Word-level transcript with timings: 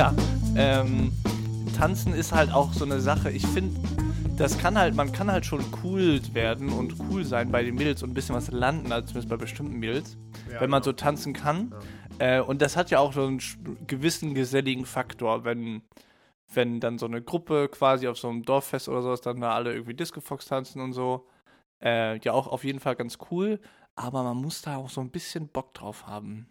Ja, 0.00 0.14
ähm, 0.56 1.12
Tanzen 1.76 2.14
ist 2.14 2.32
halt 2.32 2.50
auch 2.54 2.72
so 2.72 2.86
eine 2.86 3.02
Sache. 3.02 3.30
Ich 3.30 3.46
finde, 3.46 3.78
das 4.38 4.56
kann 4.56 4.78
halt, 4.78 4.94
man 4.94 5.12
kann 5.12 5.30
halt 5.30 5.44
schon 5.44 5.62
cool 5.84 6.22
werden 6.32 6.70
und 6.70 6.94
cool 7.10 7.22
sein 7.22 7.52
bei 7.52 7.62
den 7.62 7.74
Mädels 7.74 8.02
und 8.02 8.08
ein 8.08 8.14
bisschen 8.14 8.34
was 8.34 8.50
landen, 8.50 8.92
also 8.92 9.08
zumindest 9.08 9.28
bei 9.28 9.36
bestimmten 9.36 9.78
Mädels, 9.78 10.16
Ja, 10.50 10.62
wenn 10.62 10.70
man 10.70 10.80
genau. 10.80 10.84
so 10.84 10.92
tanzen 10.94 11.34
kann. 11.34 11.74
Äh, 12.18 12.40
und 12.40 12.62
das 12.62 12.78
hat 12.78 12.90
ja 12.90 12.98
auch 12.98 13.12
so 13.12 13.26
einen 13.26 13.42
gewissen 13.86 14.32
geselligen 14.32 14.86
Faktor, 14.86 15.44
wenn, 15.44 15.82
wenn 16.54 16.80
dann 16.80 16.96
so 16.96 17.04
eine 17.04 17.20
Gruppe 17.20 17.68
quasi 17.68 18.08
auf 18.08 18.16
so 18.16 18.30
einem 18.30 18.42
Dorffest 18.42 18.88
oder 18.88 19.02
sowas 19.02 19.20
dann 19.20 19.42
da 19.42 19.52
alle 19.52 19.74
irgendwie 19.74 19.92
Disco 19.92 20.22
Fox 20.22 20.46
tanzen 20.46 20.80
und 20.80 20.94
so. 20.94 21.26
Äh, 21.84 22.18
ja, 22.20 22.32
auch 22.32 22.46
auf 22.46 22.64
jeden 22.64 22.80
Fall 22.80 22.96
ganz 22.96 23.18
cool, 23.30 23.60
aber 23.96 24.22
man 24.22 24.38
muss 24.38 24.62
da 24.62 24.76
auch 24.76 24.88
so 24.88 25.02
ein 25.02 25.10
bisschen 25.10 25.48
Bock 25.48 25.74
drauf 25.74 26.06
haben. 26.06 26.48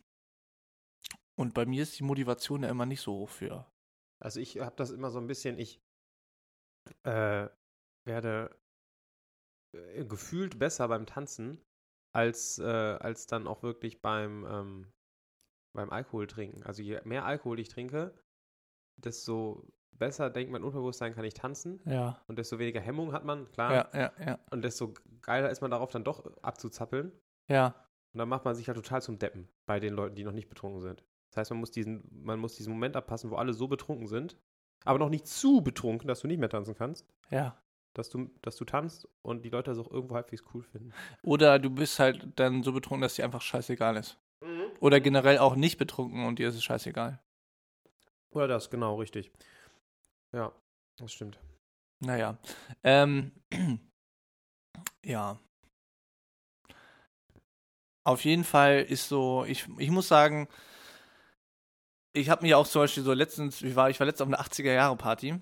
Und 1.40 1.54
bei 1.54 1.66
mir 1.66 1.84
ist 1.84 1.98
die 1.98 2.04
Motivation 2.04 2.64
ja 2.64 2.70
immer 2.70 2.86
nicht 2.86 3.00
so 3.00 3.14
hoch 3.14 3.30
für. 3.30 3.66
Also 4.22 4.42
ich 4.42 4.60
habe 4.60 4.76
das 4.76 4.92
immer 4.92 5.10
so 5.10 5.20
ein 5.20 5.28
bisschen, 5.28 5.58
ich 5.58 5.82
äh, 7.04 7.48
werde 8.06 8.60
äh, 9.74 10.04
gefühlt 10.04 10.60
besser 10.60 10.90
beim 10.90 11.06
Tanzen, 11.06 11.64
als, 12.14 12.60
äh, 12.60 12.66
als 12.66 13.26
dann 13.26 13.48
auch 13.48 13.64
wirklich 13.64 14.02
beim, 14.02 14.46
ähm, 14.50 14.92
beim 15.74 15.92
Alkohol 15.92 16.28
trinken. 16.28 16.62
Also 16.64 16.82
je 16.82 17.00
mehr 17.06 17.24
Alkohol 17.24 17.62
ich 17.62 17.70
trinke, 17.70 18.14
desto 18.98 19.66
besser 19.98 20.30
denkt 20.30 20.52
mein 20.52 20.66
Unterbewusstsein, 20.66 21.16
kann 21.16 21.24
ich 21.24 21.36
tanzen. 21.36 21.82
Ja. 21.86 22.22
Und 22.28 22.38
desto 22.38 22.60
weniger 22.60 22.82
Hemmung 22.82 23.14
hat 23.14 23.24
man, 23.24 23.50
klar. 23.52 23.74
Ja, 23.74 23.90
ja, 23.94 24.14
ja. 24.26 24.40
Und 24.52 24.62
desto 24.62 24.94
geiler 25.22 25.50
ist 25.50 25.62
man 25.62 25.72
darauf, 25.72 25.90
dann 25.92 26.04
doch 26.04 26.26
abzuzappeln. 26.42 27.14
Ja. 27.48 27.68
Und 28.14 28.18
dann 28.18 28.28
macht 28.28 28.44
man 28.44 28.56
sich 28.56 28.68
halt 28.68 28.76
total 28.76 29.02
zum 29.02 29.20
Deppen 29.20 29.48
bei 29.66 29.80
den 29.80 29.94
Leuten, 29.94 30.16
die 30.16 30.26
noch 30.26 30.34
nicht 30.34 30.50
betrunken 30.50 30.82
sind. 30.82 31.06
Das 31.30 31.38
heißt, 31.38 31.52
man 31.52 31.60
muss 31.60 31.72
diesen, 31.72 32.04
man 32.24 32.40
muss 32.40 32.56
diesen 32.56 32.74
Moment 32.74 32.96
abpassen, 32.96 33.30
wo 33.32 33.36
alle 33.36 33.54
so 33.54 33.68
betrunken 33.68 34.08
sind, 34.08 34.36
aber 34.86 35.00
noch 35.00 35.10
nicht 35.10 35.28
zu 35.28 35.62
betrunken, 35.62 36.08
dass 36.08 36.22
du 36.22 36.28
nicht 36.28 36.40
mehr 36.40 36.50
tanzen 36.50 36.76
kannst, 36.76 37.06
Ja. 37.30 37.62
dass 37.94 38.10
du, 38.10 38.30
dass 38.42 38.56
du 38.56 38.66
tanzt 38.66 39.08
und 39.22 39.44
die 39.44 39.50
Leute 39.50 39.72
das 39.72 39.80
auch 39.80 39.92
irgendwo 39.92 40.16
halbwegs 40.16 40.44
cool 40.54 40.64
finden. 40.64 40.94
Oder 41.22 41.60
du 41.60 41.70
bist 41.70 42.00
halt 42.00 42.28
dann 42.40 42.64
so 42.64 42.74
betrunken, 42.74 43.02
dass 43.02 43.16
dir 43.16 43.26
einfach 43.26 43.42
scheißegal 43.42 43.98
ist. 43.98 44.18
Oder 44.80 45.02
generell 45.02 45.38
auch 45.40 45.56
nicht 45.56 45.78
betrunken 45.78 46.26
und 46.26 46.40
dir 46.40 46.48
ist 46.50 46.56
es 46.56 46.64
scheißegal. 46.64 47.22
Oder 48.32 48.48
das, 48.48 48.70
genau, 48.70 48.96
richtig. 48.96 49.32
Ja, 50.32 50.54
das 50.98 51.12
stimmt. 51.12 51.40
Naja. 52.00 52.38
Ähm, 52.84 53.32
ja. 55.04 55.38
Auf 58.06 58.24
jeden 58.24 58.44
Fall 58.44 58.82
ist 58.82 59.10
so, 59.10 59.44
ich, 59.46 59.68
ich 59.78 59.92
muss 59.92 60.08
sagen, 60.08 60.48
ich 62.14 62.30
habe 62.30 62.46
mir 62.46 62.58
auch 62.58 62.68
zum 62.68 62.82
Beispiel 62.82 63.04
so 63.04 63.14
letztens, 63.14 63.62
ich 63.62 63.76
war, 63.76 63.90
ich 63.90 64.00
war 64.00 64.08
letztens 64.08 64.28
auf 64.28 64.40
einer 64.40 64.46
80er-Jahre-Party. 64.46 65.36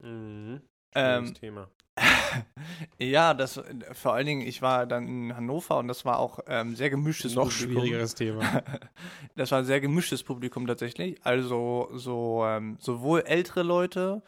Mhm. 0.00 0.62
Ähm, 0.94 1.34
Thema. 1.34 1.68
ja, 2.98 3.34
das 3.34 3.60
vor 3.92 4.14
allen 4.14 4.26
Dingen, 4.26 4.40
ich 4.42 4.62
war 4.62 4.86
dann 4.86 5.06
in 5.06 5.36
Hannover 5.36 5.78
und 5.78 5.88
das 5.88 6.04
war 6.04 6.18
auch 6.18 6.40
ähm, 6.46 6.74
sehr 6.74 6.90
gemischtes 6.90 7.34
Noch 7.34 7.44
Publikum. 7.50 7.72
schwierigeres 7.72 8.14
Thema. 8.14 8.62
das 9.36 9.50
war 9.50 9.58
ein 9.58 9.64
sehr 9.64 9.80
gemischtes 9.80 10.22
Publikum 10.22 10.66
tatsächlich. 10.66 11.18
Also 11.24 11.90
so 11.92 12.44
ähm, 12.46 12.76
sowohl 12.80 13.20
ältere 13.22 13.62
Leute, 13.62 14.22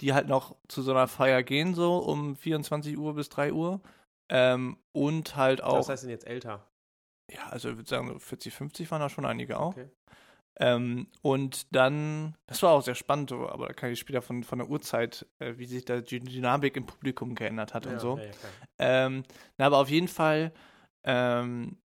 die 0.00 0.14
halt 0.14 0.28
noch 0.28 0.56
zu 0.68 0.82
so 0.82 0.92
einer 0.92 1.08
Feier 1.08 1.42
gehen, 1.42 1.74
so 1.74 1.98
um 1.98 2.36
24 2.36 2.96
Uhr 2.96 3.14
bis 3.14 3.28
3 3.28 3.52
Uhr. 3.52 3.80
Ähm, 4.30 4.78
und 4.92 5.36
halt 5.36 5.62
auch, 5.62 5.78
Was 5.78 5.88
heißt 5.90 6.04
denn 6.04 6.10
jetzt 6.10 6.26
älter? 6.26 6.66
ja, 7.30 7.48
also 7.50 7.70
ich 7.70 7.76
würde 7.76 7.88
sagen, 7.88 8.08
so 8.08 8.18
40, 8.18 8.52
50 8.52 8.90
waren 8.90 9.00
da 9.00 9.08
schon 9.08 9.26
einige 9.26 9.58
auch. 9.58 9.72
Okay. 9.72 9.90
Ähm, 10.60 11.06
und 11.22 11.74
dann, 11.74 12.34
das 12.46 12.62
war 12.62 12.72
auch 12.72 12.82
sehr 12.82 12.94
spannend, 12.94 13.32
aber 13.32 13.68
da 13.68 13.72
kann 13.72 13.90
ich 13.90 13.98
später 13.98 14.20
von, 14.20 14.44
von 14.44 14.58
der 14.58 14.68
Uhrzeit, 14.68 15.26
äh, 15.38 15.54
wie 15.56 15.66
sich 15.66 15.84
da 15.84 16.00
die 16.00 16.20
Dynamik 16.20 16.76
im 16.76 16.86
Publikum 16.86 17.34
geändert 17.34 17.74
hat 17.74 17.86
und 17.86 18.00
so. 18.00 18.18
Ja, 18.18 18.24
ja. 18.24 18.30
Ähm, 18.78 19.22
na, 19.56 19.66
aber 19.66 19.78
auf 19.78 19.88
jeden 19.88 20.08
Fall 20.08 20.52
ähm, 21.04 21.78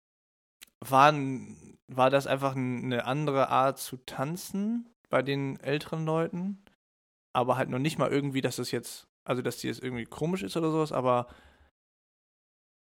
waren, 0.80 1.78
war 1.88 2.10
das 2.10 2.26
einfach 2.26 2.56
eine 2.56 3.04
andere 3.04 3.48
Art 3.48 3.78
zu 3.78 3.98
tanzen 3.98 4.88
bei 5.10 5.22
den 5.22 5.60
älteren 5.60 6.06
Leuten. 6.06 6.64
Aber 7.34 7.56
halt 7.56 7.68
noch 7.68 7.78
nicht 7.78 7.98
mal 7.98 8.10
irgendwie, 8.10 8.40
dass 8.40 8.58
es 8.58 8.70
jetzt, 8.70 9.06
also 9.28 9.42
dass 9.42 9.58
die 9.58 9.66
jetzt 9.66 9.82
irgendwie 9.82 10.04
komisch 10.04 10.42
ist 10.42 10.56
oder 10.56 10.70
sowas, 10.70 10.92
aber 10.92 11.26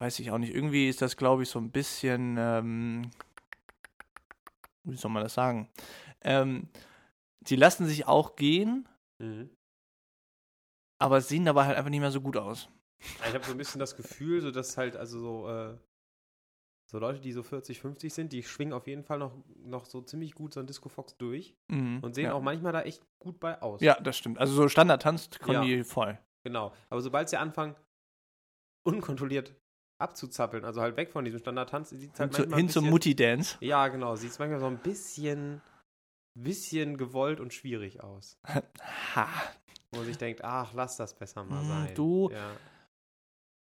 weiß 0.01 0.19
ich 0.21 0.31
auch 0.31 0.39
nicht. 0.39 0.55
Irgendwie 0.55 0.89
ist 0.89 1.03
das, 1.03 1.17
glaube 1.17 1.43
ich, 1.43 1.49
so 1.49 1.59
ein 1.59 1.71
bisschen, 1.71 2.37
ähm, 2.39 3.11
wie 4.93 4.97
soll 4.97 5.11
man 5.11 5.23
das 5.23 5.35
sagen? 5.35 5.69
Ähm, 6.23 6.69
die 7.41 7.57
lassen 7.57 7.87
sich 7.87 8.07
auch 8.07 8.37
gehen, 8.37 8.89
Mhm. 9.19 9.51
aber 11.01 11.21
sehen 11.21 11.45
dabei 11.45 11.67
halt 11.67 11.77
einfach 11.77 11.91
nicht 11.91 12.01
mehr 12.01 12.11
so 12.11 12.21
gut 12.21 12.37
aus. 12.37 12.69
Ich 13.01 13.35
habe 13.35 13.45
so 13.45 13.53
ein 13.53 13.59
bisschen 13.59 13.79
das 13.79 13.97
Gefühl, 13.97 14.41
so 14.41 14.51
dass 14.51 14.77
halt, 14.77 14.97
also 14.97 15.21
so, 15.21 15.49
äh, 15.49 15.77
so 16.91 16.99
Leute, 16.99 17.21
die 17.21 17.33
so 17.33 17.43
40, 17.43 17.79
50 17.81 18.13
sind, 18.13 18.33
die 18.33 18.43
schwingen 18.43 18.73
auf 18.73 18.87
jeden 18.87 19.05
Fall 19.05 19.19
noch, 19.19 19.37
noch 19.57 19.85
so 19.85 20.01
ziemlich 20.01 20.35
gut 20.35 20.55
so 20.55 20.61
ein 20.61 20.67
Disco 20.67 20.89
Fox 20.89 21.17
durch 21.17 21.55
Mhm, 21.69 22.01
und 22.03 22.15
sehen 22.15 22.25
ja. 22.25 22.33
auch 22.33 22.43
manchmal 22.43 22.73
da 22.73 22.83
echt 22.83 23.07
gut 23.21 23.39
bei 23.39 23.61
aus. 23.63 23.81
Ja, 23.83 24.01
das 24.01 24.17
stimmt. 24.17 24.39
Also 24.39 24.55
so 24.55 24.69
Standard-Tanz 24.69 25.31
können 25.39 25.63
Ja. 25.63 25.77
die 25.77 25.85
voll. 25.85 26.19
Genau. 26.45 26.73
Aber 26.89 27.01
sobald 27.03 27.29
sie 27.29 27.37
anfangen, 27.37 27.77
unkontrolliert 28.85 29.55
abzuzappeln, 29.99 30.65
also 30.65 30.81
halt 30.81 30.97
weg 30.97 31.11
von 31.11 31.25
diesem 31.25 31.41
Standard-Tanz, 31.41 31.91
sieht 31.91 32.15
es 32.15 32.21
halt 32.21 32.35
Hin, 32.37 32.49
zu, 32.51 32.57
hin 32.57 32.69
zum 32.69 32.89
Mutti-Dance. 32.89 33.57
Ja, 33.61 33.89
genau. 33.89 34.15
Sieht 34.17 34.31
es 34.31 34.39
manchmal 34.39 34.61
so 34.61 34.67
ein 34.67 34.79
bisschen, 34.79 35.61
bisschen 36.35 36.97
gewollt 36.97 37.41
und 37.41 37.53
schwierig 37.53 38.03
aus. 38.03 38.39
Ha. 39.15 39.29
Wo 39.91 39.99
man 39.99 40.07
sich 40.07 40.19
denkt, 40.19 40.45
ach, 40.45 40.73
lass 40.75 40.97
das 40.99 41.15
besser 41.15 41.45
mal 41.45 41.61
Hm, 41.61 41.69
sein. 41.69 41.95
du- 41.95 42.31
Ja. 42.31 42.51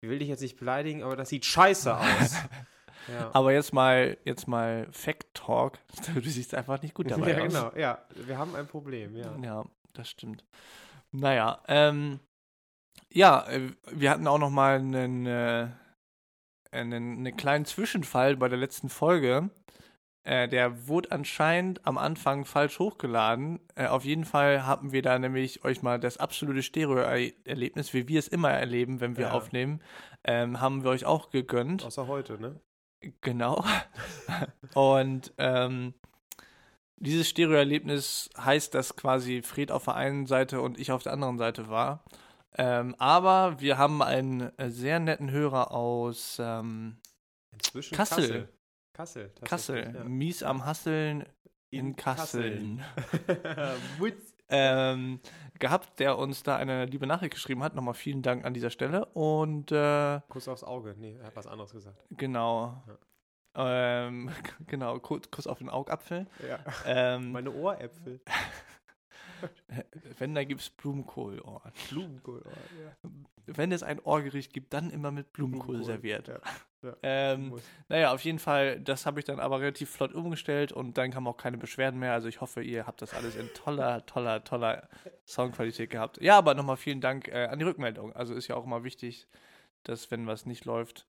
Ich 0.01 0.09
will 0.09 0.19
dich 0.19 0.27
jetzt 0.29 0.41
nicht 0.41 0.57
beleidigen, 0.57 1.01
aber 1.03 1.15
das 1.15 1.29
sieht 1.29 1.43
scheiße 1.45 1.95
aus. 1.95 2.35
ja. 3.07 3.31
Aber 3.33 3.51
jetzt 3.51 3.73
mal, 3.73 4.17
jetzt 4.25 4.47
mal 4.47 4.87
Fact 4.91 5.33
Talk. 5.33 5.79
Du 6.13 6.21
siehst 6.29 6.53
einfach 6.53 6.81
nicht 6.81 6.93
gut 6.93 7.09
dabei 7.09 7.31
ja, 7.31 7.37
aus. 7.41 7.47
genau. 7.53 7.71
Ja, 7.75 8.05
wir 8.15 8.37
haben 8.37 8.55
ein 8.55 8.67
Problem, 8.67 9.15
ja. 9.15 9.35
Ja, 9.43 9.65
das 9.93 10.09
stimmt. 10.09 10.43
Naja, 11.11 11.61
ähm, 11.67 12.19
ja, 13.09 13.47
äh, 13.47 13.71
wir 13.91 14.09
hatten 14.11 14.27
auch 14.27 14.37
noch 14.37 14.49
mal 14.51 14.77
einen, 14.79 15.25
äh, 15.25 15.67
einen, 16.71 17.19
einen 17.19 17.37
kleinen 17.37 17.65
Zwischenfall 17.65 18.35
bei 18.37 18.49
der 18.49 18.57
letzten 18.57 18.89
Folge. 18.89 19.49
Äh, 20.23 20.49
der 20.49 20.87
wurde 20.87 21.11
anscheinend 21.11 21.85
am 21.87 21.97
Anfang 21.97 22.43
falsch 22.43 22.79
hochgeladen. 22.79 23.59
Äh, 23.75 23.87
auf 23.87 24.03
jeden 24.03 24.25
Fall 24.25 24.65
haben 24.65 24.91
wir 24.91 25.01
da 25.01 25.17
nämlich 25.17 25.63
euch 25.63 25.81
mal 25.81 25.99
das 25.99 26.17
absolute 26.17 26.63
Stereo-Erlebnis, 26.63 27.93
wie 27.93 28.07
wir 28.09 28.19
es 28.19 28.27
immer 28.27 28.51
erleben, 28.51 28.99
wenn 28.99 29.15
wir 29.15 29.27
Ja. 29.27 29.31
aufnehmen, 29.31 29.81
ähm, 30.25 30.59
haben 30.59 30.83
wir 30.83 30.89
euch 30.91 31.05
auch 31.05 31.29
gegönnt. 31.29 31.85
Außer 31.85 32.07
heute, 32.07 32.39
ne? 32.41 32.59
Genau. 33.21 33.63
Und 34.73 35.33
ähm, 35.37 35.93
dieses 36.97 37.29
Stereo-Erlebnis 37.29 38.29
heißt, 38.37 38.73
dass 38.73 38.95
quasi 38.95 39.41
Fred 39.43 39.71
auf 39.71 39.85
der 39.85 39.95
einen 39.95 40.25
Seite 40.25 40.61
und 40.61 40.79
ich 40.79 40.91
auf 40.91 41.03
der 41.03 41.13
anderen 41.13 41.37
Seite 41.37 41.69
war. 41.69 42.03
Ähm, 42.57 42.95
aber 42.97 43.59
wir 43.59 43.77
haben 43.77 44.01
einen 44.01 44.57
äh, 44.57 44.69
sehr 44.69 44.99
netten 44.99 45.29
Hörer 45.31 45.71
aus 45.71 46.37
ähm, 46.39 46.97
Inzwischen 47.51 47.95
Kassel. 47.95 48.21
Kassel. 48.23 48.49
Kassel. 48.93 49.31
Kassel. 49.43 49.83
tatsächlich, 49.83 50.09
Mies 50.09 50.43
am 50.43 50.65
Hasseln 50.65 51.25
in, 51.69 51.95
Kasseln. 51.95 52.83
Ja. 53.43 53.75
Mutz. 53.99 54.33
ähm, 54.49 55.19
gehabt, 55.59 55.99
der 55.99 56.17
uns 56.17 56.43
da 56.43 56.55
eine 56.55 56.85
liebe 56.85 57.05
Nachricht 57.05 57.33
geschrieben 57.33 57.63
hat. 57.63 57.75
Nochmal 57.75 57.93
vielen 57.93 58.21
Dank 58.21 58.45
an 58.45 58.53
dieser 58.53 58.69
Stelle. 58.69 59.05
Und 59.05 59.71
äh, 59.71 60.19
Kuss 60.29 60.47
aufs 60.47 60.63
Auge. 60.63 60.95
Nee, 60.97 61.15
er 61.19 61.27
hat 61.27 61.35
was 61.35 61.47
anderes 61.47 61.71
gesagt. 61.71 62.01
genau. 62.11 62.83
Ähm, 63.55 64.31
genau, 64.67 64.99
Kuss 64.99 65.29
Kuss 65.29 65.47
auf 65.47 65.59
den 65.59 65.69
Augapfel. 65.69 66.27
Ja. 66.47 66.59
Ähm, 66.85 67.31
Meine 67.31 67.51
Ohräpfel. 67.51 68.21
wenn, 70.17 70.35
da 70.35 70.43
gibt 70.43 70.61
es. 70.61 70.69
Blumenkohl. 70.69 71.41
oh, 71.45 71.61
ja. 71.65 73.09
Wenn 73.45 73.71
es 73.71 73.83
ein 73.83 73.99
Ohrgericht 73.99 74.53
gibt, 74.53 74.73
dann 74.73 74.89
immer 74.89 75.11
mit 75.11 75.31
Blumenkohl, 75.33 75.77
Blumenkohl, 75.77 75.85
serviert. 75.85 76.27
ja, 76.27 76.35
ja. 76.35 76.41
Ähm, 77.03 77.59
naja, 77.89 78.13
auf 78.13 78.21
jeden 78.21 78.37
Fall, 78.39 78.79
das 78.79 79.05
habe 79.05 79.19
ich 79.19 79.25
dann 79.25 79.39
aber 79.39 79.59
relativ 79.59 79.89
flott 79.89 80.13
umgestellt 80.13 80.71
und 80.71 80.97
dann 80.97 81.11
kamen 81.11 81.27
auch 81.27 81.35
keine 81.35 81.57
Beschwerden 81.57 81.99
mehr. 81.99 82.13
Also 82.13 82.27
ich 82.27 82.39
hoffe, 82.39 82.61
ihr 82.61 82.85
habt 82.85 83.01
das 83.01 83.13
alles 83.13 83.35
in 83.35 83.49
toller, 83.55 84.05
toller, 84.05 84.43
toller 84.43 84.87
Soundqualität 85.25 85.89
gehabt. 85.89 86.21
Ja, 86.21 86.37
aber 86.37 86.53
nochmal 86.53 86.77
vielen 86.77 87.01
Dank 87.01 87.27
äh, 87.29 87.47
an 87.47 87.57
die 87.57 87.65
Rückmeldung. 87.65 88.13
Also 88.13 88.35
ist 88.35 88.47
ja 88.47 88.55
auch 88.55 88.65
immer 88.65 88.83
wichtig, 88.83 89.27
dass 89.83 90.11
wenn 90.11 90.27
was 90.27 90.45
nicht 90.45 90.65
läuft. 90.65 91.07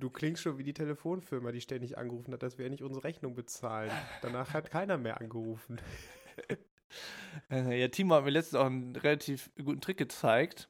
Du 0.00 0.10
klingst 0.10 0.42
schon 0.42 0.58
wie 0.58 0.64
die 0.64 0.74
Telefonfirma, 0.74 1.52
die 1.52 1.60
ständig 1.60 1.98
angerufen 1.98 2.32
hat, 2.32 2.42
dass 2.42 2.58
wir 2.58 2.68
nicht 2.70 2.82
unsere 2.82 3.04
Rechnung 3.04 3.34
bezahlen. 3.34 3.90
Danach 4.22 4.54
hat 4.54 4.70
keiner 4.70 4.96
mehr 4.96 5.20
angerufen. 5.20 5.78
Äh, 7.50 7.80
ja, 7.80 7.88
Timo 7.88 8.14
hat 8.14 8.24
mir 8.24 8.30
letztens 8.30 8.60
auch 8.60 8.66
einen 8.66 8.94
relativ 8.96 9.50
guten 9.62 9.80
Trick 9.80 9.96
gezeigt. 9.98 10.68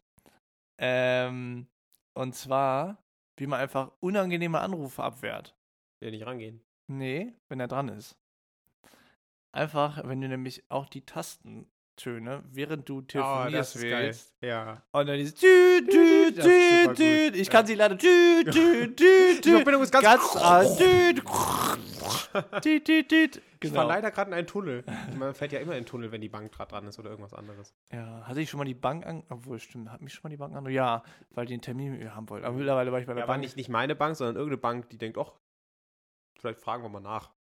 Ähm, 0.79 1.67
und 2.15 2.35
zwar, 2.35 2.99
wie 3.37 3.47
man 3.47 3.61
einfach 3.61 3.93
unangenehme 4.01 4.61
Anrufe 4.61 5.03
abwehrt. 5.03 5.55
Der 6.03 6.11
nicht 6.11 6.27
rangehen. 6.27 6.61
Nee, 6.89 7.33
wenn 7.49 7.61
er 7.61 7.69
dran 7.69 7.89
ist. 7.89 8.17
Einfach, 9.53 10.01
wenn 10.09 10.21
du 10.21 10.29
nämlich 10.29 10.65
auch 10.71 10.89
die 10.89 11.05
Tastentöne, 11.05 12.43
während 12.51 12.89
du 12.89 12.99
Oh, 12.99 13.03
telefonierst, 13.03 13.81
wählst. 13.83 14.33
Ja. 14.41 14.83
Und 14.93 15.07
dann 15.07 15.19
dieses 15.19 15.39
super 15.39 15.91
Tüt, 15.91 16.37
Tüt. 16.43 16.87
gut. 16.97 17.37
Ich 17.41 17.51
kann 17.51 17.67
sie 17.67 17.75
leider 17.75 17.99
Tüt, 17.99 18.51
Tüt, 18.51 18.97
Tüt, 18.97 19.45
Die 19.45 19.51
Verbindung 19.51 19.83
ist 19.83 19.93
ganz- 19.93 20.05
ganz 20.05 20.37
ah, 20.37 20.65
Tüt, 22.61 22.85
Tüt, 22.87 23.09
Tüt, 23.09 23.43
Tüt. 23.63 23.71
Ich 23.71 23.75
Genau. 23.75 23.83
war 23.83 23.89
leider 23.89 24.11
gerade 24.11 24.31
in 24.31 24.35
einen 24.37 24.47
Tunnel. 24.47 24.85
Man 25.17 25.35
fährt 25.35 25.53
ja 25.53 25.61
immer 25.61 25.73
in 25.73 25.79
einen 25.79 25.87
Tunnel, 25.87 26.13
wenn 26.13 26.21
die 26.21 26.29
Bank 26.29 26.53
gerade 26.53 26.71
dran 26.71 26.87
ist 26.87 26.99
oder 26.99 27.11
irgendwas 27.11 27.33
anderes. 27.35 27.75
Ja, 27.93 28.27
hatte 28.27 28.41
ich 28.41 28.51
schon 28.51 28.59
mal 28.59 28.65
die 28.65 28.75
Bank 28.75 29.07
an, 29.07 29.25
obwohl, 29.31 29.59
stimmt, 29.59 29.91
hat 29.91 30.01
mich 30.03 30.13
schon 30.13 30.23
mal 30.25 30.31
die 30.31 30.37
Bank 30.37 30.55
an, 30.55 30.69
ja, 30.71 31.03
weil 31.31 31.47
die 31.47 31.55
einen 31.55 31.63
Termin 31.63 31.93
mit 31.93 32.01
mir 32.01 32.15
haben 32.15 32.29
wollten. 32.29 32.45
Aber 32.47 32.57
mittlerweile 32.57 32.93
war 32.93 33.01
ich 33.01 33.07
bei 33.07 33.15
der 33.15 33.23
Ja, 33.25 33.29
war 33.29 33.35
Bank. 33.35 33.43
nicht, 33.45 33.57
nicht 33.57 33.69
meine 33.69 33.95
Bank, 33.95 34.17
sondern 34.17 34.37
irgendeine 34.37 34.59
Bank, 34.61 34.91
die 34.91 34.99
denkt, 34.99 35.17
ach, 35.19 35.33
vielleicht 36.39 36.61
fragen 36.61 36.83
wir 36.83 36.89
mal 36.89 37.01
nach. 37.01 37.33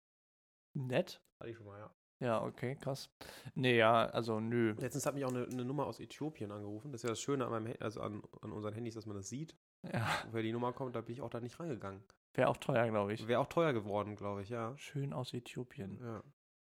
Nett? 0.75 1.20
Hatte 1.38 1.50
ich 1.50 1.56
schon 1.56 1.67
mal, 1.67 1.78
ja. 1.78 1.90
Ja, 2.23 2.43
okay, 2.44 2.76
krass. 2.76 3.08
Nee, 3.55 3.78
ja, 3.78 4.05
also 4.05 4.40
nö. 4.40 4.75
Letztens 4.78 5.06
hat 5.06 5.14
mich 5.14 5.25
auch 5.25 5.31
eine, 5.31 5.44
eine 5.46 5.64
Nummer 5.64 5.87
aus 5.87 6.00
Äthiopien 6.00 6.52
angerufen. 6.52 6.93
Das 6.93 6.99
ist 7.00 7.05
ja 7.05 7.08
das 7.08 7.20
Schöne 7.20 7.46
an, 7.46 7.50
meinem, 7.50 7.75
also 7.81 8.02
an, 8.02 8.23
an 8.43 8.52
unseren 8.52 8.75
Handys, 8.75 8.94
dass 8.94 9.06
man 9.06 9.16
das 9.16 9.31
sieht. 9.31 9.56
Ja, 9.92 10.06
Woher 10.30 10.42
die 10.42 10.52
Nummer 10.52 10.72
kommt, 10.72 10.94
da 10.94 11.00
bin 11.00 11.14
ich 11.14 11.22
auch 11.22 11.30
da 11.30 11.40
nicht 11.40 11.58
rangegangen. 11.58 12.02
wäre 12.34 12.48
auch 12.48 12.56
teuer, 12.58 12.86
glaube 12.88 13.14
ich. 13.14 13.26
Wäre 13.26 13.40
auch 13.40 13.46
teuer 13.48 13.72
geworden, 13.72 14.14
glaube 14.16 14.42
ich, 14.42 14.48
ja. 14.50 14.76
Schön 14.76 15.12
aus 15.12 15.32
Äthiopien. 15.32 15.98
Ja, 16.02 16.22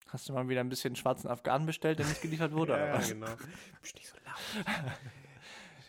Hast 0.10 0.27
du 0.30 0.33
mal 0.33 0.48
wieder 0.50 0.60
ein 0.62 0.69
bisschen 0.69 0.95
schwarzen 0.95 1.27
Afghanen 1.30 1.65
bestellt, 1.65 2.00
der 2.00 2.06
nicht 2.07 2.21
geliefert 2.21 2.51
wurde? 2.54 2.74
ja, 2.77 2.94
was? 2.94 3.10
genau. 3.10 3.27
Bist 3.81 3.95
nicht 3.95 4.07
so 4.07 4.18
laut. 4.25 4.65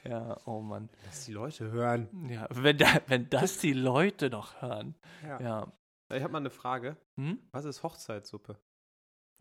Ja, 0.07 0.37
oh 0.45 0.61
Mann. 0.61 0.91
Lass 1.07 1.25
die 1.25 1.33
Leute 1.33 1.71
hören. 1.71 2.29
Ja, 2.29 2.47
wenn, 2.51 2.77
da, 2.77 3.01
wenn 3.07 3.31
das 3.31 3.57
die 3.57 3.73
Leute 3.73 4.29
noch 4.29 4.61
hören. 4.61 4.95
Ja. 5.27 5.41
Ja. 5.41 5.73
Ich 6.13 6.23
habe 6.23 6.31
mal 6.31 6.41
eine 6.41 6.51
Frage. 6.51 6.99
Hm? 7.17 7.39
Was 7.53 7.65
ist 7.65 7.83
Hochzeitssuppe? 7.83 8.59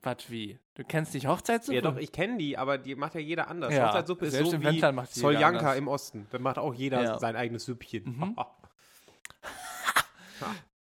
Was 0.03 0.29
wie? 0.29 0.59
Du 0.75 0.83
kennst 0.83 1.13
nicht 1.13 1.27
Hochzeitssuppe? 1.27 1.75
Ja, 1.75 1.81
doch, 1.81 1.95
ich 1.95 2.11
kenne 2.11 2.37
die, 2.37 2.57
aber 2.57 2.77
die 2.77 2.95
macht 2.95 3.15
ja 3.15 3.21
jeder 3.21 3.47
anders. 3.47 3.73
Ja, 3.73 3.87
Hochzeitssuppe 3.87 4.25
ist 4.25 4.37
so 4.37 4.61
wie 4.61 4.91
macht 4.91 5.13
Soljanka 5.15 5.73
im 5.75 5.87
Osten. 5.87 6.27
Da 6.29 6.39
macht 6.39 6.57
auch 6.57 6.73
jeder 6.73 7.01
Ja. 7.01 7.19
sein 7.19 7.35
eigenes 7.35 7.65
Süppchen. 7.65 8.03
Mhm. 8.17 8.35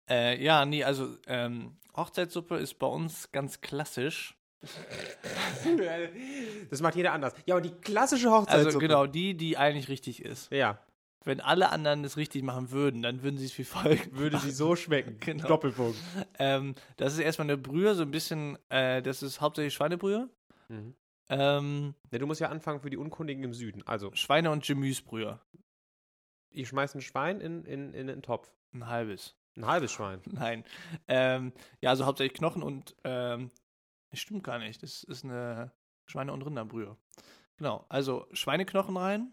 Äh, 0.08 0.42
ja, 0.42 0.64
nee, 0.64 0.82
also 0.82 1.16
ähm, 1.28 1.76
Hochzeitssuppe 1.96 2.56
ist 2.56 2.80
bei 2.80 2.86
uns 2.88 3.30
ganz 3.30 3.60
klassisch. 3.60 4.36
das 6.68 6.80
macht 6.80 6.96
jeder 6.96 7.12
anders. 7.12 7.32
Ja, 7.46 7.54
und 7.54 7.64
die 7.64 7.70
klassische 7.70 8.28
Hochzeitssuppe. 8.30 8.66
Also 8.66 8.78
genau, 8.80 9.06
die, 9.06 9.36
die 9.36 9.56
eigentlich 9.56 9.88
richtig 9.88 10.24
ist. 10.24 10.50
Ja, 10.50 10.80
Wenn 11.24 11.40
alle 11.40 11.70
anderen 11.70 12.02
es 12.04 12.16
richtig 12.16 12.42
machen 12.42 12.70
würden, 12.70 13.02
dann 13.02 13.22
würden 13.22 13.36
sie 13.36 13.44
es 13.46 13.58
wie 13.58 13.64
folgt. 13.64 14.12
würde 14.16 14.38
sie 14.38 14.50
so 14.50 14.74
schmecken. 14.74 15.18
Genau. 15.20 15.48
Doppelpunkt. 15.48 15.98
Ähm, 16.38 16.74
das 16.96 17.12
ist 17.12 17.18
erstmal 17.18 17.46
eine 17.46 17.58
Brühe, 17.58 17.94
so 17.94 18.02
ein 18.02 18.10
bisschen, 18.10 18.58
äh, 18.70 19.02
das 19.02 19.22
ist 19.22 19.40
hauptsächlich 19.40 19.74
Schweinebrühe. 19.74 20.30
Mhm. 20.68 20.94
Ähm, 21.28 21.94
Ja, 22.10 22.18
du 22.18 22.26
musst 22.26 22.40
ja 22.40 22.48
anfangen 22.48 22.80
für 22.80 22.90
die 22.90 22.96
Unkundigen 22.96 23.44
im 23.44 23.52
Süden. 23.54 23.86
Also, 23.86 24.10
Schweine- 24.14 24.50
und 24.50 24.64
Gemüsebrühe. 24.64 25.40
ich 26.50 26.68
schmeiß 26.68 26.94
ein 26.94 27.00
Schwein 27.02 27.40
in, 27.40 27.64
in, 27.64 27.92
in 27.94 28.08
einen 28.10 28.22
Topf. 28.22 28.50
Ein 28.72 28.86
halbes. 28.86 29.36
Ein 29.56 29.66
halbes 29.66 29.92
Schwein. 29.92 30.20
Nein. 30.26 30.64
Ähm, 31.06 31.52
ja, 31.82 31.90
also 31.90 32.06
hauptsächlich 32.06 32.38
Knochen 32.38 32.62
und, 32.62 32.96
ähm, 33.04 33.50
das 34.10 34.20
stimmt 34.20 34.42
gar 34.42 34.58
nicht. 34.58 34.82
Das 34.82 35.04
ist 35.04 35.24
eine 35.24 35.70
Schweine- 36.06 36.32
und 36.32 36.42
Rinderbrühe. 36.42 36.96
Genau, 37.58 37.84
also 37.90 38.26
Schweineknochen 38.32 38.96
rein 38.96 39.32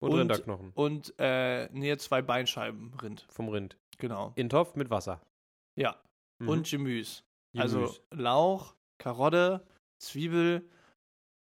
Und, 0.00 0.12
Und- 0.12 0.18
Rinderknochen. 0.20 0.70
und 0.74 1.14
äh, 1.18 1.68
nee, 1.72 1.96
zwei 1.98 2.22
Beinscheiben 2.22 2.94
Rind. 3.02 3.26
Vom 3.28 3.48
Rind. 3.50 3.76
Genau. 3.98 4.32
In 4.36 4.48
Topf 4.48 4.74
mit 4.76 4.88
Wasser. 4.90 5.20
Ja. 5.76 6.00
Mhm. 6.38 6.48
Und 6.48 6.70
Gemüse. 6.70 7.22
Also 7.56 7.80
Gemüse. 7.80 8.00
Lauch, 8.12 8.74
Karotte, 8.98 9.66
Zwiebel. 9.98 10.68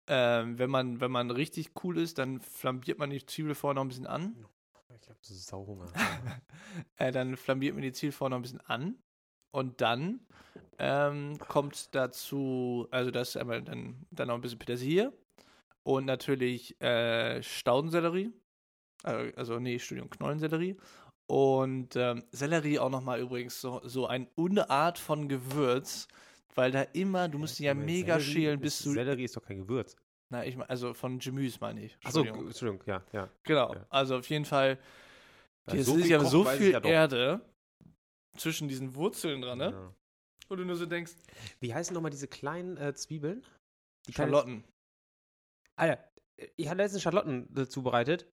Ähm, 0.07 0.59
wenn, 0.59 0.69
man, 0.69 0.99
wenn 0.99 1.11
man 1.11 1.31
richtig 1.31 1.71
cool 1.83 1.97
ist, 1.97 2.17
dann 2.17 2.41
flambiert 2.41 2.99
man 2.99 3.09
die 3.09 3.25
Zwiebel 3.25 3.55
vorher 3.55 3.75
noch 3.75 3.83
ein 3.85 3.87
bisschen 3.87 4.07
an. 4.07 4.35
Ich 5.01 5.09
hab 5.09 5.17
so 5.21 5.33
Sauhunger. 5.33 5.85
Äh, 6.97 7.11
dann 7.11 7.37
flambiert 7.37 7.75
man 7.75 7.83
die 7.83 7.91
Zwiebel 7.93 8.11
vorher 8.11 8.29
noch 8.31 8.39
ein 8.39 8.41
bisschen 8.43 8.61
an. 8.61 8.97
Und 9.51 9.79
dann 9.81 10.19
ähm, 10.79 11.37
kommt 11.39 11.93
dazu, 11.95 12.87
also 12.91 13.11
das 13.11 13.29
ist 13.29 13.37
einmal 13.37 13.61
dann, 13.61 14.05
dann 14.11 14.27
noch 14.27 14.35
ein 14.35 14.41
bisschen 14.41 14.59
Petersilie. 14.59 15.13
Und 15.83 16.05
natürlich 16.05 16.79
äh, 16.81 17.41
Staudensellerie. 17.43 18.31
Äh, 19.03 19.33
also, 19.35 19.59
nee, 19.59 19.79
Studium 19.79 20.09
Knollensellerie. 20.09 20.77
Und 21.27 21.95
ähm, 21.95 22.23
Sellerie 22.31 22.79
auch 22.79 22.89
nochmal 22.89 23.19
übrigens 23.19 23.59
so, 23.59 23.81
so 23.83 24.07
eine 24.07 24.27
Unart 24.35 24.99
von 24.99 25.27
Gewürz, 25.29 26.07
weil 26.55 26.71
da 26.71 26.81
immer, 26.81 27.27
du 27.29 27.37
musst 27.37 27.59
die 27.59 27.63
ja 27.63 27.73
mega 27.73 28.19
Sellerie 28.19 28.31
schälen, 28.33 28.55
ist- 28.59 28.61
bis 28.61 28.83
du. 28.83 28.91
Sellerie 28.91 29.23
ist 29.23 29.35
doch 29.37 29.43
kein 29.43 29.59
Gewürz. 29.59 29.95
Na, 30.29 30.45
ich 30.45 30.57
mein, 30.57 30.69
also 30.69 30.93
von 30.93 31.19
Gemüse 31.19 31.57
meine 31.61 31.83
ich. 31.85 31.97
Achso, 32.03 32.23
Entschuldigung. 32.23 32.81
Ja, 32.87 33.03
ja. 33.13 33.29
Genau. 33.43 33.73
ja. 33.73 33.85
Also 33.89 34.17
auf 34.17 34.29
jeden 34.29 34.45
Fall, 34.45 34.79
so 35.67 35.95
ist 35.97 36.07
ja 36.07 36.19
so 36.23 36.43
viel 36.43 36.71
ja. 36.71 36.81
Erde 36.81 37.41
zwischen 38.37 38.67
diesen 38.67 38.95
Wurzeln 38.95 39.41
dran, 39.41 39.59
ne? 39.59 39.71
Ja. 39.71 39.93
Und 40.49 40.57
du 40.57 40.65
nur 40.65 40.75
so 40.75 40.85
denkst, 40.85 41.13
Wie 41.59 41.73
heißen 41.73 41.93
nochmal 41.93 42.11
diese 42.11 42.27
kleinen 42.27 42.77
äh, 42.77 42.93
Zwiebeln? 42.93 43.45
Die 44.07 44.13
Schalotten. 44.13 44.63
Alter, 45.75 46.03
ich 46.55 46.67
hatte 46.69 46.77
letztens 46.77 47.01
Schalotten 47.03 47.55
äh, 47.57 47.67
zubereitet. 47.67 48.27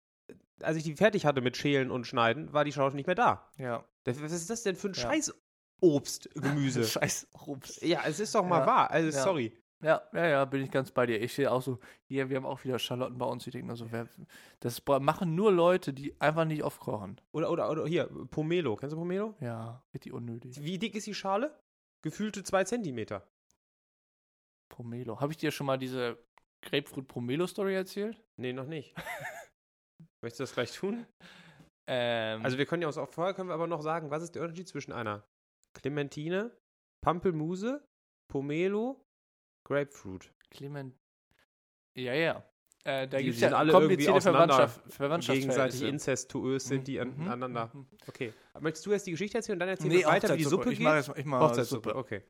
Als 0.61 0.75
ich 0.77 0.83
die 0.83 0.95
fertig 0.95 1.25
hatte 1.25 1.41
mit 1.41 1.55
Schälen 1.57 1.91
und 1.91 2.05
Schneiden, 2.05 2.51
war 2.53 2.65
die 2.65 2.71
Schalotte 2.71 2.95
nicht 2.95 3.05
mehr 3.07 3.15
da. 3.15 3.49
Ja. 3.57 3.85
Das- 4.03 4.21
Was 4.21 4.31
ist 4.31 4.49
das 4.49 4.63
denn 4.63 4.75
für 4.75 4.87
ein 4.89 4.93
Ja. 4.93 5.01
scheiß 5.01 5.33
Obst, 5.81 6.29
Gemüse? 6.35 6.83
Scheiß 6.83 7.27
Obst. 7.45 7.81
ja, 7.83 8.01
es 8.05 8.19
ist 8.19 8.33
doch 8.33 8.45
mal 8.45 8.61
Ja. 8.61 8.65
wahr. 8.67 8.91
Also, 8.91 9.15
Ja. 9.15 9.23
sorry. 9.23 9.57
Ja, 9.83 10.01
ja, 10.11 10.25
ja, 10.27 10.45
bin 10.45 10.63
ich 10.63 10.71
ganz 10.71 10.89
bei 10.89 11.05
dir. 11.05 11.21
Ich 11.21 11.33
sehe 11.35 11.51
auch 11.51 11.61
so, 11.61 11.77
hier, 12.07 12.29
wir 12.31 12.37
haben 12.37 12.47
auch 12.47 12.63
wieder 12.63 12.79
Schalotten 12.79 13.19
bei 13.19 13.27
uns. 13.27 13.45
Ich 13.45 13.51
denke 13.51 13.67
nur 13.67 13.75
so, 13.75 13.91
wer, 13.91 14.07
das 14.59 14.81
machen 14.87 15.35
nur 15.35 15.51
Leute, 15.51 15.93
die 15.93 16.19
einfach 16.19 16.45
nicht 16.45 16.63
oft 16.63 16.79
kochen. 16.79 17.21
Oder, 17.31 17.51
oder, 17.51 17.69
oder 17.69 17.85
hier, 17.85 18.05
Pomelo. 18.31 18.75
Kennst 18.75 18.93
du 18.93 18.97
Pomelo? 18.97 19.35
Ja, 19.39 19.83
richtig 19.93 20.13
unnötig. 20.13 20.59
Wie 20.63 20.79
dick 20.79 20.95
ist 20.95 21.05
die 21.05 21.13
Schale? 21.13 21.55
Gefühlte 22.01 22.43
zwei 22.43 22.63
Zentimeter. 22.63 23.29
Pomelo. 24.69 25.19
Habe 25.19 25.31
ich 25.31 25.37
dir 25.37 25.51
schon 25.51 25.67
mal 25.67 25.77
diese 25.77 26.17
Grapefruit-Pomelo-Story 26.63 27.75
erzählt? 27.75 28.21
Nee, 28.39 28.53
noch 28.53 28.65
nicht. 28.67 28.95
Möchtest 30.23 30.39
du 30.39 30.43
das 30.43 30.53
gleich 30.53 30.71
tun? 30.73 31.05
Ähm, 31.89 32.43
Also 32.43 32.57
wir 32.57 32.65
können 32.65 32.81
ja 32.81 32.87
uns 32.87 32.97
auch 32.97 33.09
vorher 33.09 33.33
können 33.33 33.49
wir 33.49 33.53
aber 33.53 33.67
noch 33.67 33.81
sagen, 33.81 34.09
was 34.11 34.23
ist 34.23 34.35
der 34.35 34.41
Unterschied 34.43 34.67
zwischen 34.67 34.91
einer 34.91 35.25
Clementine, 35.73 36.55
Pampelmuse, 37.03 37.85
Pomelo, 38.31 39.05
Grapefruit? 39.65 40.33
Clement. 40.49 40.95
Ja, 41.97 42.13
ja. 42.13 42.43
Äh, 42.83 43.07
da 43.07 43.17
Die 43.17 43.25
gibt 43.25 43.35
es 43.35 43.39
sind 43.41 43.51
ja 43.51 43.57
alle 43.57 43.71
irgendwie 43.73 43.87
komplizierte 43.87 44.17
auseinander, 44.17 44.67
Verwandtschaft, 44.87 45.39
Gegenseitig 45.39 45.81
inzestuös 45.83 46.63
sind 46.65 46.87
die 46.87 46.99
Mhm, 46.99 47.21
aneinander. 47.27 47.71
mhm. 47.73 47.87
Okay. 48.07 48.33
Möchtest 48.59 48.85
du 48.85 48.91
jetzt 48.91 49.07
die 49.07 49.11
Geschichte 49.11 49.37
erzählen 49.37 49.55
und 49.55 49.59
dann 49.59 49.69
erzählen 49.69 49.89
Nee, 49.89 49.99
wir 49.99 50.07
weiter, 50.07 50.33
wie 50.33 50.37
die. 50.37 50.43
Suppe 50.45 50.71
ich 50.71 50.77
geht? 50.79 50.85
mache 50.85 50.97
jetzt 50.97 51.11
ich 51.15 51.25
mach 51.25 51.39
Hochzeitssuppe, 51.41 51.89
Suppe. 51.89 51.99
okay. 51.99 52.23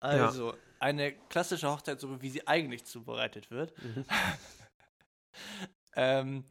Also, 0.00 0.54
eine 0.80 1.12
klassische 1.28 1.70
Hochzeitssuppe, 1.70 2.22
wie 2.22 2.30
sie 2.30 2.46
eigentlich 2.46 2.84
zubereitet 2.84 3.50
wird. 3.50 3.72
Mhm. 3.82 4.04
ähm, 5.94 6.44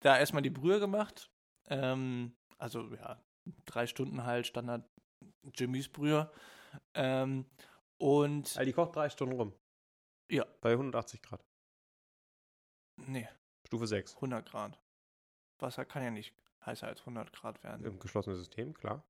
da 0.00 0.18
erstmal 0.18 0.42
die 0.42 0.50
Brühe 0.50 0.80
gemacht. 0.80 1.30
Ähm, 1.66 2.34
also, 2.58 2.92
ja, 2.94 3.22
drei 3.64 3.86
Stunden 3.86 4.24
halt, 4.24 4.46
Standard 4.46 4.88
Gemüsebrühe. 5.56 6.30
Ähm, 6.94 7.46
und, 7.98 8.46
Also 8.56 8.64
die 8.64 8.72
kocht 8.72 8.96
drei 8.96 9.08
Stunden 9.10 9.36
rum. 9.36 9.54
ja, 10.30 10.44
Bei 10.60 10.72
180 10.72 11.22
Grad. 11.22 11.44
nee, 12.96 13.28
Stufe 13.66 13.86
6. 13.86 14.14
100 14.16 14.48
Grad. 14.48 14.78
Wasser 15.58 15.84
kann 15.84 16.02
ja 16.02 16.10
nicht 16.10 16.34
heißer 16.66 16.86
als 16.88 17.00
100 17.00 17.32
Grad 17.32 17.62
werden. 17.62 17.84
Im 17.86 17.98
geschlossenen 17.98 18.36
System, 18.36 18.74
klar. 18.74 19.04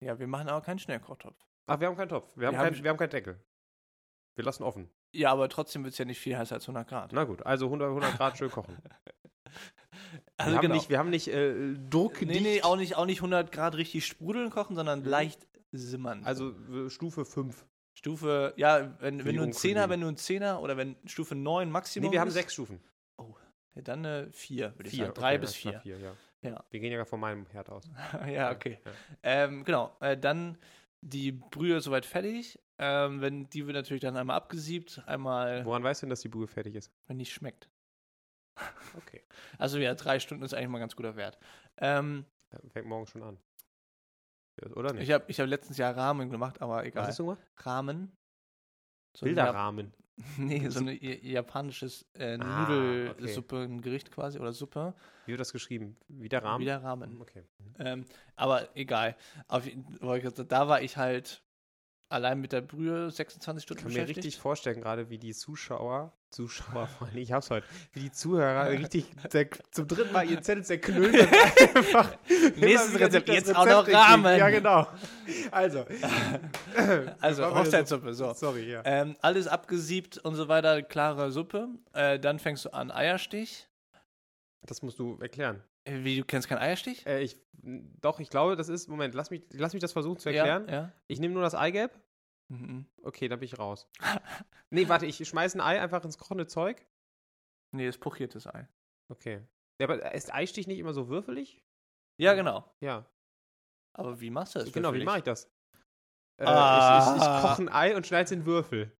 Ja, 0.00 0.18
wir 0.18 0.26
machen 0.26 0.48
aber 0.48 0.60
keinen 0.64 0.78
Schnellkochtopf. 0.78 1.36
Ach, 1.66 1.80
wir 1.80 1.88
haben 1.88 1.96
keinen 1.96 2.08
Topf. 2.08 2.28
Wir 2.36 2.46
haben, 2.46 2.54
Wir 2.54 2.58
haben- 2.60 2.74
kein, 2.74 2.82
wir 2.84 2.90
haben 2.90 2.96
keinen 2.96 3.10
Deckel. 3.10 3.40
Wir 4.36 4.44
lassen 4.44 4.62
offen. 4.62 4.90
Ja, 5.12 5.32
aber 5.32 5.48
trotzdem 5.48 5.82
wird 5.84 5.92
es 5.92 5.98
ja 5.98 6.04
nicht 6.04 6.20
viel 6.20 6.36
heißer 6.36 6.56
als 6.56 6.64
100 6.66 6.88
Grad. 6.88 7.12
Na 7.12 7.24
gut, 7.24 7.44
also 7.44 7.66
100, 7.66 7.88
100 7.88 8.16
Grad 8.16 8.38
schön 8.38 8.50
kochen. 8.50 8.76
Also 10.36 10.52
wir, 10.52 10.56
haben 10.56 10.62
genau. 10.62 10.74
nicht, 10.74 10.90
wir 10.90 10.98
haben 10.98 11.08
nicht 11.08 11.28
äh, 11.28 11.74
Druck. 11.88 12.20
Nee, 12.20 12.40
nee, 12.40 12.62
auch 12.62 12.76
nicht, 12.76 12.96
auch 12.96 13.06
nicht 13.06 13.18
100 13.20 13.50
Grad 13.50 13.76
richtig 13.76 14.04
sprudeln 14.04 14.50
kochen, 14.50 14.76
sondern 14.76 15.02
leicht 15.02 15.48
simmern. 15.72 16.22
Also 16.24 16.50
äh, 16.50 16.90
Stufe 16.90 17.24
5. 17.24 17.64
Stufe, 17.94 18.52
ja, 18.56 18.94
wenn, 19.00 19.24
wenn 19.24 19.36
du 19.36 19.42
einen 19.42 19.54
Zehner, 19.54 19.88
wenn 19.88 20.02
du 20.02 20.08
einen 20.08 20.18
Zehner 20.18 20.60
oder 20.60 20.76
wenn 20.76 20.96
Stufe 21.06 21.34
9 21.34 21.70
Maximum 21.70 22.10
Nee, 22.10 22.12
wir 22.12 22.20
haben 22.20 22.28
ist, 22.28 22.34
sechs 22.34 22.52
Stufen. 22.52 22.80
Ja, 23.74 23.82
dann 23.82 24.04
eine 24.04 24.30
4, 24.32 24.76
würde 24.76 24.88
ich 24.88 24.96
Vier. 24.96 25.06
sagen. 25.06 25.18
Drei 25.18 25.30
okay, 25.32 25.38
bis 25.38 25.54
4. 25.54 25.80
vier 25.80 25.98
ja. 25.98 26.12
Ja. 26.42 26.64
Wir 26.70 26.80
gehen 26.80 26.92
ja 26.92 27.04
von 27.06 27.18
meinem 27.18 27.46
Herd 27.46 27.70
aus. 27.70 27.90
ja, 28.28 28.50
okay. 28.52 28.78
Ja. 28.84 28.90
Ähm, 29.22 29.64
genau, 29.64 29.96
äh, 30.00 30.16
dann 30.16 30.58
die 31.00 31.32
Brühe 31.32 31.80
soweit 31.80 32.06
fertig. 32.06 32.58
Ähm, 32.78 33.20
wenn, 33.22 33.48
die 33.48 33.66
wird 33.66 33.74
natürlich 33.74 34.02
dann 34.02 34.16
einmal 34.16 34.36
abgesiebt, 34.36 35.02
einmal, 35.06 35.64
Woran 35.64 35.82
weißt 35.82 36.02
du 36.02 36.06
denn, 36.06 36.10
dass 36.10 36.20
die 36.20 36.28
Brühe 36.28 36.46
fertig 36.46 36.74
ist? 36.74 36.92
wenn 37.06 37.18
die 37.18 37.26
schmeckt. 37.26 37.68
Okay. 38.96 39.22
Also 39.58 39.78
ja, 39.78 39.94
drei 39.94 40.18
Stunden 40.20 40.42
ist 40.42 40.54
eigentlich 40.54 40.68
mal 40.68 40.78
ein 40.78 40.80
ganz 40.80 40.96
guter 40.96 41.16
Wert. 41.16 41.38
Ähm, 41.76 42.24
Fängt 42.72 42.86
morgen 42.86 43.06
schon 43.06 43.22
an. 43.22 43.38
oder 44.74 44.92
nicht? 44.94 45.02
Ich 45.02 45.10
habe 45.12 45.24
ich 45.28 45.38
hab 45.38 45.46
letztens 45.48 45.76
Jahr 45.76 45.94
Ramen 45.94 46.30
gemacht, 46.30 46.62
aber 46.62 46.76
Was 46.78 46.84
egal. 46.86 47.06
hast 47.06 47.18
du 47.18 47.24
gemacht? 47.24 47.42
Ramen. 47.58 48.16
So 49.14 49.26
Bilderrahmen. 49.26 49.92
Nee, 50.38 50.68
so 50.68 50.80
ein 50.80 50.98
japanisches 51.00 52.06
äh, 52.14 52.38
Ah, 52.40 52.68
Nudelsuppe, 52.68 53.58
ein 53.62 53.80
Gericht 53.82 54.10
quasi, 54.10 54.38
oder 54.38 54.52
Suppe. 54.52 54.94
Wie 55.26 55.32
wird 55.32 55.40
das 55.40 55.52
geschrieben? 55.52 55.96
Wieder 56.08 56.42
Rahmen? 56.42 56.60
Wieder 56.60 56.82
Ramen. 56.82 57.20
Okay. 57.20 57.42
Ähm, 57.78 58.04
aber 58.34 58.74
egal. 58.74 59.16
Auf, 59.48 59.68
da 60.48 60.68
war 60.68 60.80
ich 60.82 60.96
halt 60.96 61.42
allein 62.08 62.40
mit 62.40 62.52
der 62.52 62.60
Brühe 62.60 63.10
26 63.10 63.60
Ich 63.60 63.64
Stunden 63.64 63.82
kann 63.82 63.92
mir 63.92 64.08
richtig 64.08 64.38
vorstellen, 64.38 64.80
gerade 64.80 65.10
wie 65.10 65.18
die 65.18 65.34
Zuschauer, 65.34 66.12
Zuschauer 66.30 66.88
allem, 67.00 67.16
ich 67.16 67.32
hab's 67.32 67.50
heute, 67.50 67.66
wie 67.92 68.00
die 68.00 68.12
Zuhörer 68.12 68.70
richtig 68.70 69.06
zum 69.70 69.88
dritten 69.88 70.12
Mal 70.12 70.28
ihren 70.28 70.42
Zettel 70.42 70.64
zerknüllen 70.64 71.14
und 71.20 71.76
einfach 71.76 72.16
Nächstes 72.56 73.00
Rezept, 73.00 73.28
jetzt 73.28 73.54
auch 73.54 73.66
noch. 73.66 73.88
Rahmen. 73.88 74.38
Ja, 74.38 74.50
genau. 74.50 74.86
Also. 75.50 75.84
Also 77.20 77.54
Hochzeitssuppe, 77.54 78.12
so. 78.14 78.32
Sorry, 78.34 78.70
ja. 78.70 78.82
Ähm, 78.84 79.16
alles 79.22 79.48
abgesiebt 79.48 80.18
und 80.18 80.34
so 80.34 80.48
weiter, 80.48 80.82
klare 80.82 81.32
Suppe. 81.32 81.68
Äh, 81.92 82.18
dann 82.18 82.38
fängst 82.38 82.64
du 82.66 82.72
an 82.72 82.90
Eierstich. 82.90 83.66
Das 84.62 84.82
musst 84.82 84.98
du 84.98 85.18
erklären. 85.20 85.62
Äh, 85.86 86.04
Wie, 86.04 86.16
du 86.18 86.24
kennst 86.24 86.48
keinen 86.48 86.58
Eierstich? 86.58 87.06
Äh, 87.06 87.22
ich, 87.22 87.40
doch, 87.52 88.20
ich 88.20 88.28
glaube, 88.30 88.56
das 88.56 88.68
ist, 88.68 88.88
Moment, 88.88 89.14
lass 89.14 89.30
mich, 89.30 89.42
lass 89.52 89.72
mich 89.72 89.80
das 89.80 89.92
versuchen 89.92 90.18
zu 90.18 90.28
erklären. 90.28 90.68
Ja, 90.68 90.74
ja. 90.74 90.92
Ich 91.06 91.20
nehme 91.20 91.34
nur 91.34 91.42
das 91.42 91.54
Eigelb. 91.54 91.98
Mhm. 92.48 92.86
Okay, 93.02 93.28
dann 93.28 93.40
bin 93.40 93.46
ich 93.46 93.58
raus. 93.58 93.88
nee, 94.70 94.88
warte, 94.88 95.06
ich 95.06 95.26
schmeiße 95.26 95.58
ein 95.58 95.60
Ei 95.60 95.80
einfach 95.80 96.04
ins 96.04 96.18
kochende 96.18 96.46
Zeug. 96.46 96.84
Nee, 97.72 97.88
ist 97.88 97.98
pochiertes 97.98 98.46
Ei. 98.46 98.68
Okay. 99.08 99.42
Ja, 99.80 99.88
aber 99.88 100.14
ist 100.14 100.32
Eistich 100.32 100.66
nicht 100.66 100.78
immer 100.78 100.92
so 100.94 101.08
würfelig? 101.08 101.62
Ja, 102.18 102.34
genau. 102.34 102.72
Ja. 102.80 103.06
Aber 103.92 104.20
wie 104.20 104.30
machst 104.30 104.54
du 104.54 104.60
das? 104.60 104.72
genau, 104.72 104.88
wie 104.90 104.94
würfelig? 104.94 105.06
mache 105.06 105.18
ich 105.18 105.24
das? 105.24 105.50
Äh, 106.38 106.44
Ah. 106.44 107.08
ich, 107.08 107.16
ich, 107.16 107.22
ich 107.22 107.42
koche 107.42 107.62
ein 107.62 107.68
Ei 107.68 107.96
und 107.96 108.06
schneide 108.06 108.24
es 108.24 108.30
in 108.30 108.46
Würfel. 108.46 108.95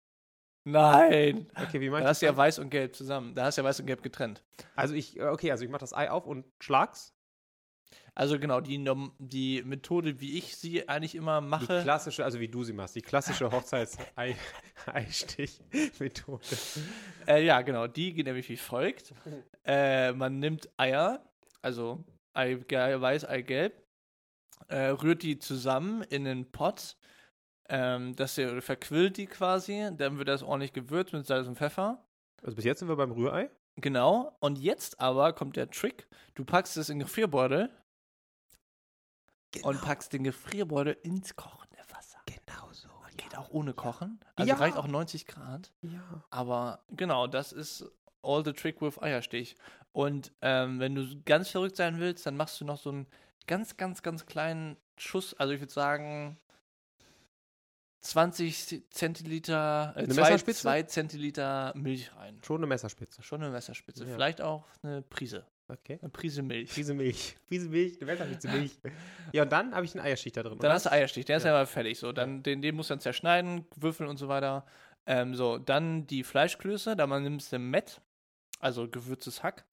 Nein. 0.67 1.47
Okay, 1.55 1.81
wie 1.81 1.89
mache 1.91 2.01
ich 2.01 2.05
Da 2.05 2.11
hast 2.11 2.23
du 2.23 2.27
ja 2.27 2.37
weiß 2.37 2.59
und 2.59 2.71
gelb 2.71 2.97
zusammen. 2.97 3.35
Da 3.37 3.45
hast 3.45 3.57
du 3.57 3.63
ja 3.63 3.69
weiß 3.69 3.79
und 3.81 3.87
gelb 3.87 4.03
getrennt. 4.03 4.43
Also 4.75 4.95
ich, 4.95 5.23
okay, 5.23 5.53
also 5.53 5.65
ich 5.65 5.71
mache 5.71 5.81
das 5.81 5.95
Ei 5.95 6.11
auf 6.11 6.27
und 6.27 6.45
schlag's. 6.61 7.15
Also 8.17 8.39
genau, 8.41 8.61
die, 8.61 8.85
die 9.19 9.63
Methode, 9.63 10.21
wie 10.21 10.39
ich 10.39 10.57
sie 10.57 10.89
eigentlich 10.89 11.15
immer 11.15 11.41
Die 11.41 11.47
mache. 11.47 11.83
klassische, 11.83 12.25
also 12.25 12.41
wie 12.41 12.49
du 12.49 12.65
sie 12.65 12.73
machst, 12.73 12.97
die 12.97 13.03
klassische 13.03 13.49
Hochzeits-Eistich-Methode. 13.51 16.45
Äh, 17.29 17.45
ja, 17.45 17.61
genau, 17.63 17.89
die 17.89 18.15
geht 18.15 18.27
nämlich 18.27 18.49
wie 18.49 18.57
folgt. 18.57 19.13
Äh, 19.65 20.13
man 20.13 20.39
nimmt 20.39 20.69
Eier, 20.77 21.29
also 21.61 22.05
Eigelb, 22.35 23.01
weiß, 23.01 23.25
Eigelb, 23.25 23.83
äh, 24.69 24.91
rührt 24.91 25.23
die 25.23 25.41
zusammen 25.41 26.03
in 26.03 26.25
einen 26.27 26.53
Pot, 26.53 26.97
ähm, 27.69 28.15
dass 28.17 28.37
ihr 28.39 28.61
verquillt 28.63 29.17
die 29.17 29.27
quasi, 29.27 29.89
dann 29.97 30.19
wird 30.19 30.29
das 30.29 30.43
ordentlich 30.43 30.73
gewürzt 30.73 31.13
mit 31.13 31.27
Salz 31.27 31.47
und 31.47 31.57
Pfeffer. 31.57 32.03
Also 32.43 32.57
bis 32.57 32.65
jetzt 32.65 32.79
sind 32.81 32.89
wir 32.89 32.97
beim 32.97 33.13
Rührei. 33.13 33.51
Genau, 33.77 34.37
und 34.41 34.59
jetzt 34.59 35.01
aber 35.01 35.33
kommt 35.35 35.57
der 35.57 35.71
Trick, 35.71 36.07
du 36.35 36.45
packst 36.45 36.77
es 36.77 36.89
in 36.89 36.99
den 36.99 37.07
Gefrierbeutel 37.07 37.71
und 39.63 39.81
packst 39.81 40.13
den 40.13 40.25
Gefrierbeutel 40.25 40.97
ins 41.03 41.35
kochende 41.37 41.77
Wasser. 41.91 42.19
Genau 42.27 42.73
so. 42.73 42.89
Geht 43.17 43.37
auch 43.37 43.49
ohne 43.51 43.73
Kochen, 43.73 44.21
also 44.35 44.49
Ja. 44.51 44.57
reicht 44.57 44.77
auch 44.77 44.87
90 44.87 45.27
Grad. 45.27 45.73
Ja. 45.81 46.25
Aber 46.31 46.85
genau, 46.91 47.27
das 47.27 47.53
ist 47.53 47.85
all 48.23 48.45
the 48.45 48.53
trick 48.53 48.83
with 48.83 49.01
Eierstich. 49.01 49.57
Und 49.93 50.33
ähm, 50.43 50.81
wenn 50.81 50.95
du 50.95 51.07
ganz 51.25 51.49
verrückt 51.49 51.77
sein 51.77 51.99
willst, 51.99 52.27
dann 52.27 52.37
machst 52.37 52.61
du 52.61 52.67
noch 52.67 52.77
so 52.79 52.91
einen 52.91 53.07
ganz, 53.47 53.77
ganz, 53.79 54.03
ganz 54.03 54.27
kleinen 54.27 54.77
Schuss. 54.99 55.33
Also 55.35 55.55
ich 55.55 55.61
würde 55.61 55.73
sagen 55.73 56.39
20 58.11 58.85
Zentiliter, 58.91 59.93
äh, 59.97 60.07
zwei, 60.09 60.23
Messerspitze? 60.23 60.61
zwei 60.63 60.83
Zentiliter 60.85 61.73
Milch 61.77 62.15
rein. 62.17 62.39
Schon 62.45 62.59
eine 62.59 62.67
Messerspitze. 62.67 63.23
Schon 63.23 63.43
eine 63.43 63.51
Messerspitze. 63.51 64.05
Ja. 64.05 64.15
Vielleicht 64.15 64.41
auch 64.41 64.65
eine 64.83 65.03
Prise. 65.03 65.45
Okay. 65.69 65.99
Eine 66.01 66.11
Prise 66.11 66.43
Milch. 66.43 66.73
Prise 66.73 66.95
Milch. 66.95 67.37
Prise 67.49 67.69
Milch, 67.69 67.97
eine 67.97 68.07
Messerspitze 68.07 68.49
Milch. 68.49 68.79
Ja, 69.33 69.43
und 69.43 69.51
dann 69.51 69.75
habe 69.75 69.85
ich 69.85 69.95
einen 69.97 70.05
Eierstich 70.07 70.33
da 70.33 70.43
drin. 70.43 70.53
Dann 70.59 70.67
oder? 70.67 70.75
hast 70.75 70.87
du 70.87 70.93
Eierstich, 70.93 71.25
der 71.25 71.39
ist 71.39 71.43
Ja. 71.43 71.51
ja 71.51 71.59
mal 71.59 71.67
fertig. 71.67 71.99
So, 71.99 72.13
dann, 72.13 72.43
den, 72.43 72.63
den 72.63 72.77
musst 72.77 72.91
du 72.91 72.95
dann 72.95 73.01
zerschneiden, 73.01 73.67
würfeln 73.75 74.09
und 74.09 74.17
so 74.19 74.29
weiter. 74.29 74.65
Ähm, 75.07 75.35
so, 75.35 75.59
dann 75.59 76.07
die 76.07 76.23
Fleischklöße, 76.23 76.95
da 76.97 77.07
man 77.09 77.23
nimmst 77.25 77.53
du 77.53 77.59
Met, 77.59 78.01
also 78.61 78.89
gewürztes 78.89 79.43
Hack. 79.43 79.65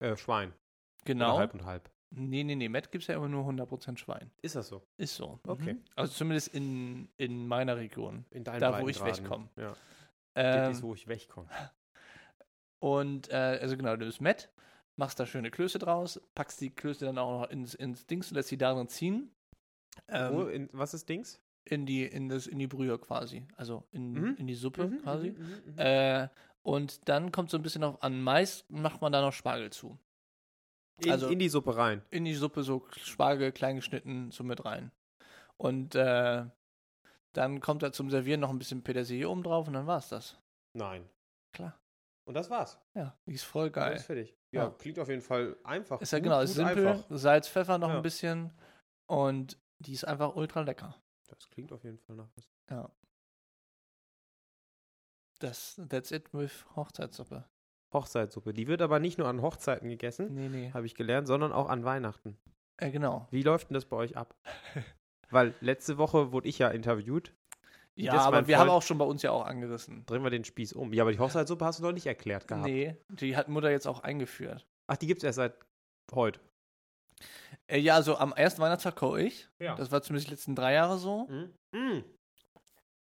äh, 0.00 0.16
Schwein. 0.16 0.52
Genau. 1.04 1.30
Oder 1.30 1.38
halb 1.38 1.54
und 1.54 1.64
halb. 1.64 1.88
Nee, 2.18 2.44
nee, 2.44 2.54
nee, 2.54 2.68
Met 2.68 2.90
gibt 2.90 3.02
es 3.02 3.08
ja 3.08 3.14
immer 3.16 3.28
nur 3.28 3.44
100% 3.46 3.98
Schwein. 3.98 4.30
Ist 4.42 4.56
das 4.56 4.68
so? 4.68 4.82
Ist 4.96 5.14
so. 5.16 5.38
Okay. 5.46 5.74
Mhm. 5.74 5.82
Also 5.94 6.12
zumindest 6.14 6.48
in, 6.54 7.08
in 7.18 7.46
meiner 7.46 7.76
Region. 7.76 8.24
In 8.30 8.42
deinen 8.42 8.60
Da, 8.60 8.80
wo 8.80 8.88
ich 8.88 9.04
wegkomme. 9.04 9.48
Ja. 9.56 9.76
Ähm, 10.34 10.52
das 10.68 10.76
ist, 10.78 10.82
wo 10.82 10.94
ich 10.94 11.06
wegkomme. 11.08 11.48
und, 12.78 13.28
äh, 13.30 13.58
also 13.60 13.76
genau, 13.76 13.96
du 13.96 14.06
bist 14.06 14.20
Met, 14.20 14.50
machst 14.96 15.18
da 15.20 15.26
schöne 15.26 15.50
Klöße 15.50 15.78
draus, 15.78 16.20
packst 16.34 16.60
die 16.60 16.70
Klöße 16.70 17.04
dann 17.04 17.18
auch 17.18 17.42
noch 17.42 17.50
ins, 17.50 17.74
ins 17.74 18.06
Dings 18.06 18.30
und 18.30 18.36
lässt 18.36 18.50
die 18.50 18.58
darin 18.58 18.88
ziehen. 18.88 19.30
Ähm, 20.08 20.34
wo, 20.34 20.42
in, 20.44 20.68
was 20.72 20.94
ist 20.94 21.08
Dings? 21.08 21.40
in, 21.64 21.84
die, 21.84 22.04
in, 22.06 22.28
das, 22.28 22.46
in 22.46 22.58
die 22.60 22.66
Brühe 22.68 22.96
quasi. 22.98 23.44
Also 23.56 23.84
in, 23.90 24.12
Mhm. 24.12 24.36
in 24.38 24.46
die 24.46 24.54
Suppe 24.54 24.86
Mhm, 24.86 24.98
quasi. 25.02 25.30
mhm, 25.32 25.36
mhm, 25.38 25.72
mhm. 25.72 25.78
Äh, 25.78 26.28
und 26.62 27.08
dann 27.08 27.32
kommt 27.32 27.50
so 27.50 27.56
ein 27.58 27.62
bisschen 27.62 27.80
noch 27.80 28.00
an 28.02 28.22
Mais, 28.22 28.64
macht 28.68 29.00
man 29.00 29.12
da 29.12 29.20
noch 29.20 29.32
Spargel 29.32 29.70
zu. 29.70 29.98
In, 30.98 31.10
also- 31.10 31.28
in 31.28 31.38
die 31.38 31.48
Suppe 31.48 31.76
rein. 31.76 32.02
in 32.10 32.24
die 32.24 32.34
Suppe 32.34 32.62
so 32.62 32.86
Spargel 32.96 33.52
klein 33.52 33.76
geschnitten 33.76 34.30
so 34.30 34.44
mit 34.44 34.64
rein. 34.64 34.90
Und 35.58 35.94
äh, 35.94 36.44
dann 37.32 37.60
kommt 37.60 37.82
da 37.82 37.92
zum 37.92 38.10
Servieren 38.10 38.40
noch 38.40 38.50
ein 38.50 38.58
bisschen 38.58 38.82
Petersilie 38.82 39.28
oben 39.28 39.42
drauf 39.42 39.66
und 39.68 39.74
dann 39.74 39.86
war's 39.86 40.08
das. 40.08 40.38
Nein. 40.74 41.08
Klar. 41.52 41.78
Und 42.26 42.34
das 42.34 42.50
war's. 42.50 42.78
Ja, 42.94 43.16
die 43.26 43.34
ist 43.34 43.44
voll 43.44 43.70
geil. 43.70 43.94
Ist 43.96 44.04
fertig. 44.06 44.34
Ja, 44.52 44.64
Ja. 44.64 44.70
klingt 44.70 44.98
auf 44.98 45.08
jeden 45.08 45.22
Fall 45.22 45.56
einfach. 45.64 46.00
Ist 46.00 46.12
ja 46.12 46.18
Gut- 46.18 46.24
genau, 46.24 46.40
ist 46.40 46.54
simpel. 46.54 46.86
Einfach. 46.88 47.04
Salz, 47.10 47.48
Pfeffer 47.48 47.78
noch 47.78 47.88
Ja. 47.90 47.96
ein 47.96 48.02
bisschen 48.02 48.52
und 49.06 49.58
die 49.78 49.92
ist 49.92 50.04
einfach 50.04 50.34
ultra 50.34 50.60
lecker. 50.62 50.94
Das 51.28 51.48
klingt 51.50 51.72
auf 51.72 51.84
jeden 51.84 51.98
Fall 51.98 52.16
nach 52.16 52.28
was. 52.36 52.48
Ja. 52.70 52.90
Das, 55.40 55.80
that's 55.88 56.10
it 56.12 56.32
with 56.32 56.64
Hochzeitssuppe. 56.76 57.44
Hochzeitssuppe. 57.92 58.52
Die 58.52 58.66
wird 58.66 58.82
aber 58.82 58.98
nicht 58.98 59.18
nur 59.18 59.28
an 59.28 59.42
Hochzeiten 59.42 59.88
gegessen, 59.88 60.34
Nee, 60.34 60.48
nee. 60.48 60.70
habe 60.72 60.86
ich 60.86 60.94
gelernt, 60.94 61.26
sondern 61.26 61.52
auch 61.52 61.68
an 61.68 61.84
Weihnachten. 61.84 62.36
Äh, 62.78 62.90
genau. 62.90 63.26
Wie 63.30 63.42
läuft 63.42 63.70
denn 63.70 63.74
das 63.74 63.84
bei 63.86 63.96
euch 63.96 64.16
ab? 64.16 64.34
Weil 65.30 65.54
letzte 65.60 65.98
Woche 65.98 66.32
wurde 66.32 66.48
ich 66.48 66.58
ja 66.58 66.68
interviewt. 66.68 67.32
Ja, 67.98 68.20
aber 68.20 68.46
wir 68.46 68.58
haben 68.58 68.68
auch 68.68 68.82
schon 68.82 68.98
bei 68.98 69.06
uns 69.06 69.22
ja 69.22 69.30
auch 69.30 69.46
angerissen. 69.46 70.04
Drehen 70.04 70.22
wir 70.22 70.28
den 70.30 70.44
Spieß 70.44 70.74
um. 70.74 70.92
Ja, 70.92 71.02
aber 71.02 71.12
die 71.12 71.18
Hochzeitssuppe 71.18 71.64
hast 71.64 71.78
du 71.78 71.82
noch 71.82 71.92
nicht 71.92 72.06
erklärt 72.06 72.46
gehabt. 72.46 72.66
Nee, 72.66 72.96
die 73.08 73.36
hat 73.36 73.48
Mutter 73.48 73.70
jetzt 73.70 73.86
auch 73.86 74.00
eingeführt. 74.00 74.66
Ach, 74.86 74.96
die 74.98 75.06
gibt's 75.06 75.24
erst 75.24 75.36
seit 75.36 75.54
heute. 76.12 76.38
Äh, 77.66 77.78
ja, 77.78 77.94
also 77.94 78.18
am 78.18 78.34
ersten 78.34 78.60
Weihnachtstag 78.60 78.96
koche 78.96 79.22
ich. 79.22 79.48
Ja. 79.58 79.74
Das 79.76 79.90
war 79.90 80.02
zumindest 80.02 80.28
die 80.28 80.32
letzten 80.32 80.54
drei 80.54 80.74
Jahre 80.74 80.98
so. 80.98 81.26
Mhm. 81.28 81.54
Mhm. 81.72 82.04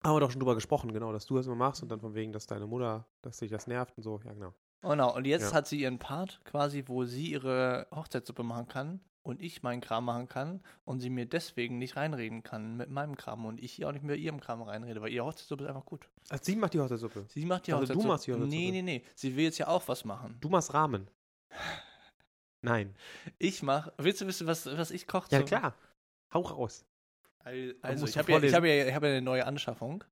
Haben 0.06 0.16
wir 0.16 0.20
doch 0.20 0.32
schon 0.32 0.40
drüber 0.40 0.56
gesprochen, 0.56 0.94
genau, 0.94 1.12
dass 1.12 1.26
du 1.26 1.36
das 1.38 1.48
immer 1.48 1.56
machst 1.56 1.82
und 1.82 1.90
dann 1.90 2.00
von 2.02 2.14
wegen, 2.14 2.32
dass 2.32 2.46
deine 2.46 2.68
Mutter, 2.68 3.08
dass 3.24 3.38
dich 3.38 3.50
das 3.50 3.68
nervt 3.68 3.98
und 3.98 4.04
so. 4.04 4.20
Ja, 4.24 4.34
genau. 4.34 4.54
Genau, 4.84 5.16
und 5.16 5.26
jetzt 5.26 5.52
Ja. 5.52 5.54
hat 5.54 5.68
sie 5.68 5.80
ihren 5.80 5.98
Part 6.00 6.40
quasi, 6.46 6.84
wo 6.88 7.06
sie 7.06 7.32
ihre 7.32 7.88
Hochzeitssuppe 7.92 8.44
machen 8.44 8.68
kann 8.68 9.00
und 9.24 9.42
ich 9.42 9.64
meinen 9.64 9.80
Kram 9.82 10.06
machen 10.06 10.28
kann 10.28 10.62
und 10.86 11.00
sie 11.00 11.10
mir 11.10 11.26
deswegen 11.26 11.78
nicht 11.80 11.96
reinreden 11.96 12.44
kann 12.44 12.76
mit 12.78 12.90
meinem 12.90 13.16
Kram 13.16 13.46
und 13.46 13.62
ich 13.64 13.84
auch 13.86 13.92
nicht 13.94 14.04
mit 14.04 14.20
ihrem 14.20 14.42
Kram 14.42 14.62
reinrede, 14.62 15.02
weil 15.02 15.12
ihre 15.12 15.26
Hochzeitssuppe 15.26 15.64
ist 15.64 15.70
einfach 15.70 15.86
gut. 15.86 16.10
Also 16.30 16.44
sie 16.44 16.56
macht 16.58 16.74
die 16.74 16.80
Hochzeitssuppe. 16.82 17.26
Sie 17.30 17.46
macht 17.46 17.66
die 17.68 17.74
Also 17.74 17.86
du 17.86 18.00
Hochzeitssuppe. 18.00 18.08
machst 18.10 18.28
die 18.28 18.32
Nee, 18.32 18.38
Hochzeitssuppe. 18.38 18.72
nee, 18.72 18.82
nee. 18.82 19.04
Sie 19.16 19.36
will 19.36 19.44
jetzt 19.46 19.58
ja 19.58 19.68
auch 19.68 19.88
was 19.88 20.04
machen. 20.06 20.38
Du 20.42 20.50
machst 20.50 20.74
Rahmen. 20.74 21.08
Nein. 22.62 22.96
Ich 23.40 23.62
mach. 23.64 23.90
Willst 23.98 24.22
du 24.22 24.28
wissen, 24.28 24.48
was, 24.48 24.66
was 24.66 24.92
ich 24.92 25.08
koche? 25.08 25.28
Ja, 25.32 25.42
klar. 25.44 25.76
Hau 26.34 26.42
raus. 26.42 26.86
Al- 27.40 27.76
Also, 27.82 28.02
musst 28.02 28.12
ich 28.16 28.26
du 28.26 28.34
habe 28.34 28.42
ja, 28.42 28.50
ich 28.50 28.54
hab 28.56 28.64
ja, 28.64 28.88
ich 28.88 28.94
hab 28.96 29.04
ja 29.04 29.10
eine 29.10 29.22
neue 29.22 29.46
Anschaffung. 29.46 30.04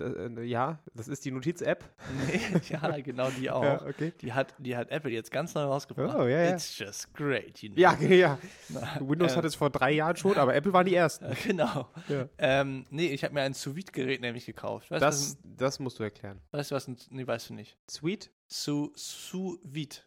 Äh, 0.00 0.42
ja, 0.44 0.78
das 0.94 1.08
ist 1.08 1.24
die 1.24 1.30
Notiz-App. 1.30 1.84
Nee, 2.26 2.40
ja, 2.70 2.98
genau, 3.00 3.28
die 3.30 3.50
auch. 3.50 3.62
Ja, 3.64 3.82
okay. 3.86 4.12
Die 4.20 4.32
hat, 4.32 4.54
die 4.58 4.76
hat 4.76 4.90
Apple 4.90 5.10
jetzt 5.10 5.30
ganz 5.30 5.54
neu 5.54 5.62
rausgebracht. 5.62 6.16
Oh, 6.16 6.22
ja, 6.26 6.44
ja. 6.44 6.50
It's 6.54 6.78
just 6.78 7.12
great, 7.14 7.58
you 7.62 7.70
know. 7.70 7.80
Ja, 7.80 7.96
ja. 8.00 8.38
Na, 8.68 8.98
Windows 9.00 9.32
äh, 9.32 9.36
hat 9.36 9.44
es 9.44 9.54
vor 9.54 9.70
drei 9.70 9.92
Jahren 9.92 10.16
schon, 10.16 10.36
aber 10.36 10.54
Apple 10.54 10.72
waren 10.72 10.86
die 10.86 10.94
ersten. 10.94 11.24
äh, 11.32 11.34
Genau. 11.46 11.88
Ja. 12.08 12.28
Ähm, 12.38 12.86
nee, 12.90 13.06
ich 13.08 13.24
habe 13.24 13.34
mir 13.34 13.42
ein 13.42 13.54
Sous-Vide-Gerät 13.54 14.20
nämlich 14.20 14.46
gekauft. 14.46 14.90
Weißt, 14.90 15.02
Das, 15.02 15.34
ein- 15.44 15.56
das 15.56 15.78
musst 15.78 15.98
du 15.98 16.02
erklären. 16.04 16.40
weißt 16.52 16.70
du, 16.70 16.74
was 16.74 16.88
ein, 16.88 16.96
nee, 17.10 17.26
weißt 17.26 17.50
du 17.50 17.54
nicht. 17.54 17.76
Sweet, 17.90 18.30
Sous- 18.48 19.32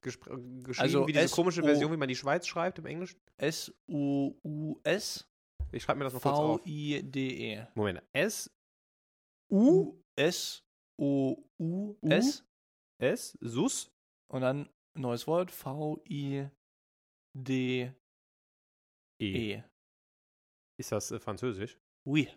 gespr- 0.03 0.32
äh, 0.38 0.63
geschrieben 0.63 0.79
Also 0.79 1.08
wie 1.08 1.13
diese 1.13 1.29
komische 1.34 1.63
Version, 1.63 1.91
wie 1.91 1.98
man 1.98 2.08
die 2.08 2.15
Schweiz 2.15 2.46
schreibt 2.48 2.79
im 2.79 2.86
Englischen. 2.86 3.17
S-U-U-S 3.38 5.25
Ich 5.72 5.84
schreibe 5.84 6.00
mir 6.00 6.05
das 6.05 6.13
mal 6.13 6.20
kurz 6.20 6.36
auf. 6.38 6.62
V-I-D-E. 6.62 7.65
Moment. 7.75 8.01
S, 8.13 8.50
U-S-O-U-S. 9.52 10.64
S, 13.02 13.38
Sus, 13.42 13.92
Und 14.32 14.42
dann 14.42 14.70
neues 14.98 15.28
Wort. 15.28 15.52
V-I-D-E. 15.52 16.52
E. 19.20 19.64
Ist 20.80 20.92
das 20.92 21.12
äh, 21.12 21.20
Französisch? 21.20 21.78
Oui. 22.08 22.30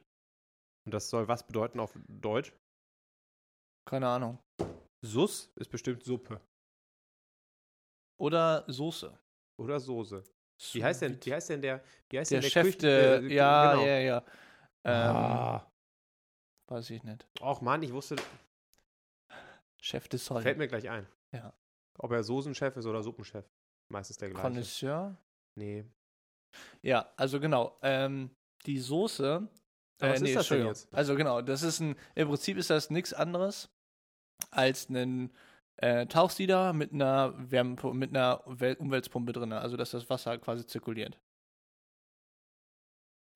Und 0.87 0.93
das 0.93 1.09
soll 1.11 1.27
was 1.29 1.47
bedeuten 1.47 1.81
auf 1.81 1.97
Deutsch? 2.09 2.53
Keine 3.89 4.09
Ahnung. 4.09 4.39
Sus 5.05 5.51
ist 5.57 5.71
bestimmt 5.71 6.03
Suppe 6.03 6.41
Oder 8.21 8.65
Soße. 8.69 9.17
oder 9.61 9.79
Soße. 9.81 10.25
Wie 10.73 10.83
heißt 10.83 11.03
denn, 11.03 11.25
wie 11.25 11.33
heißt 11.35 11.51
denn 11.51 11.63
der, 11.63 11.85
wie 12.11 12.19
heißt 12.19 12.33
der 12.33 12.41
denn 12.41 12.51
Chef, 12.51 12.67
Küchen- 12.67 12.81
der, 12.81 13.23
äh, 13.23 13.33
ja, 13.35 13.73
genau. 13.75 13.87
ja, 13.87 13.99
ja. 14.01 14.25
Ähm, 14.85 15.17
ah. 15.17 15.71
Weiß 16.69 16.91
ich 16.91 17.03
nicht. 17.03 17.27
Och 17.41 17.61
Mann, 17.63 17.83
ich 17.83 17.93
wusste, 17.93 18.17
Chef 19.81 20.09
de 20.09 20.19
Sol. 20.19 20.43
fällt 20.43 20.59
mir 20.59 20.69
gleich 20.69 20.89
ein. 20.89 21.07
Ja. 21.33 21.53
Ob 21.99 22.13
er 22.13 22.23
Soßenchef 22.23 22.77
ist 22.77 22.87
oder 22.87 23.03
Suppenchef. 23.03 23.45
Meistens 23.91 24.19
der 24.19 24.31
gleiche. 24.31 24.43
Connoisseur. 24.47 25.17
Nee. 25.57 25.85
Ja, 26.83 27.11
also 27.17 27.41
genau. 27.41 27.79
Ähm, 27.83 28.31
die 28.67 28.79
Soße. 28.79 29.49
Aber 30.01 30.13
was 30.13 30.21
ist 30.23 30.37
das 30.37 30.49
denn 30.49 30.67
jetzt? 30.67 30.95
Also 30.95 31.17
genau, 31.17 31.43
das 31.43 31.63
ist 31.63 31.81
ein, 31.81 31.97
im 32.15 32.29
Prinzip 32.29 32.57
ist 32.57 32.71
das 32.71 32.91
nichts 32.91 33.13
anderes 33.13 33.69
als 34.51 34.89
ein 34.89 35.33
äh, 35.77 36.07
Tauchsieder 36.07 36.73
mit 36.73 36.93
einer 36.93 37.35
Wärmepumpe, 37.51 37.97
mit 37.97 38.11
einer 38.11 38.43
Wel- 38.47 38.77
Umweltpumpe 38.77 39.33
drin, 39.33 39.53
also 39.53 39.77
dass 39.77 39.91
das 39.91 40.09
Wasser 40.09 40.39
quasi 40.39 40.67
zirkuliert. 40.67 41.19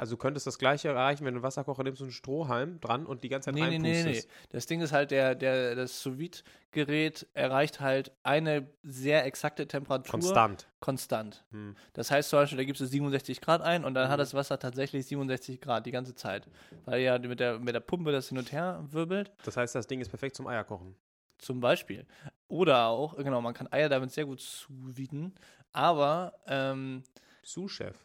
Also 0.02 0.16
du 0.16 0.18
könntest 0.18 0.48
das 0.48 0.58
gleiche 0.58 0.88
erreichen, 0.88 1.24
wenn 1.24 1.34
du 1.34 1.38
einen 1.38 1.44
Wasserkocher 1.44 1.84
nimmst 1.84 2.00
und 2.00 2.06
einen 2.06 2.12
Strohhalm 2.12 2.80
dran 2.80 3.06
und 3.06 3.22
die 3.22 3.28
ganze 3.28 3.46
Zeit 3.46 3.54
Nee, 3.54 3.60
nee, 3.60 3.78
nee, 3.78 3.90
nee. 3.92 3.98
reinpustest. 4.02 4.28
Das 4.50 4.66
Ding 4.66 4.80
ist 4.80 4.90
halt, 4.90 5.12
der, 5.12 5.36
der, 5.36 5.76
das 5.76 6.02
sous 6.02 6.42
gerät 6.72 7.28
erreicht 7.34 7.78
halt 7.78 8.10
eine 8.24 8.66
sehr 8.82 9.24
exakte 9.26 9.68
Temperatur 9.68 10.10
Konstant. 10.10 10.66
konstant. 10.80 11.44
Hm. 11.52 11.76
Das 11.92 12.10
heißt 12.10 12.30
zum 12.30 12.40
Beispiel, 12.40 12.58
da 12.58 12.64
gibst 12.64 12.80
du 12.80 12.86
67 12.86 13.40
Grad 13.40 13.62
ein 13.62 13.84
und 13.84 13.94
dann 13.94 14.08
hat 14.08 14.16
Mhm. 14.16 14.22
das 14.22 14.34
Wasser 14.34 14.58
tatsächlich 14.58 15.06
67 15.06 15.60
Grad 15.60 15.86
die 15.86 15.92
ganze 15.92 16.16
Zeit. 16.16 16.48
Weil 16.84 17.00
ja 17.02 17.16
mit 17.20 17.38
der, 17.38 17.60
mit 17.60 17.72
der 17.72 17.80
Pumpe 17.80 18.10
das 18.10 18.28
hin 18.28 18.38
und 18.38 18.50
her 18.50 18.84
wirbelt, 18.90 19.30
Das 19.44 19.56
heißt, 19.56 19.72
das 19.76 19.86
Ding 19.86 20.00
ist 20.00 20.08
perfekt 20.08 20.34
zum 20.34 20.48
Eierkochen. 20.48 20.96
zum 21.38 21.60
Beispiel. 21.60 22.06
Oder 22.48 22.86
auch, 22.86 23.16
genau, 23.18 23.40
man 23.40 23.54
kann 23.54 23.68
Eier 23.72 23.88
damit 23.88 24.10
sehr 24.10 24.26
gut 24.26 24.40
zuwieten, 24.40 25.32
aber 25.72 26.32
ähm, 26.48 27.04
Sous-Chef. 27.44 27.96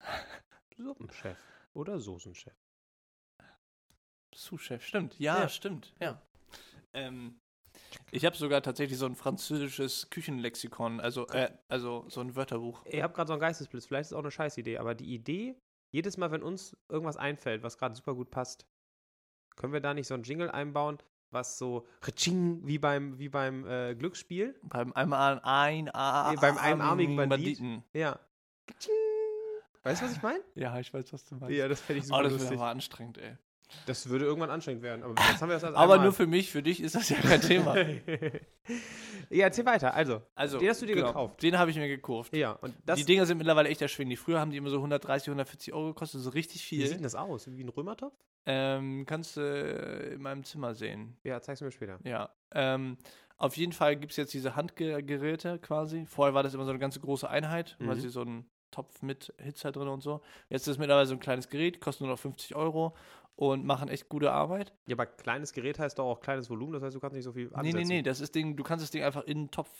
Suppenchef. 0.76 1.38
Oder 1.74 1.98
Soßenchef. 1.98 2.54
Sous-Chef, 4.34 4.84
stimmt. 4.84 5.18
Ja, 5.18 5.40
Ja. 5.42 5.48
stimmt, 5.48 5.94
ja. 6.00 6.20
Ähm, 6.92 7.40
ich 8.10 8.24
habe 8.24 8.36
sogar 8.36 8.62
tatsächlich 8.62 8.98
so 8.98 9.06
ein 9.06 9.14
französisches 9.14 10.10
Küchenlexikon, 10.10 11.00
also, 11.00 11.26
äh, 11.28 11.50
also 11.68 12.04
so 12.08 12.20
ein 12.20 12.36
Wörterbuch. 12.36 12.84
Ihr 12.86 13.02
habt 13.02 13.14
gerade 13.14 13.28
so 13.28 13.32
einen 13.34 13.40
Geistesblitz. 13.40 13.86
Vielleicht 13.86 14.02
ist 14.02 14.06
es 14.08 14.12
auch 14.14 14.20
eine 14.20 14.30
Scheißidee, 14.30 14.78
aber 14.78 14.94
die 14.94 15.14
Idee, 15.14 15.58
jedes 15.90 16.16
Mal, 16.16 16.30
wenn 16.30 16.42
uns 16.42 16.76
irgendwas 16.88 17.16
einfällt, 17.16 17.62
was 17.62 17.78
gerade 17.78 17.94
super 17.94 18.14
gut 18.14 18.30
passt, 18.30 18.66
können 19.56 19.72
wir 19.72 19.80
da 19.80 19.94
nicht 19.94 20.06
so 20.06 20.14
einen 20.14 20.24
Jingle 20.24 20.50
einbauen, 20.50 20.98
was 21.30 21.56
so 21.58 21.86
Ritsching, 22.06 22.66
wie 22.66 22.78
beim, 22.78 23.18
wie 23.18 23.28
beim 23.28 23.66
äh, 23.66 23.94
Glücksspiel? 23.94 24.58
Beim 24.62 24.92
einmal 24.92 25.40
ein, 25.42 25.88
ein, 25.88 26.34
Nee, 26.34 26.40
beim 26.40 26.58
einarmigen 26.58 27.16
Bandit. 27.16 27.60
Ja. 27.94 28.18
Ritsching. 28.68 28.92
Weißt 29.86 30.02
du, 30.02 30.06
was 30.06 30.12
ich 30.16 30.22
meine? 30.22 30.40
Ja, 30.54 30.78
ich 30.80 30.92
weiß, 30.92 31.12
was 31.12 31.24
du 31.24 31.36
meinst. 31.36 31.56
Ja, 31.56 31.68
das 31.68 31.80
fände 31.80 31.98
ich 32.00 32.04
oh, 32.06 32.08
super 32.08 32.22
das 32.24 32.32
wäre 32.32 32.40
lustig. 32.42 32.58
aber 32.60 32.70
anstrengend, 32.70 33.18
ey. 33.18 33.36
Das 33.86 34.08
würde 34.08 34.24
irgendwann 34.26 34.50
anstrengend 34.50 34.82
werden, 34.82 35.02
aber 35.02 35.14
jetzt 35.28 35.40
haben 35.42 35.48
wir 35.48 35.54
das 35.54 35.64
als 35.64 35.74
Aber 35.76 35.94
einmal. 35.94 36.06
nur 36.06 36.12
für 36.12 36.26
mich, 36.26 36.50
für 36.50 36.62
dich 36.62 36.80
ist 36.80 36.94
das 36.94 37.08
ja 37.08 37.16
kein 37.16 37.40
Thema. 37.40 37.76
ja, 39.30 39.44
erzähl 39.46 39.66
weiter. 39.66 39.94
Also, 39.94 40.22
Also, 40.34 40.58
Den 40.58 40.68
hast 40.68 40.82
du 40.82 40.86
dir 40.86 40.94
genau, 40.94 41.08
gekauft? 41.08 41.42
Den 41.42 41.58
habe 41.58 41.70
ich 41.70 41.76
mir 41.76 41.88
gekauft. 41.88 42.34
ja, 42.36 42.52
und 42.52 42.74
das, 42.84 42.98
die 42.98 43.04
Dinger 43.04 43.26
sind 43.26 43.38
mittlerweile 43.38 43.68
echt 43.68 43.82
erschwinglich. 43.82 44.18
Früher 44.18 44.38
haben 44.40 44.50
die 44.50 44.56
immer 44.56 44.70
so 44.70 44.76
130, 44.76 45.28
140 45.28 45.72
Euro 45.72 45.88
gekostet, 45.88 46.20
so 46.20 46.30
richtig 46.30 46.62
wie 46.70 46.76
sieht 46.76 46.84
denn 46.90 46.94
viel. 46.98 47.02
das 47.02 47.14
aus? 47.14 47.48
Wie 47.50 47.62
ein 47.62 47.68
Römertopf? 47.68 48.14
Ähm, 48.46 49.04
kannst 49.06 49.36
du 49.36 49.40
äh, 49.40 50.14
in 50.14 50.22
meinem 50.22 50.44
Zimmer 50.44 50.74
sehen. 50.74 51.16
Ja, 51.24 51.40
zeig's 51.40 51.60
mir 51.60 51.72
später. 51.72 51.98
Ja. 52.04 52.30
Ähm, 52.52 52.96
auf 53.38 53.56
jeden 53.56 53.72
Fall 53.72 53.96
gibt 53.96 54.12
es 54.12 54.16
jetzt 54.16 54.32
diese 54.32 54.54
Handgeräte 54.56 55.58
quasi. 55.58 56.06
Vorher 56.06 56.34
war 56.34 56.42
das 56.44 56.54
immer 56.54 56.64
so 56.64 56.70
eine 56.70 56.78
ganze 56.78 57.00
große 57.00 57.28
Einheit, 57.28 57.76
Mhm. 57.80 57.88
weil 57.88 57.96
sie 57.96 58.08
so 58.08 58.20
einen 58.22 58.48
Topf 58.76 59.00
mit 59.02 59.32
Hitze 59.38 59.72
drin 59.72 59.88
und 59.88 60.02
so. 60.02 60.20
Jetzt 60.50 60.62
ist 60.62 60.68
es 60.74 60.78
mittlerweile 60.78 61.06
so 61.06 61.14
ein 61.14 61.20
kleines 61.20 61.48
Gerät, 61.48 61.80
kostet 61.80 62.02
nur 62.02 62.10
noch 62.10 62.18
50 62.18 62.54
Euro 62.54 62.94
und 63.36 63.64
machen 63.64 63.88
echt 63.88 64.08
gute 64.10 64.32
Arbeit. 64.32 64.72
Ja, 64.86 64.94
aber 64.96 65.06
kleines 65.06 65.52
Gerät 65.54 65.78
heißt 65.78 65.98
doch 65.98 66.04
auch 66.04 66.20
kleines 66.20 66.50
Volumen, 66.50 66.74
das 66.74 66.82
heißt, 66.82 66.94
du 66.94 67.00
kannst 67.00 67.14
nicht 67.16 67.24
so 67.24 67.32
viel 67.32 67.46
Nee, 67.48 67.54
ansetzen. 67.54 67.76
nee, 67.78 67.84
nee, 67.96 68.02
das 68.02 68.20
ist 68.20 68.34
Ding, 68.34 68.54
du 68.56 68.62
kannst 68.62 68.82
das 68.82 68.90
Ding 68.90 69.02
einfach 69.02 69.24
in 69.24 69.38
den 69.44 69.50
Topf. 69.50 69.70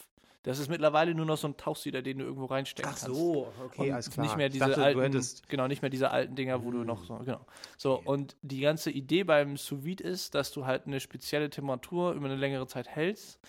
Das 0.45 0.59
ist 0.61 0.69
mittlerweile 0.69 1.13
nur 1.15 1.27
noch 1.27 1.37
so 1.37 1.49
ein 1.49 1.57
Tauchsieder, 1.57 2.03
den 2.03 2.19
du 2.19 2.25
irgendwo 2.25 2.45
reinstecken 2.47 2.93
Ach 2.95 2.99
kannst. 3.01 3.17
so, 3.17 3.53
okay, 3.65 3.89
und 3.89 3.93
alles 3.95 4.11
klar. 4.11 4.25
nicht 4.27 4.37
mehr 4.37 4.49
diese 4.49 4.67
dachte, 4.67 4.83
alten, 4.83 5.11
du 5.13 5.21
genau, 5.49 5.67
nicht 5.67 5.83
mehr 5.83 5.91
diese 5.91 6.11
alten 6.13 6.37
Dinger, 6.37 6.63
wo 6.65 6.71
du 6.71 6.79
Mm. 6.79 6.87
noch 6.87 7.05
so, 7.05 7.17
genau. 7.17 7.45
So, 7.77 7.99
und 7.99 8.37
die 8.43 8.61
ganze 8.61 8.91
Idee 8.93 9.25
beim 9.25 9.57
Sous 9.57 9.85
Vide 9.85 10.05
ist, 10.05 10.35
dass 10.37 10.53
du 10.53 10.65
halt 10.65 10.87
eine 10.87 11.01
spezielle 11.01 11.51
Temperatur 11.51 12.13
über 12.13 12.27
eine 12.27 12.37
längere 12.37 12.67
Zeit 12.69 12.89
hältst 12.89 13.41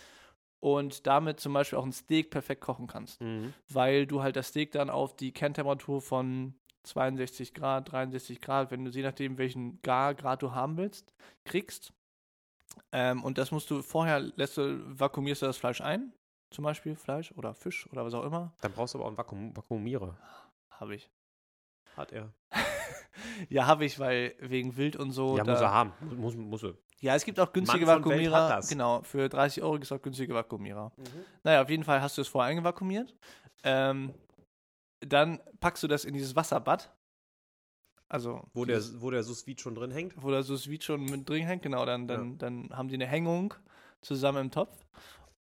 und 0.60 1.06
damit 1.08 1.39
zum 1.39 1.54
Beispiel 1.54 1.78
auch 1.80 1.86
ein 1.86 1.91
Steak 1.91 2.30
perfekt 2.32 2.62
kochen 2.62 2.88
kannst, 2.88 3.22
Mhm. 3.22 3.54
weil 3.70 4.06
du 4.08 4.22
halt 4.24 4.36
das 4.36 4.48
Steak 4.50 4.72
dann 4.72 4.89
auf 4.89 5.15
die 5.15 5.32
Kerntemperatur 5.32 6.02
von 6.02 6.56
62 6.84 7.54
Grad, 7.54 7.91
63 7.91 8.41
Grad, 8.41 8.72
wenn 8.72 8.86
du 8.86 8.91
je 8.91 9.04
nachdem, 9.04 9.38
welchen 9.38 9.82
Gargrad 9.82 10.41
du 10.41 10.54
haben 10.54 10.78
willst, 10.78 11.13
kriegst. 11.46 11.93
Ähm, 12.91 13.24
und 13.24 13.38
das 13.38 13.52
musst 13.52 13.70
du 13.72 13.82
vorher, 13.82 14.20
lässt 14.20 14.58
du, 14.58 14.80
vakuumierst 15.00 15.41
du 15.41 15.46
das 15.48 15.58
Fleisch 15.58 15.82
ein, 15.82 16.13
zum 16.52 16.63
Beispiel 16.63 16.96
Fleisch 16.96 17.32
oder 17.34 17.54
Fisch 17.54 17.88
oder 17.91 18.06
was 18.06 18.13
auch 18.13 18.24
immer. 18.24 18.54
Dann 18.62 18.72
brauchst 18.72 18.93
du 18.93 19.00
aber 19.00 19.06
auch 19.06 19.10
einen 19.10 19.17
Vakuum 19.17 19.56
Vakuumierer. 19.56 20.17
Habe 20.70 20.96
ich. 20.96 21.10
Hat 21.96 22.12
er. 22.12 22.34
Ja, 23.50 23.65
habe 23.65 23.84
ich, 23.86 24.00
weil 24.00 24.36
wegen 24.39 24.78
Wild 24.78 24.96
und 24.96 25.12
so. 25.12 25.38
ja, 25.38 25.43
muss 25.43 25.60
er 25.60 25.72
haben. 25.72 25.91
Muss, 26.02 26.36
muss, 26.36 26.36
muss 26.36 26.63
er. 26.63 26.74
Ja, 27.02 27.16
es 27.16 27.24
gibt 27.26 27.40
auch 27.40 27.54
günstige 27.54 27.86
Mann 27.86 28.00
Vakuumierer. 28.00 28.62
Genau, 28.68 29.02
für 29.04 29.30
30 29.30 29.62
Euro 29.62 29.74
gibt 29.74 29.86
es 29.86 29.92
auch 29.92 30.02
günstige 30.02 30.34
Vakuumierer. 30.34 30.92
Naja, 31.44 31.62
auf 31.62 31.70
jeden 31.70 31.84
Fall 31.84 32.02
hast 32.02 32.18
du 32.18 32.22
es 32.22 32.28
vorher 32.28 32.50
eingevakuumiert. 32.50 33.16
Ähm, 33.64 34.14
dann 35.02 35.40
packst 35.60 35.84
du 35.84 35.88
das 35.88 36.06
in 36.06 36.14
dieses 36.14 36.36
Wasserbad. 36.36 36.92
Also, 38.10 38.42
Wo 38.54 38.66
der, 38.66 38.78
dieses, 38.78 39.02
wo 39.02 39.12
der 39.12 39.24
Sous 39.24 39.46
schon 39.60 39.76
drin 39.76 39.92
hängt. 39.92 40.22
wo 40.22 40.32
das 40.32 40.48
sous 40.48 40.68
schon 40.82 41.04
mit 41.06 41.28
drin 41.28 41.46
hängt, 41.46 41.62
genau, 41.62 41.86
dann, 41.86 42.08
dann, 42.08 42.32
Ja. 42.32 42.36
dann 42.38 42.70
haben 42.72 42.88
die 42.88 42.96
eine 42.96 43.06
Hängung 43.06 43.54
zusammen 44.02 44.46
im 44.46 44.52
Topf. 44.52 44.86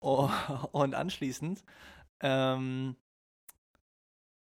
Oh, 0.00 0.28
und 0.72 0.94
anschließend, 0.94 1.64
ähm, 2.20 2.96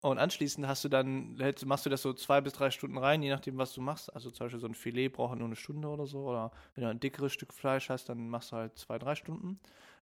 und 0.09 0.19
anschließend 0.19 0.67
hast 0.67 0.83
du 0.83 0.89
dann, 0.89 1.37
machst 1.65 1.85
du 1.85 1.89
das 1.89 2.01
so 2.01 2.13
zwei 2.13 2.39
bis 2.41 2.53
drei 2.53 2.71
Stunden 2.71 2.97
rein, 2.97 3.21
je 3.21 3.29
nachdem, 3.29 3.57
was 3.57 3.73
du 3.73 3.81
machst. 3.81 4.13
Also 4.13 4.31
zum 4.31 4.45
Beispiel 4.45 4.59
so 4.59 4.67
ein 4.67 4.73
Filet 4.73 5.09
braucht 5.09 5.37
nur 5.37 5.47
eine 5.47 5.55
Stunde 5.55 5.87
oder 5.87 6.05
so. 6.05 6.19
Oder 6.29 6.51
wenn 6.75 6.83
du 6.83 6.89
ein 6.89 6.99
dickeres 6.99 7.33
Stück 7.33 7.53
Fleisch 7.53 7.89
hast, 7.89 8.09
dann 8.09 8.29
machst 8.29 8.51
du 8.51 8.55
halt 8.55 8.77
zwei, 8.77 8.99
drei 8.99 9.15
Stunden. 9.15 9.59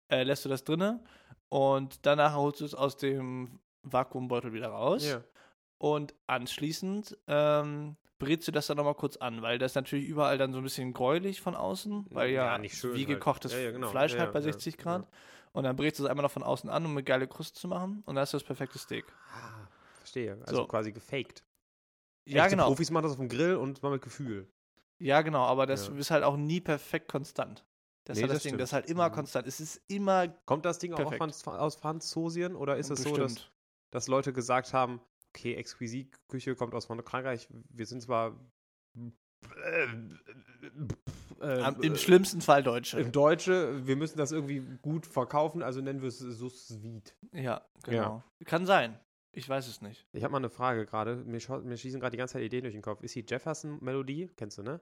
Äh, 0.10 0.24
lässt 0.24 0.44
du 0.44 0.50
das 0.50 0.64
drinne 0.64 1.04
und 1.50 2.06
danach 2.06 2.36
holst 2.36 2.62
du 2.62 2.66
es 2.66 2.74
aus 2.74 2.98
dem 2.98 3.60
Vakuumbeutel 3.84 4.54
wieder 4.54 4.70
raus. 4.70 5.08
Ja. 5.08 5.22
Und 5.78 6.14
anschließend 6.28 7.18
ähm, 7.28 7.96
brätst 8.20 8.48
du 8.48 8.52
das 8.52 8.68
dann 8.68 8.78
nochmal 8.78 8.96
kurz 8.96 9.18
an, 9.18 9.42
weil 9.42 9.58
das 9.58 9.76
natürlich 9.76 10.08
überall 10.08 10.38
dann 10.38 10.52
so 10.54 10.60
ein 10.60 10.64
bisschen 10.64 10.94
gräulich 10.94 11.42
von 11.42 11.56
außen, 11.56 12.06
weil 12.12 12.30
ja, 12.30 12.46
Ja, 12.46 12.58
nicht 12.58 12.76
schön 12.76 12.94
wie 12.96 13.00
halt. 13.00 13.08
gekochtes 13.08 13.54
Ja, 13.54 13.60
ja, 13.60 13.72
genau. 13.72 13.90
Fleisch 13.90 14.18
halt 14.18 14.32
bei 14.32 14.40
ja, 14.40 14.44
60 14.44 14.78
ja. 14.78 14.84
Grad. 14.84 15.08
Und 15.54 15.64
dann 15.64 15.76
brätst 15.76 16.00
du 16.00 16.04
es 16.04 16.10
einmal 16.10 16.24
noch 16.24 16.32
von 16.32 16.44
außen 16.44 16.70
an, 16.70 16.86
um 16.86 16.92
eine 16.92 17.04
geile 17.04 17.28
Kruste 17.28 17.60
zu 17.60 17.68
machen. 17.68 18.04
Und 18.06 18.16
dann 18.16 18.22
hast 18.22 18.34
du 18.34 18.38
das 18.38 18.44
perfekte 18.46 18.80
Steak. 18.80 19.06
Ah, 19.34 19.61
verstehe. 20.12 20.38
Also 20.46 20.62
So. 20.64 20.68
quasi 20.68 20.92
gefaked. 20.92 21.44
Ja, 22.28 22.44
Echte 22.46 22.52
genau. 22.52 22.68
Profis 22.68 22.92
machen 22.92 23.04
das 23.04 23.14
auf 23.14 23.18
dem 23.18 23.30
Grill 23.30 23.56
und 23.56 23.82
mal 23.82 23.92
mit 23.92 24.02
Gefühl. 24.02 24.48
Ja, 25.00 25.22
genau, 25.22 25.44
aber 25.44 25.66
das 25.66 25.88
Ja. 25.88 25.94
ist 25.96 26.12
halt 26.12 26.24
auch 26.24 26.38
nie 26.38 26.62
perfekt 26.62 27.08
konstant. 27.10 27.66
Das 28.04 28.18
Nee, 28.18 28.24
ist 28.24 28.24
halt 28.24 28.30
das, 28.32 28.36
das 28.38 28.44
Ding, 28.44 28.50
stimmt. 28.52 28.62
das 28.62 28.70
ist 28.70 28.74
halt 28.74 28.90
immer 28.90 29.10
Mhm. 29.10 29.14
konstant. 29.14 29.48
Es 29.48 29.60
ist 29.60 29.82
immer 29.88 30.28
Kommt 30.46 30.66
das 30.66 30.80
Ding 30.80 30.94
auch 30.94 30.98
Perfekt. 30.98 31.36
von, 31.44 31.54
aus 31.56 31.76
Franzosien 31.76 32.56
oder 32.56 32.78
ist 32.78 32.90
es 32.92 33.02
so, 33.04 33.16
dass, 33.16 33.50
dass 33.92 34.08
Leute 34.08 34.34
gesagt 34.34 34.74
haben, 34.74 35.02
okay, 35.30 35.56
Exquisitküche 35.56 36.56
kommt 36.56 36.74
aus 36.76 36.86
Frankreich, 36.86 37.48
wir 37.70 37.86
sind 37.86 38.02
zwar 38.02 38.36
äh, 38.96 39.84
äh, 41.42 41.62
Am- 41.62 41.82
Im 41.82 41.94
äh, 41.94 41.98
schlimmsten 41.98 42.42
Fall 42.42 42.62
Deutsche. 42.62 43.00
im 43.00 43.12
Deutsche, 43.12 43.88
wir 43.88 43.96
müssen 43.96 44.18
das 44.18 44.32
irgendwie 44.32 44.62
gut 44.84 45.08
verkaufen, 45.08 45.64
also 45.64 45.82
nennen 45.82 46.02
wir 46.02 46.10
es 46.10 46.20
Sous 46.20 46.82
Vide. 46.84 47.12
ja, 47.34 47.66
genau. 47.84 48.24
Kann 48.46 48.66
sein. 48.68 49.00
Ich 49.34 49.48
weiß 49.48 49.68
es 49.68 49.82
nicht. 49.82 50.06
Ich 50.12 50.24
habe 50.24 50.32
mal 50.32 50.40
eine 50.40 50.50
Frage 50.50 50.86
gerade, 50.86 51.16
mir, 51.18 51.40
mir 51.64 51.78
schießen 51.78 52.00
gerade 52.00 52.12
die 52.12 52.18
ganze 52.18 52.34
Zeit 52.34 52.44
Ideen 52.44 52.64
durch 52.64 52.76
den 52.76 52.82
Kopf. 52.82 53.02
Ist 53.02 53.16
die 53.16 53.26
Jefferson-Melodie, 53.28 54.30
kennst 54.36 54.58
du, 54.58 54.64
ne? 54.64 54.82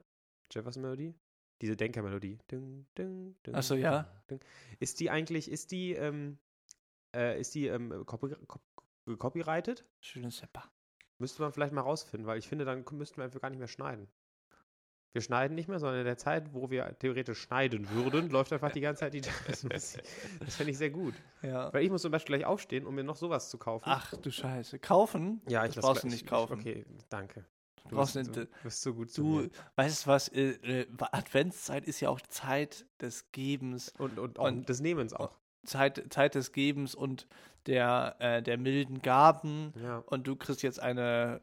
Jefferson-Melodie? 0.52 1.14
Diese 1.62 1.76
Denker-Melodie. 1.76 2.40
Ding, 2.50 2.88
ding, 2.98 3.36
ding, 3.46 3.56
Ach 3.56 3.64
so, 3.64 3.76
ja. 3.76 4.10
ding. 4.30 4.40
Ist 4.80 5.00
die 5.00 5.10
eigentlich, 5.10 5.52
ist 5.52 5.72
die, 5.72 5.94
ähm, 5.94 6.40
äh, 7.16 7.40
ist 7.40 7.54
die 7.54 7.68
ähm, 7.68 8.06
copy, 8.06 8.36
cop, 8.48 8.62
copyrighted? 9.18 9.86
Schönes 10.00 10.38
Seppa. 10.38 10.72
Müsste 11.20 11.42
man 11.42 11.52
vielleicht 11.52 11.74
mal 11.74 11.82
rausfinden, 11.82 12.26
weil 12.26 12.40
ich 12.40 12.48
finde, 12.48 12.66
dann 12.66 12.86
müssten 12.94 13.18
wir 13.18 13.26
einfach 13.26 13.42
gar 13.42 13.50
nicht 13.50 13.60
mehr 13.60 13.68
schneiden. 13.68 14.08
Wir 15.12 15.22
schneiden 15.22 15.56
nicht 15.56 15.68
mehr, 15.68 15.80
sondern 15.80 16.00
in 16.00 16.06
der 16.06 16.18
Zeit, 16.18 16.54
wo 16.54 16.70
wir 16.70 16.96
theoretisch 17.00 17.40
schneiden 17.42 17.90
würden, 17.92 18.30
läuft 18.30 18.54
einfach 18.54 18.72
die 18.72 18.82
ganze 18.82 19.00
Zeit 19.02 19.14
die 19.16 19.20
Jefferson-Musik. 19.26 20.04
Das 20.46 20.56
finde 20.56 20.72
ich 20.72 20.78
sehr 20.78 20.92
gut. 20.92 21.16
Ja. 21.42 21.74
Weil 21.74 21.84
ich 21.84 21.90
muss 21.90 22.04
zum 22.04 22.12
Beispiel 22.12 22.36
gleich 22.38 22.46
aufstehen, 22.46 22.86
um 22.86 22.94
mir 22.94 23.04
noch 23.04 23.16
sowas 23.16 23.50
zu 23.50 23.58
kaufen. 23.58 23.86
Ach 23.88 24.14
du 24.16 24.30
Scheiße. 24.32 24.78
Kaufen? 24.80 25.42
ja, 25.48 25.62
das 25.62 25.70
ich 25.72 25.76
lass 25.78 25.86
brauchst 25.86 26.04
du 26.04 26.08
nicht 26.08 26.28
kaufen. 26.28 26.60
Okay, 26.60 26.86
danke. 27.10 27.44
Du 27.90 27.96
brauchst 27.96 28.14
bist, 28.14 28.36
du 28.36 28.46
bist 28.64 28.82
so 28.84 28.94
gut 28.94 29.10
zu 29.10 29.22
Du, 29.24 29.28
mir. 29.42 29.50
weißt 29.78 30.06
was, 30.06 30.28
äh, 30.28 30.50
äh, 30.82 30.88
Adventszeit 31.12 31.86
ist 31.86 32.00
ja 32.02 32.10
auch 32.10 32.22
Zeit 32.22 32.86
des 33.02 33.32
Gebens, 33.32 33.92
Und, 33.98 34.20
und, 34.20 34.38
und- 34.38 34.70
des 34.70 34.80
Nehmens 34.80 35.14
auch. 35.14 35.32
Zeit, 35.66 36.04
Zeit 36.14 36.36
des 36.36 36.52
Gebens 36.52 36.94
und 36.94 37.28
der, 37.66 38.16
äh, 38.20 38.44
der 38.44 38.58
milden 38.60 39.02
Gaben. 39.02 39.74
Ja. 39.82 40.04
Und 40.06 40.28
du 40.28 40.36
kriegst 40.36 40.62
jetzt 40.62 40.80
eine 40.80 41.42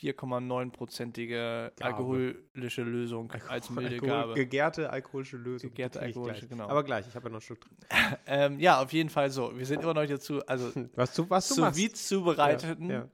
4,9-prozentige 0.00 1.72
Gabe. 1.76 1.84
alkoholische 1.84 2.82
Lösung 2.82 3.30
als 3.48 3.70
milde 3.70 3.94
Alkohol, 3.94 4.08
Gabe. 4.08 4.34
Gegärte 4.34 4.90
alkoholische 4.90 5.36
Lösung. 5.36 5.70
Gegärte 5.70 6.00
alkoholische, 6.00 6.48
genau. 6.48 6.68
Aber 6.68 6.82
gleich, 6.84 7.06
ich 7.08 7.14
habe 7.14 7.24
ja 7.26 7.30
noch 7.30 7.36
einen 7.36 7.42
Stück 7.42 7.60
drin. 7.60 7.76
Ähm, 8.26 8.60
ja, 8.60 8.80
auf 8.82 8.92
jeden 8.92 9.10
Fall 9.10 9.30
so. 9.30 9.56
Wir 9.56 9.66
sind 9.66 9.82
immer 9.82 9.94
noch 9.94 10.06
dazu, 10.06 10.44
also 10.46 10.70
Was 10.94 11.14
du, 11.14 11.28
was 11.28 11.48
du 11.48 11.60
machst. 11.62 11.76
vide 11.78 11.94
zubereiteten 11.94 12.88
Ja, 12.90 12.94
ja. 13.00 13.08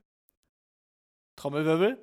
Trommelwirbel, 1.35 1.97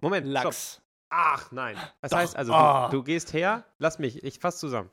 Moment, 0.00 0.26
stopp. 0.26 0.44
Lachs. 0.44 0.82
Ach, 1.10 1.50
nein. 1.52 1.76
Das 2.00 2.10
Doch. 2.12 2.18
heißt 2.18 2.36
also, 2.36 2.52
Ah. 2.52 2.88
du, 2.90 2.98
du 2.98 3.02
gehst 3.04 3.32
her, 3.32 3.64
lass 3.78 3.98
mich, 3.98 4.22
ich 4.24 4.38
fass 4.38 4.58
zusammen. 4.58 4.90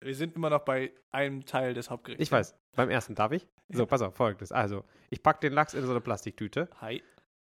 Wir 0.00 0.14
sind 0.14 0.36
immer 0.36 0.50
noch 0.50 0.60
bei 0.64 0.92
einem 1.10 1.44
Teil 1.46 1.72
des 1.74 1.88
Hauptgerichts. 1.90 2.22
Ich 2.22 2.30
weiß, 2.30 2.54
beim 2.76 2.90
ersten 2.90 3.14
darf 3.14 3.32
ich. 3.32 3.46
So, 3.70 3.86
pass 3.86 4.02
auf, 4.02 4.14
folgendes. 4.14 4.52
Also, 4.52 4.84
ich 5.10 5.22
packe 5.22 5.40
den 5.40 5.54
Lachs 5.54 5.72
in 5.74 5.82
so 5.84 5.90
eine 5.90 6.00
Plastiktüte, 6.02 6.68
Hi, 6.80 7.02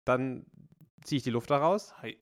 dann 0.06 0.46
ziehe 1.04 1.18
ich 1.18 1.24
die 1.24 1.30
Luft 1.30 1.50
da 1.50 1.58
raus, 1.58 1.94
hi. 2.02 2.18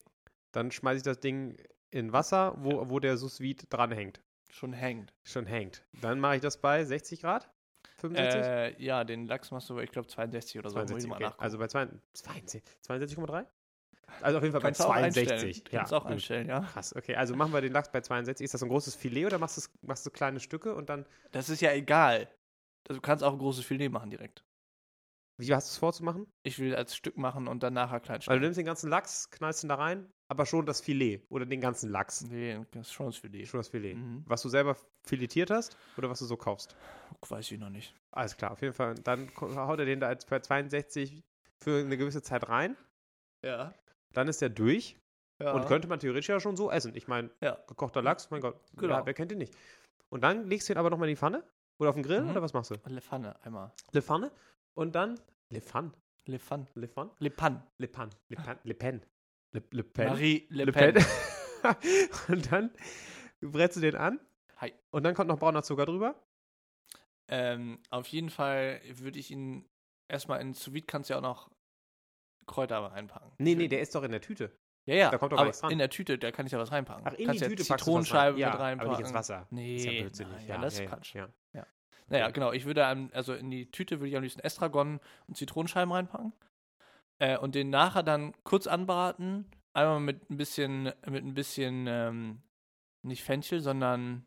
dann 0.52 0.72
schmeiße 0.72 0.98
ich 0.98 1.04
das 1.04 1.20
Ding 1.20 1.58
in 1.89 2.13
Wasser, 2.13 2.56
wo, 2.58 2.89
wo 2.89 3.00
der 3.00 3.17
sous 3.17 3.41
dran 3.70 3.91
hängt. 3.91 4.22
Schon 4.50 4.74
hängt. 4.74 5.13
Schon 5.24 5.46
hängt. 5.46 5.84
Dann 6.02 6.20
mache 6.20 6.36
ich 6.36 6.41
das 6.41 6.60
bei 6.60 6.84
60 6.84 7.22
Grad? 7.22 7.50
65? 7.98 8.41
Äh, 8.41 8.84
ja, 8.84 9.04
den 9.04 9.28
Lachs 9.28 9.52
machst 9.52 9.70
du 9.70 9.76
bei, 9.76 9.84
ich 9.84 9.91
glaube, 9.91 10.08
62 10.08 10.60
oder 10.60 10.70
so. 10.70 10.78
Muss 10.78 10.89
ich 10.89 10.98
62, 10.98 11.10
mal 11.10 11.24
okay. 11.24 11.36
Also 11.38 11.58
bei 11.58 11.67
62 11.67 12.63
62,3? 12.86 13.46
Also 14.22 14.38
auf 14.38 14.44
jeden 14.44 14.52
Fall 14.52 14.62
Kannst 14.62 14.80
bei 14.80 14.86
du 14.86 14.89
auch 14.89 14.96
62. 14.96 15.32
einstellen. 15.32 15.63
Kannst 15.72 15.94
auch 15.94 16.04
gut. 16.04 16.12
einstellen, 16.12 16.48
ja. 16.50 16.60
Krass, 16.62 16.96
okay. 16.96 17.15
Also 17.15 17.36
machen 17.36 17.54
wir 17.54 17.62
den 17.62 17.72
Lachs 17.72 17.91
bei 17.91 18.02
62. 18.02 18.44
Ist 18.44 18.54
das 18.54 18.63
ein 18.63 18.70
großes 18.70 18.96
Filet 18.96 19.26
oder 19.26 19.38
machst 19.38 19.58
du, 19.58 19.88
machst 19.88 20.06
du 20.06 20.10
kleine 20.10 20.39
Stücke 20.39 20.76
und 20.76 20.89
dann. 20.89 21.06
Das 21.32 21.50
ist 21.50 21.62
ja 21.62 21.72
egal. 21.72 22.28
Also, 22.88 23.00
Du 23.00 23.02
kannst 23.02 23.24
auch 23.24 23.34
ein 23.34 23.39
großes 23.39 23.63
Filet 23.63 23.89
machen 23.89 24.10
direkt. 24.10 24.44
Wie 25.41 25.54
hast 25.54 25.69
du 25.69 25.71
es 25.73 25.77
vorzumachen? 25.77 26.27
Ich 26.43 26.60
will 26.60 26.75
als 26.75 26.95
Stück 26.95 27.17
machen 27.17 27.47
und 27.47 27.63
dann 27.63 27.73
nachher 27.73 27.99
klein 27.99 28.15
Also 28.17 28.19
du 28.19 28.23
schneiden. 28.25 28.41
nimmst 28.43 28.58
den 28.60 28.65
ganzen 28.65 28.89
Lachs, 28.89 29.30
knallst 29.32 29.63
ihn 29.63 29.69
da 29.69 29.75
rein, 29.75 30.10
aber 30.27 30.45
schon 30.45 30.65
das 30.65 30.82
Filet 30.82 31.21
oder 31.30 31.45
den 31.45 31.60
ganzen 31.62 31.89
Lachs. 31.89 32.21
Nee, 32.21 32.60
das 32.71 32.91
schon 32.91 33.08
das 33.08 33.17
Filet. 33.17 33.45
Schon 33.47 33.60
das 33.60 33.69
Filet. 33.69 33.95
Mhm. 33.95 34.23
Was 34.27 34.41
du 34.43 34.49
selber 34.49 34.77
filetiert 35.04 35.49
hast 35.49 35.75
oder 35.97 36.10
was 36.10 36.19
du 36.19 36.25
so 36.25 36.38
kaufst? 36.38 36.75
Weiß 37.27 37.51
ich 37.51 37.60
noch 37.60 37.69
nicht. 37.69 37.93
Alles 38.12 38.38
klar, 38.38 38.51
auf 38.51 38.62
jeden 38.62 38.73
Fall. 38.73 38.95
Dann 38.95 39.30
haut 39.39 39.80
er 39.80 39.86
den 39.86 39.99
da 39.99 40.08
als 40.08 40.25
bei 40.25 40.39
62 40.39 41.23
für 41.60 41.80
eine 41.80 41.97
gewisse 41.97 42.21
Zeit 42.21 42.47
rein. 42.47 42.77
Ja. 43.43 43.73
Dann 44.13 44.27
ist 44.27 44.41
er 44.41 44.49
durch 44.49 44.97
ja. 45.41 45.54
und 45.54 45.65
könnte 45.65 45.88
man 45.88 45.99
theoretisch 45.99 46.30
ja 46.30 46.39
schon 46.39 46.56
so 46.56 46.69
essen. 46.71 46.93
Ich 46.95 47.08
meine, 47.08 47.30
Ja. 47.41 47.58
gekochter 47.67 48.01
Lachs, 48.01 48.30
mein 48.30 48.41
Gott, 48.41 48.60
Genau. 48.77 48.93
ja, 48.95 49.06
wer 49.06 49.13
kennt 49.13 49.32
den 49.32 49.39
nicht? 49.39 49.56
Und 50.10 50.21
dann 50.23 50.45
legst 50.47 50.69
du 50.69 50.73
ihn 50.73 50.77
aber 50.77 50.89
nochmal 50.89 51.08
in 51.10 51.13
die 51.15 51.19
Pfanne 51.19 51.43
oder 51.80 51.89
auf 51.89 51.95
den 51.95 52.04
Grill 52.04 52.21
Mhm. 52.21 52.30
oder 52.32 52.41
was 52.41 52.54
machst 52.54 52.69
du? 52.71 52.75
Le 52.88 53.01
Pfanne 53.01 53.36
einmal. 53.43 53.71
Le 53.91 54.01
Pfanne 54.01 54.32
und 54.75 54.93
dann 54.95 55.19
Le 55.51 55.59
Pfanne. 55.59 55.91
Le 56.27 56.39
Pfanne. 56.39 56.67
Le 56.75 56.87
Pfanne? 56.87 57.11
Le 57.19 57.29
Pan. 57.29 57.61
Le 57.77 57.87
Pan. 57.87 58.09
Le 58.29 58.37
Pan. 58.37 58.55
Le 58.63 58.73
Pen. 58.73 59.01
Le, 59.51 59.61
Le 59.71 59.83
Pen. 59.83 60.07
Marie 60.07 60.47
Le, 60.49 60.63
Le 60.63 60.71
Pen. 60.71 60.93
Pen. 60.93 61.05
und 62.29 62.51
dann 62.51 62.71
brätst 63.41 63.75
du 63.75 63.81
den 63.81 63.95
an. 63.95 64.19
Hi. 64.57 64.73
Und 64.91 65.03
dann 65.03 65.13
kommt 65.13 65.27
noch 65.27 65.39
brauner 65.39 65.61
Zucker 65.61 65.85
drüber. 65.85 66.15
Ähm, 67.27 67.79
auf 67.89 68.07
jeden 68.07 68.29
Fall 68.29 68.81
würde 68.93 69.19
ich 69.19 69.31
ihn 69.31 69.65
erstmal 70.07 70.39
in 70.39 70.53
sous 70.53 70.73
kannst 70.87 71.09
du 71.09 71.13
ja 71.13 71.17
auch 71.17 71.23
noch 71.23 71.51
Kräuter 72.45 72.77
reinpacken. 72.79 73.31
Nee, 73.37 73.55
nee, 73.55 73.67
der 73.67 73.81
ist 73.81 73.93
doch 73.93 74.03
in 74.03 74.11
der 74.11 74.21
Tüte. 74.21 74.57
Ja, 74.85 74.95
ja. 74.95 75.09
da 75.09 75.17
kommt 75.17 75.33
doch 75.33 75.37
aber 75.37 75.47
nichts 75.47 75.61
dran. 75.61 75.71
in 75.71 75.77
der 75.77 75.89
Tüte, 75.89 76.17
da 76.17 76.31
kann 76.31 76.45
ich 76.45 76.51
ja 76.51 76.59
was 76.59 76.71
reinpacken. 76.71 77.03
Ach, 77.05 77.13
in 77.13 77.27
kannst 77.27 77.41
die 77.41 77.45
ja 77.45 77.49
Tüte 77.49 77.63
packst 77.65 77.69
du 77.69 77.73
was 77.73 77.81
Zitronenscheibe 77.81 78.33
rein. 78.33 78.39
ja, 78.39 78.49
mit 78.51 78.59
reinpacken. 78.59 78.89
aber 78.89 78.97
nicht 78.97 79.07
ins 79.07 79.13
Wasser. 79.13 79.47
Nee, 79.51 79.75
ist 79.75 79.85
ja 79.85 79.91
blödsinnig. 79.91 80.33
nein, 80.33 80.47
ja, 80.47 80.55
ja, 80.55 80.61
das 80.61 80.73
ist 80.73 80.79
ja, 80.79 80.85
Quatsch. 80.87 81.15
Ja. 81.15 81.29
Naja, 82.12 82.26
Okay. 82.26 82.34
genau. 82.34 82.52
Ich 82.52 82.65
würde 82.65 82.86
also 83.13 83.34
in 83.34 83.50
die 83.50 83.71
Tüte 83.71 84.00
würde 84.00 84.10
ich 84.10 84.15
am 84.17 84.24
liebsten 84.24 84.41
Estragon 84.41 85.00
und 85.28 85.38
Zitronenscheiben 85.38 85.91
reinpacken. 85.91 86.34
Äh, 87.19 87.38
und 87.38 87.56
den 87.56 87.69
nachher 87.69 88.04
dann 88.04 88.34
kurz 88.43 88.67
anbraten. 88.67 89.50
Einmal 89.74 90.02
mit 90.02 90.30
ein 90.30 90.38
bisschen, 90.38 90.91
mit 91.08 91.24
ein 91.24 91.34
bisschen, 91.34 91.88
ähm, 91.88 92.41
nicht 93.04 93.24
Fenchel, 93.24 93.62
sondern 93.62 94.26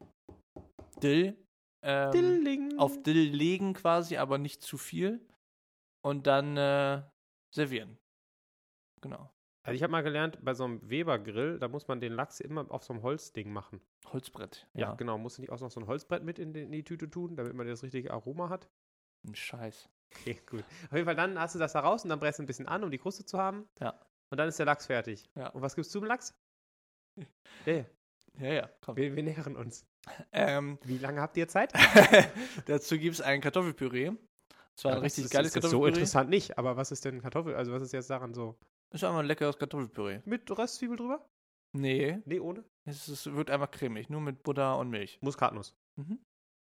Dill. 1.03 1.37
Ähm, 1.83 2.13
Dilling. 2.13 2.79
auf 2.79 3.03
Dill 3.03 3.29
legen 3.29 3.75
quasi, 3.75 4.17
aber 4.17 4.39
nicht 4.39 4.63
zu 4.63 4.79
viel. 4.79 5.21
Und 6.03 6.27
dann 6.27 6.57
äh, 6.57 7.03
servieren. 7.55 7.99
Genau. 9.03 9.34
Also 9.65 9.75
ich 9.77 9.83
habe 9.83 9.91
mal 9.91 10.03
gelernt, 10.03 10.39
bei 10.43 10.55
so 10.55 10.65
einem 10.65 10.89
Weber-Grill, 10.89 11.59
da 11.59 11.69
muss 11.69 11.89
man 11.89 11.99
den 12.01 12.13
Lachs 12.13 12.39
immer 12.41 12.71
auf 12.71 12.85
so 12.85 12.93
einem 12.93 13.03
Holzding 13.03 13.51
machen. 13.53 13.81
Holzbrett. 14.13 14.67
Ja, 14.75 14.81
Ja. 14.91 14.95
genau. 14.95 15.17
Musst 15.19 15.39
du 15.39 15.43
nicht 15.43 15.51
auch 15.51 15.61
noch 15.61 15.71
so 15.71 15.81
ein 15.81 15.87
Holzbrett 15.87 16.23
mit 16.23 16.39
in 16.39 16.53
die, 16.53 16.63
in 16.63 16.71
die 16.73 16.85
Tüte 16.85 17.11
tun, 17.11 17.35
damit 17.37 17.55
man 17.55 17.67
das 17.67 17.83
richtige 17.83 18.13
Aroma 18.13 18.51
hat? 18.51 18.69
Ein 19.27 19.35
Scheiß. 19.35 19.89
Okay, 20.13 20.39
gut. 20.47 20.65
Auf 20.87 20.93
jeden 20.93 21.07
Fall, 21.07 21.17
dann 21.17 21.39
hast 21.41 21.55
du 21.55 21.59
das 21.59 21.73
da 21.73 21.81
raus 21.81 22.05
und 22.05 22.11
dann 22.11 22.21
brätst 22.21 22.39
du 22.39 22.43
ein 22.43 22.47
bisschen 22.47 22.69
an, 22.69 22.85
um 22.85 22.91
die 22.91 22.99
Kruste 22.99 23.25
zu 23.25 23.39
haben. 23.39 23.67
Ja. 23.81 23.99
Und 24.31 24.39
dann 24.39 24.49
ist 24.49 24.59
der 24.59 24.67
Lachs 24.67 24.87
fertig. 24.87 25.29
Ja. 25.35 25.49
Und 25.49 25.63
was 25.63 25.75
gibst 25.75 25.95
du 25.95 25.99
zum 26.01 26.07
Lachs? 26.09 26.35
Yeah. 27.67 27.87
Ja, 28.39 28.53
ja, 28.53 28.71
komm. 28.81 28.97
Wir, 28.97 29.15
wir 29.15 29.23
nähern 29.23 29.55
uns. 29.57 29.87
Ähm, 30.33 30.79
Wie 30.85 30.99
lange 30.99 31.21
habt 31.21 31.37
ihr 31.37 31.47
Zeit? 31.49 31.73
dazu 32.67 32.99
gibt 32.99 33.15
es 33.15 33.21
ein 33.21 33.41
Kartoffelpüree. 33.41 34.11
Das 34.75 34.85
war 34.85 34.91
ein 34.93 34.97
Ja, 34.99 35.03
richtig 35.05 35.25
das 35.25 35.31
geiles 35.33 35.49
ist, 35.51 35.57
ist 35.57 35.63
so 35.63 35.69
Kartoffelpüree. 35.69 35.89
interessant 36.01 36.31
nicht, 36.31 36.59
aber 36.59 36.77
was 36.77 36.91
ist 36.91 37.05
denn 37.05 37.23
Kartoffel? 37.23 37.55
Also 37.55 37.73
was 37.73 37.83
ist 37.83 37.93
jetzt 37.93 38.11
daran 38.11 38.35
so? 38.35 38.59
Ist 38.95 39.03
einfach 39.03 39.19
ein 39.19 39.27
leckeres 39.27 39.59
Kartoffelpüree. 39.59 40.21
Mit 40.25 40.49
Röstzwiebel 40.57 40.97
drüber? 40.97 41.29
Nee, 41.73 42.23
Nee, 42.27 42.39
ohne? 42.39 42.65
es 42.85 43.09
ist, 43.09 43.35
wird 43.35 43.51
einfach 43.51 43.71
cremig, 43.73 44.09
nur 44.09 44.21
mit 44.21 44.45
Butter 44.45 44.79
und 44.79 44.89
Milch. 44.89 45.19
Muskatnuss. 45.21 45.77
Mhm. 45.97 46.21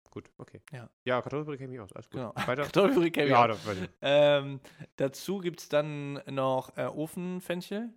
Gut, 0.10 0.32
okay. 0.40 0.62
Ja. 0.72 0.90
Ja, 1.06 1.22
Kartoffelpüree 1.22 1.58
kenne 1.58 1.76
ich 1.76 1.80
aus. 1.80 1.94
Alles 1.94 2.10
gut. 2.10 2.20
Genau. 2.20 2.34
Weiter? 2.48 2.64
Kartoffelpüree 2.64 3.12
kenn 3.12 3.26
ich 3.26 3.30
ja, 3.32 3.52
ich. 3.52 3.90
Ähm, 4.02 4.62
dazu 4.96 5.38
gibt 5.38 5.60
es 5.60 5.70
dann 5.70 6.22
noch 6.26 6.76
äh, 6.76 6.86
Ofenfenchel. 6.86 7.94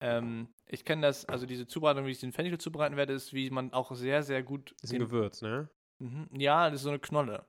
Ähm, 0.00 0.48
ich 0.66 0.84
kenne 0.84 1.02
das, 1.02 1.24
also 1.24 1.46
diese 1.46 1.66
Zubereitung, 1.66 2.06
wie 2.06 2.12
ich 2.12 2.20
den 2.20 2.32
Fenchel 2.32 2.58
zubereiten 2.58 2.96
werde, 2.96 3.14
ist, 3.14 3.32
wie 3.32 3.50
man 3.50 3.72
auch 3.72 3.92
sehr, 3.96 4.22
sehr 4.22 4.44
gut. 4.44 4.76
Ist 4.82 4.92
ein 4.92 5.00
Gewürz, 5.00 5.42
ne? 5.42 5.68
mhm, 5.98 6.28
ja, 6.32 6.70
das 6.70 6.80
ist 6.80 6.82
so 6.84 6.90
eine 6.90 7.00
Knolle. 7.00 7.46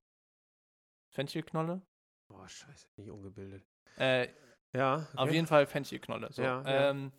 Fenchelknolle. 1.09 1.81
Boah, 2.27 2.47
scheiße, 2.47 2.87
nicht 2.95 3.11
ungebildet. 3.11 3.63
Äh, 3.97 4.29
Ja, 4.75 4.95
okay. 4.95 5.17
Auf 5.17 5.31
jeden 5.31 5.47
Fall 5.47 5.65
Fenchelknolle. 5.65 6.31
So. 6.31 6.41
Ja, 6.41 6.61
ja. 6.63 6.89
Ähm, 6.89 7.11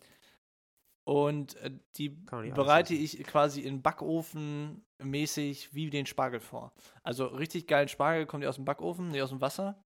und 1.07 1.55
äh, 1.55 1.71
die 1.97 2.15
alles 2.29 2.53
bereite 2.53 2.93
ich 2.93 3.23
quasi 3.23 3.61
in 3.61 3.81
Backofen 3.81 4.85
mäßig 5.01 5.73
wie 5.73 5.89
den 5.89 6.05
Spargel 6.05 6.39
vor. 6.39 6.71
Also 7.03 7.25
richtig 7.25 7.67
geilen 7.67 7.87
Spargel 7.87 8.25
kommt 8.27 8.43
ja 8.43 8.49
aus 8.49 8.57
dem 8.57 8.65
Backofen, 8.65 9.09
nicht 9.09 9.21
aus 9.21 9.29
dem 9.29 9.41
Wasser. 9.41 9.83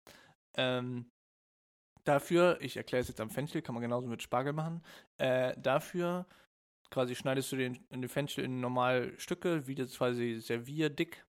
Ähm, 0.57 1.09
dafür, 2.03 2.57
ich 2.59 2.75
erkläre 2.75 3.01
es 3.01 3.07
jetzt 3.07 3.21
am 3.21 3.29
Fenchel, 3.29 3.61
kann 3.61 3.73
man 3.73 3.81
genauso 3.81 4.07
mit 4.07 4.21
Spargel 4.21 4.53
machen. 4.53 4.83
Äh, 5.17 5.55
dafür 5.57 6.25
quasi 6.89 7.15
schneidest 7.15 7.51
du 7.51 7.55
den, 7.55 7.79
den 7.89 8.07
Fenchel 8.09 8.43
in 8.43 8.59
normal 8.59 9.13
Stücke, 9.17 9.65
wie 9.65 9.75
das 9.75 9.97
quasi 9.97 10.39
servierdick, 10.41 11.25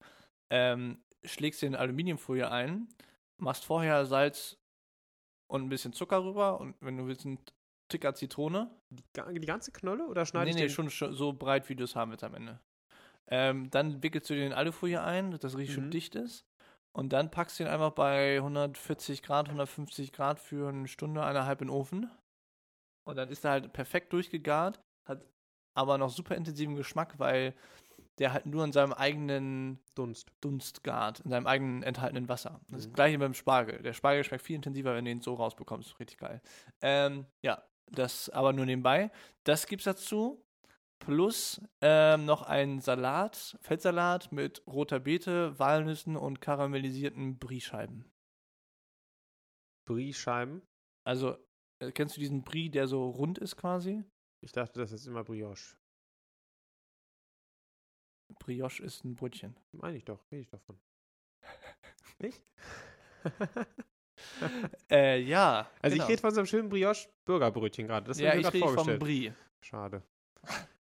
ähm, 0.51 1.03
schlägst 1.25 1.63
den 1.63 1.75
in 1.75 1.79
Aluminiumfolie 1.79 2.51
ein, 2.51 2.89
machst 3.39 3.65
vorher 3.65 4.05
Salz 4.05 4.59
und 5.47 5.63
ein 5.63 5.69
bisschen 5.69 5.93
Zucker 5.93 6.25
rüber 6.25 6.61
und 6.61 6.75
wenn 6.81 6.97
du 6.97 7.07
willst, 7.07 7.27
einen 7.27 7.39
Ticker 7.89 8.15
Zitrone. 8.15 8.71
Die, 8.91 9.03
die 9.41 9.47
ganze 9.47 9.71
Knolle 9.73 10.07
oder 10.07 10.25
schneide 10.25 10.47
Nee, 10.47 10.51
ich 10.51 10.57
nee, 10.57 10.69
den? 10.69 10.75
schon, 10.75 10.91
schon 10.91 11.15
so 11.15 11.33
breit, 11.33 11.69
wie 11.69 11.77
du 11.77 11.85
es 11.85 11.95
haben 11.97 12.11
willst 12.11 12.25
am 12.25 12.35
Ende. 12.35 12.61
Ähm, 13.29 13.71
dann 13.71 14.03
wickelst 14.03 14.29
du 14.31 14.35
den 14.35 14.49
in 14.49 14.53
Alufolie 14.53 15.03
ein, 15.03 15.31
dass 15.31 15.41
das 15.41 15.57
richtig 15.57 15.75
schön 15.75 15.87
Mhm. 15.87 15.91
dicht 15.91 16.15
ist. 16.15 16.45
Und 16.93 17.13
dann 17.13 17.31
packst 17.31 17.59
du 17.59 17.65
ihn 17.65 17.69
einfach 17.69 17.91
bei 17.91 18.37
140 18.37 19.23
Grad, 19.23 19.49
150 19.49 20.13
Grad 20.13 20.39
für 20.39 20.69
eine 20.69 20.87
Stunde, 20.89 21.23
eineinhalb 21.25 21.61
in 21.61 21.69
den 21.69 21.75
Ofen. 21.75 22.11
Und 23.07 23.17
dann 23.17 23.29
ist 23.29 23.45
er 23.45 23.53
halt 23.53 23.73
perfekt 23.73 24.13
durchgegart, 24.13 24.81
hat 25.09 25.25
aber 25.77 25.99
noch 25.99 26.11
super 26.11 26.37
intensiven 26.37 26.77
Geschmack, 26.77 27.19
weil 27.19 27.55
der 28.19 28.33
halt 28.33 28.47
nur 28.47 28.65
in 28.65 28.73
seinem 28.73 28.93
eigenen 28.93 29.81
Dunst. 29.95 30.31
Dunst 30.41 30.85
gart, 30.85 31.21
in 31.21 31.31
seinem 31.31 31.47
eigenen 31.47 31.83
enthaltenen 31.83 32.29
Wasser. 32.29 32.61
Das 32.69 32.81
ist 32.83 32.91
Mhm. 32.91 32.95
gleiche 32.95 33.19
beim 33.19 33.35
Spargel. 33.35 33.83
Der 33.83 33.93
Spargel 33.93 34.25
schmeckt 34.25 34.45
viel 34.45 34.57
intensiver, 34.57 34.95
wenn 34.95 35.05
du 35.05 35.11
ihn 35.11 35.21
so 35.21 35.35
rausbekommst. 35.35 35.99
Richtig 35.99 36.19
geil. 36.19 36.41
Ähm, 36.81 37.27
ja, 37.43 37.63
das 37.91 38.29
aber 38.31 38.53
nur 38.53 38.67
nebenbei. 38.67 39.11
Das 39.45 39.67
gibt's 39.67 39.85
dazu. 39.85 40.41
Plus 41.01 41.61
ähm, 41.83 42.25
noch 42.25 42.43
ein 42.43 42.81
Salat, 42.81 43.59
Feldsalat 43.61 44.33
mit 44.33 44.63
roter 44.67 45.01
Beete, 45.01 45.59
Walnüssen 45.59 46.17
und 46.17 46.41
karamellisierten 46.41 47.39
Brie-Scheiben. 47.39 48.11
Brie-Scheiben. 49.87 50.63
Also, 51.05 51.37
äh, 51.81 51.93
kennst 51.93 52.17
du 52.17 52.21
diesen 52.21 52.43
Brie, 52.43 52.71
der 52.71 52.87
so 52.87 53.11
rund 53.11 53.39
ist 53.39 53.57
quasi? 53.57 54.03
Ich 54.41 54.53
dachte, 54.53 54.81
das 54.81 54.93
ist 54.93 55.07
immer 55.07 55.25
Brioche. 55.25 55.77
Brioche 58.39 58.83
ist 58.83 59.05
ein 59.05 59.15
Brötchen. 59.15 59.57
Meine 59.73 59.97
ich 59.97 60.05
doch, 60.05 60.21
rede 60.31 60.43
ich 60.43 60.49
davon. 60.49 60.79
Nicht? 62.21 62.43
äh, 64.91 65.21
ja. 65.21 65.69
Also 65.81 65.95
genau. 65.95 66.05
ich 66.05 66.11
rede 66.11 66.21
von 66.21 66.31
so 66.33 66.41
einem 66.41 66.47
schönen 66.47 66.69
Brioche-Burgerbrötchen 66.69 67.87
gerade. 67.87 68.07
Das 68.07 68.19
ja, 68.19 68.35
ich 68.35 68.53
rede 68.53 68.69
vom. 68.69 68.99
Brie. 68.99 69.33
Schade. 69.61 70.03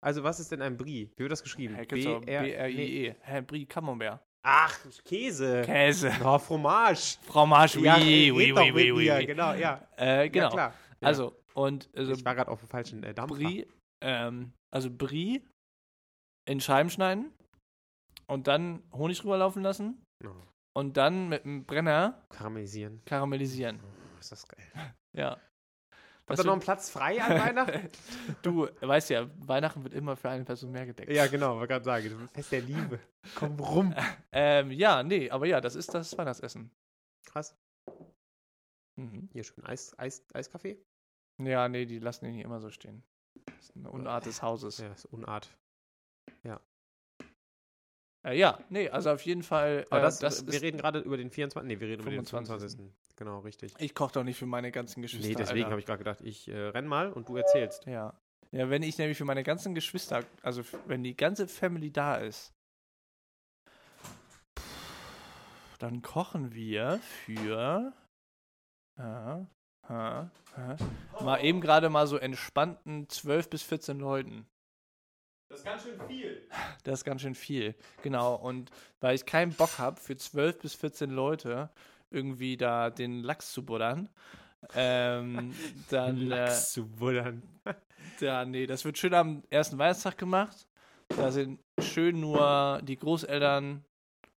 Also 0.01 0.23
was 0.23 0.39
ist 0.39 0.51
denn 0.51 0.61
ein 0.61 0.77
Brie? 0.77 1.11
Wie 1.15 1.19
wird 1.23 1.31
das 1.31 1.41
geschrieben? 1.41 1.75
Hä, 1.75 1.85
gibt's 1.85 2.05
auch 2.05 2.21
B-R- 2.21 2.41
nee. 2.43 2.51
B-R-I-E. 2.51 3.41
Brie 3.41 3.65
Camembert. 3.65 4.21
Ach, 4.43 4.77
Käse. 5.03 5.63
Käse. 5.65 6.11
Oh, 6.23 6.37
Fromage. 6.37 7.17
Fromage, 7.23 7.77
oui, 7.77 7.85
ja, 7.85 7.97
oui, 7.97 8.31
oui, 8.31 8.53
oui, 8.53 8.71
oui, 8.71 8.91
oui. 8.91 9.25
Genau, 9.25 9.53
ja. 9.53 9.81
Äh, 9.97 10.29
genau. 10.29 10.45
Ja, 10.45 10.51
klar. 10.51 10.73
Ja. 11.01 11.07
Also, 11.07 11.35
und 11.55 11.89
also 11.95 12.11
ich 12.11 12.23
war 12.23 12.35
gerade 12.35 12.51
auf 12.51 12.59
dem 12.59 12.69
falschen 12.69 13.01
äh, 13.01 13.15
Dampfer. 13.15 13.35
Brie, 13.35 13.65
ähm, 14.01 14.53
also 14.69 14.91
Brie 14.91 15.41
in 16.45 16.59
Scheiben 16.61 16.89
schneiden 16.89 17.33
und 18.27 18.47
dann 18.47 18.83
Honig 18.93 19.23
rüberlaufen 19.23 19.61
lassen 19.63 20.01
Oh, 20.23 20.29
und 20.73 20.97
dann 20.97 21.29
mit 21.29 21.43
dem 21.43 21.65
Brenner 21.65 22.25
karamellisieren. 22.29 23.01
karamellisieren. 23.05 23.79
Oh, 23.83 24.19
ist 24.19 24.31
das 24.31 24.47
geil. 24.47 24.65
Ja. 25.15 25.39
Das 26.27 26.37
da 26.37 26.43
noch 26.43 26.53
einen 26.53 26.61
Platz 26.61 26.89
frei 26.89 27.21
an 27.21 27.31
Weihnachten? 27.39 27.89
du 28.41 28.67
weißt 28.81 29.11
ja, 29.11 29.29
Weihnachten 29.47 29.83
wird 29.83 29.93
immer 29.93 30.15
für 30.15 30.29
eine 30.29 30.43
Person 30.43 30.71
mehr 30.71 30.85
gedeckt. 30.87 31.11
ja, 31.11 31.27
genau, 31.27 31.55
wollte 31.57 31.67
gerade 31.73 31.85
sagen. 31.85 32.17
Das 32.19 32.31
Fest 32.31 32.51
der 32.51 32.61
Liebe. 32.61 32.99
Komm 33.35 33.59
rum. 33.59 33.93
Ähm, 34.31 34.71
ja, 34.71 35.03
nee, 35.03 35.29
aber 35.29 35.45
ja, 35.45 35.61
das 35.61 35.75
ist 35.75 35.93
das 35.93 36.17
Weihnachtsessen. 36.17 36.71
Krass. 37.27 37.55
Mhm. 38.99 39.29
Hier 39.33 39.43
schön 39.43 39.63
Eis, 39.65 39.93
Eis, 39.99 40.25
Eiskaffee. 40.33 40.81
Ja, 41.43 41.67
nee, 41.69 41.85
die 41.85 41.99
lassen 41.99 42.25
ihn 42.25 42.33
hier 42.33 42.45
immer 42.45 42.59
so 42.61 42.71
stehen. 42.71 43.03
Das 43.45 43.55
ist 43.69 43.75
eine 43.75 43.91
Unart 43.91 44.25
des 44.25 44.41
Hauses. 44.41 44.77
Ja, 44.79 44.91
ist 44.93 45.05
Unart. 45.05 45.55
Äh, 48.25 48.37
ja, 48.37 48.59
nee, 48.69 48.89
also 48.89 49.11
auf 49.11 49.21
jeden 49.21 49.43
Fall. 49.43 49.85
Aber 49.89 49.99
äh, 49.99 50.03
das, 50.03 50.19
das 50.19 50.47
wir 50.47 50.61
reden 50.61 50.77
gerade 50.77 50.99
über 50.99 51.15
den 51.15 51.29
24. 51.29 51.67
Nee, 51.67 51.79
wir 51.79 51.87
reden 51.87 52.03
25.. 52.03 52.33
über 52.33 52.57
den 52.57 52.59
25. 52.59 53.15
Genau, 53.17 53.39
richtig. 53.39 53.73
ich 53.77 53.93
koche 53.93 54.13
doch 54.13 54.23
nicht 54.23 54.37
für 54.37 54.47
meine 54.47 54.71
ganzen 54.71 55.01
Geschwister. 55.01 55.29
Nee, 55.29 55.35
deswegen 55.35 55.69
habe 55.69 55.79
ich 55.79 55.85
gerade 55.85 55.99
gedacht, 55.99 56.21
ich 56.21 56.47
äh, 56.47 56.57
renn 56.57 56.87
mal 56.87 57.13
und 57.13 57.29
du 57.29 57.37
erzählst. 57.37 57.85
Ja. 57.85 58.19
Ja, 58.51 58.69
wenn 58.69 58.83
ich 58.83 58.97
nämlich 58.97 59.17
für 59.17 59.25
meine 59.25 59.43
ganzen 59.43 59.75
Geschwister, 59.75 60.23
also 60.41 60.63
wenn 60.87 61.03
die 61.03 61.15
ganze 61.15 61.47
Family 61.47 61.91
da 61.91 62.15
ist, 62.15 62.53
dann 65.79 66.01
kochen 66.01 66.53
wir 66.53 66.99
für 67.03 67.93
ja, 68.97 69.47
ja, 69.89 70.31
ja, 70.57 70.77
mal 71.21 71.43
eben 71.43 71.59
gerade 71.61 71.89
mal 71.89 72.07
so 72.07 72.17
entspannten 72.17 73.09
12 73.09 73.49
bis 73.49 73.61
14 73.63 73.99
Leuten. 73.99 74.47
Das 75.47 75.59
ist 75.59 75.65
ganz 75.65 75.83
schön 75.83 75.99
viel. 76.07 76.47
Das 76.83 76.99
ist 76.99 77.03
ganz 77.03 77.21
schön 77.21 77.35
viel. 77.35 77.75
Genau. 78.01 78.35
Und 78.35 78.71
weil 78.99 79.15
ich 79.15 79.25
keinen 79.25 79.53
Bock 79.53 79.77
habe, 79.77 79.99
für 79.99 80.17
12 80.17 80.59
bis 80.59 80.73
14 80.73 81.09
Leute 81.11 81.69
irgendwie 82.09 82.57
da 82.57 82.89
den 82.89 83.23
Lachs 83.23 83.53
zu 83.53 83.63
buddern, 83.63 84.09
ähm, 84.73 85.53
dann. 85.89 86.17
Äh, 86.17 86.25
Lachs 86.25 86.73
zu 86.73 86.87
buddern. 86.87 87.43
Ja, 88.19 88.45
nee, 88.45 88.67
das 88.67 88.85
wird 88.85 88.99
schön 88.99 89.15
am 89.15 89.43
ersten 89.49 89.79
Weihnachtstag 89.79 90.17
gemacht. 90.17 90.67
Da 91.09 91.31
sind 91.31 91.59
schön 91.79 92.21
nur 92.21 92.79
die 92.83 92.97
Großeltern, 92.97 93.83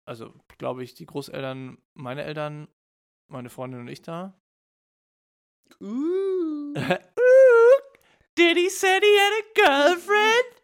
also 0.07 0.33
glaube 0.57 0.83
ich, 0.83 0.94
die 0.94 1.05
Großeltern, 1.07 1.77
meine 1.94 2.25
Eltern, 2.25 2.66
meine 3.29 3.51
Freundin 3.51 3.81
und 3.81 3.88
ich 3.88 4.01
da. 4.01 4.33
Uh. 5.81 6.75
Diddy 8.38 8.71
said 8.71 9.03
he 9.03 9.18
had 9.18 9.33
a 9.33 9.44
girlfriend. 9.55 10.58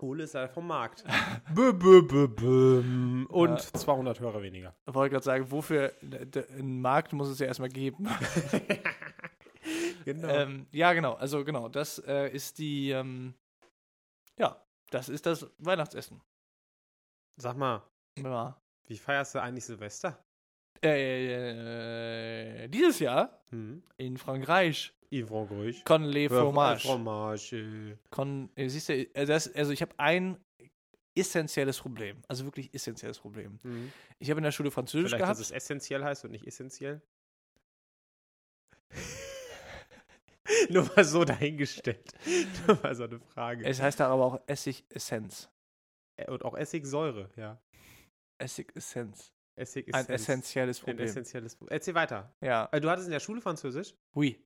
Ole 0.00 0.22
ist 0.24 0.34
da 0.34 0.46
vom 0.48 0.66
Markt. 0.66 1.04
bö, 1.54 1.72
bö, 1.72 2.02
bö, 2.02 2.28
bö. 2.28 3.24
Und 3.28 3.50
Ja. 3.50 3.58
200 3.58 4.20
Hörer 4.20 4.42
weniger. 4.42 4.76
Ich 4.86 4.94
wollte 4.94 5.12
gerade 5.12 5.24
sagen, 5.24 5.50
wofür 5.50 5.92
einen 6.02 6.80
Markt 6.80 7.12
muss 7.12 7.28
es 7.28 7.38
ja 7.40 7.46
erstmal 7.46 7.68
geben. 7.68 8.06
genau. 10.04 10.28
ähm, 10.28 10.66
ja, 10.70 10.92
genau, 10.92 11.14
also 11.14 11.44
genau, 11.44 11.68
das 11.68 11.98
äh, 12.06 12.28
ist 12.28 12.58
die, 12.58 12.90
ähm, 12.90 13.34
ja, 14.38 14.64
das 14.90 15.08
ist 15.08 15.26
das 15.26 15.50
Weihnachtsessen. 15.58 16.22
Sag 17.36 17.56
mal, 17.56 17.82
Ja. 18.18 18.60
wie 18.86 18.96
feierst 18.98 19.34
du 19.34 19.42
eigentlich 19.42 19.64
Silvester? 19.64 20.16
Äh, 20.82 22.68
dieses 22.68 22.98
Jahr 23.00 23.40
Hm. 23.50 23.82
in 23.96 24.16
Frankreich. 24.18 24.92
Yvon 25.10 25.48
Gruich. 25.48 25.84
Con 25.84 26.04
les 26.04 26.28
fromage. 26.28 26.86
Fromage. 26.86 27.98
Con, 28.10 28.50
äh, 28.56 28.68
siehst 28.68 28.90
du, 28.90 28.92
äh, 29.14 29.24
das, 29.24 29.52
also 29.54 29.72
ich 29.72 29.80
habe 29.80 29.94
ein 29.98 30.36
essentielles 31.16 31.78
Problem. 31.78 32.18
Also 32.28 32.44
wirklich 32.44 32.72
essentielles 32.74 33.18
Problem. 33.18 33.58
Hm. 33.62 33.90
Ich 34.18 34.28
habe 34.30 34.38
in 34.38 34.44
der 34.44 34.52
Schule 34.52 34.70
Französisch 34.70 35.10
Vielleicht, 35.12 35.22
dass 35.22 35.38
gehabt. 35.38 35.50
es 35.50 35.50
essentiell 35.50 36.04
heißt 36.04 36.24
und 36.26 36.30
nicht 36.32 36.46
essentiell. 36.46 37.00
Nur 40.70 40.90
mal 40.94 41.04
so 41.04 41.24
dahingestellt. 41.24 42.12
Nur 42.66 42.78
mal 42.82 42.94
so 42.94 43.04
eine 43.04 43.18
Frage. 43.20 43.64
Es 43.66 43.80
heißt 43.80 44.00
da 44.00 44.08
aber 44.08 44.24
auch 44.24 44.40
Essig-Essenz. 44.46 45.48
Und 46.26 46.44
auch 46.44 46.56
Essigsäure, 46.56 47.30
ja. 47.36 47.60
Essig-Essenz. 48.38 49.32
Essig 49.58 49.94
Ein 49.94 50.06
essentielles 50.08 50.80
Ein 50.80 50.84
Problem. 50.84 51.06
essentielles. 51.08 51.56
Erzähl 51.68 51.94
weiter. 51.94 52.32
Ja, 52.40 52.68
Äh, 52.72 52.80
Du 52.80 52.88
hattest 52.90 53.06
in 53.08 53.12
der 53.12 53.20
Schule 53.20 53.40
Französisch? 53.40 53.94
oui. 54.14 54.44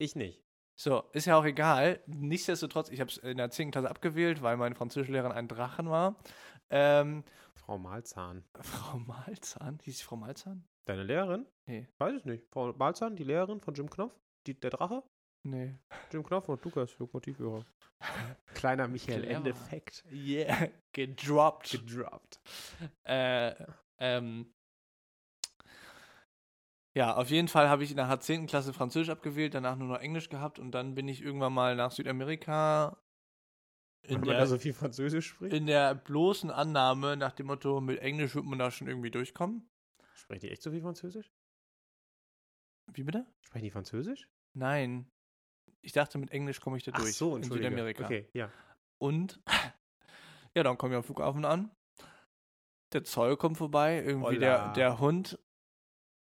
Ich 0.00 0.14
nicht. 0.14 0.44
So, 0.76 1.02
ist 1.12 1.26
ja 1.26 1.36
auch 1.36 1.44
egal. 1.44 2.00
Nichtsdestotrotz, 2.06 2.88
ich 2.90 3.00
habe 3.00 3.10
es 3.10 3.16
in 3.16 3.36
der 3.36 3.50
10. 3.50 3.72
Klasse 3.72 3.90
abgewählt, 3.90 4.42
weil 4.42 4.56
meine 4.56 4.76
Französischlehrerin 4.76 5.32
ein 5.32 5.48
Drachen 5.48 5.90
war. 5.90 6.14
Ähm, 6.70 7.24
Frau 7.56 7.78
Malzahn. 7.78 8.44
Frau 8.60 8.98
Malzahn? 8.98 9.80
Hieß 9.82 9.98
sie 9.98 10.04
Frau 10.04 10.14
Malzahn? 10.14 10.64
Deine 10.84 11.02
Lehrerin? 11.02 11.46
Nee. 11.66 11.88
Weiß 11.98 12.14
ich 12.14 12.24
nicht. 12.24 12.46
Frau 12.52 12.72
Malzahn, 12.74 13.16
die 13.16 13.24
Lehrerin 13.24 13.60
von 13.60 13.74
Jim 13.74 13.90
Knopf? 13.90 14.14
Die, 14.46 14.54
der 14.54 14.70
Drache? 14.70 15.02
Nee. 15.42 15.74
Jim 16.12 16.22
Knopf 16.22 16.48
und 16.48 16.64
Lukas, 16.64 16.96
Lokomotivführer. 17.00 17.64
Kleiner 18.54 18.86
Michael. 18.86 19.24
Endeffekt. 19.24 20.04
Yeah, 20.12 20.68
gedroppt. 20.92 21.72
Gedroppt. 21.72 22.38
Äh, 23.02 23.52
ähm, 23.98 24.54
ja, 26.94 27.14
auf 27.14 27.30
jeden 27.30 27.48
Fall 27.48 27.68
habe 27.68 27.84
ich 27.84 27.90
in 27.90 27.96
der 27.96 28.18
10. 28.18 28.46
Klasse 28.46 28.72
Französisch 28.72 29.10
abgewählt, 29.10 29.54
danach 29.54 29.76
nur 29.76 29.88
noch 29.88 30.00
Englisch 30.00 30.28
gehabt 30.28 30.58
und 30.58 30.72
dann 30.72 30.94
bin 30.94 31.06
ich 31.06 31.22
irgendwann 31.22 31.52
mal 31.52 31.76
nach 31.76 31.92
Südamerika 31.92 32.98
in 34.02 34.20
man 34.20 34.28
der, 34.30 34.38
da 34.38 34.46
so 34.46 34.58
viel 34.58 34.72
Französisch 34.72 35.28
spricht. 35.28 35.54
in 35.54 35.66
der 35.66 35.94
bloßen 35.94 36.50
Annahme 36.50 37.16
nach 37.16 37.32
dem 37.32 37.46
Motto, 37.46 37.80
mit 37.80 38.00
Englisch 38.00 38.34
wird 38.34 38.46
man 38.46 38.58
da 38.58 38.70
schon 38.70 38.88
irgendwie 38.88 39.10
durchkommen. 39.10 39.68
Sprechen 40.14 40.40
die 40.40 40.50
echt 40.50 40.62
so 40.62 40.70
viel 40.70 40.80
Französisch? 40.80 41.30
Wie 42.92 43.04
bitte? 43.04 43.26
Sprechen 43.42 43.64
die 43.64 43.70
Französisch? 43.70 44.28
Nein. 44.54 45.10
Ich 45.82 45.92
dachte, 45.92 46.18
mit 46.18 46.30
Englisch 46.30 46.60
komme 46.60 46.76
ich 46.78 46.84
da 46.84 46.92
Ach 46.94 47.00
durch. 47.00 47.14
so, 47.14 47.36
in. 47.36 47.42
Südamerika. 47.42 48.04
Okay, 48.04 48.28
ja. 48.32 48.50
Und 48.98 49.40
ja, 50.54 50.62
dann 50.62 50.78
komme 50.78 50.94
ich 50.94 50.96
am 50.96 51.04
Flughafen 51.04 51.44
an. 51.44 51.70
Der 52.92 53.04
Zoll 53.04 53.36
kommt 53.36 53.58
vorbei. 53.58 54.02
Irgendwie 54.04 54.38
der, 54.38 54.60
Holla. 54.62 54.72
der 54.72 54.98
Hund 55.00 55.38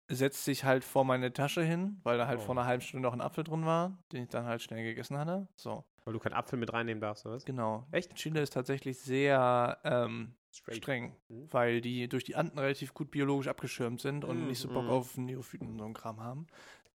setzt 0.08 0.44
sich 0.44 0.64
halt 0.64 0.84
vor 0.84 1.04
meine 1.04 1.32
Tasche 1.32 1.62
hin, 1.62 2.00
weil 2.04 2.16
da 2.18 2.26
halt 2.26 2.38
Oh. 2.40 2.42
vor 2.42 2.54
einer 2.56 2.64
halben 2.66 2.80
Stunde 2.82 3.06
noch 3.06 3.12
ein 3.12 3.20
Apfel 3.20 3.42
drin 3.44 3.66
war, 3.66 3.98
den 4.12 4.22
ich 4.24 4.28
dann 4.28 4.44
halt 4.44 4.62
schnell 4.62 4.84
gegessen 4.84 5.18
hatte. 5.18 5.48
So, 5.56 5.84
Weil 6.04 6.12
du 6.14 6.20
keinen 6.20 6.34
Apfel 6.34 6.58
mit 6.58 6.72
reinnehmen 6.72 7.00
darfst, 7.00 7.26
oder 7.26 7.34
was? 7.34 7.44
genau. 7.44 7.86
Echt? 7.90 8.14
Chile 8.14 8.40
ist 8.40 8.52
tatsächlich 8.52 8.98
sehr 9.00 9.78
ähm, 9.82 10.36
streng, 10.52 11.16
Mhm. 11.28 11.52
weil 11.52 11.80
die 11.80 12.08
durch 12.08 12.22
die 12.22 12.36
Anden 12.36 12.56
relativ 12.58 12.94
gut 12.94 13.10
biologisch 13.10 13.48
abgeschirmt 13.48 14.00
sind 14.00 14.24
und 14.24 14.44
Mm, 14.44 14.46
nicht 14.46 14.60
so 14.60 14.68
Bock 14.68 14.84
mm. 14.84 14.90
auf 14.90 15.16
Neophyten 15.16 15.68
und 15.68 15.78
so 15.78 15.84
einen 15.84 15.94
Kram 15.94 16.20
haben. 16.20 16.46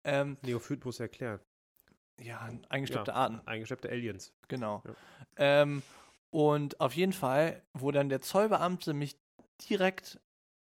Ähm, 0.06 0.38
Neophyt 0.42 0.84
muss 0.86 1.00
erklären. 1.02 1.40
ja, 2.20 2.50
eingeschleppte 2.70 3.12
Ja. 3.12 3.18
Arten. 3.18 3.42
Eingeschleppte 3.46 3.90
Aliens. 3.90 4.34
Genau. 4.48 4.84
Ja. 4.88 4.94
Ähm, 5.38 5.82
und 6.30 6.80
auf 6.80 6.94
jeden 6.96 7.14
Fall, 7.14 7.62
wo 7.74 7.92
dann 7.92 8.08
der 8.08 8.22
Zollbeamte 8.22 8.94
mich 8.94 9.18
direkt 9.70 10.20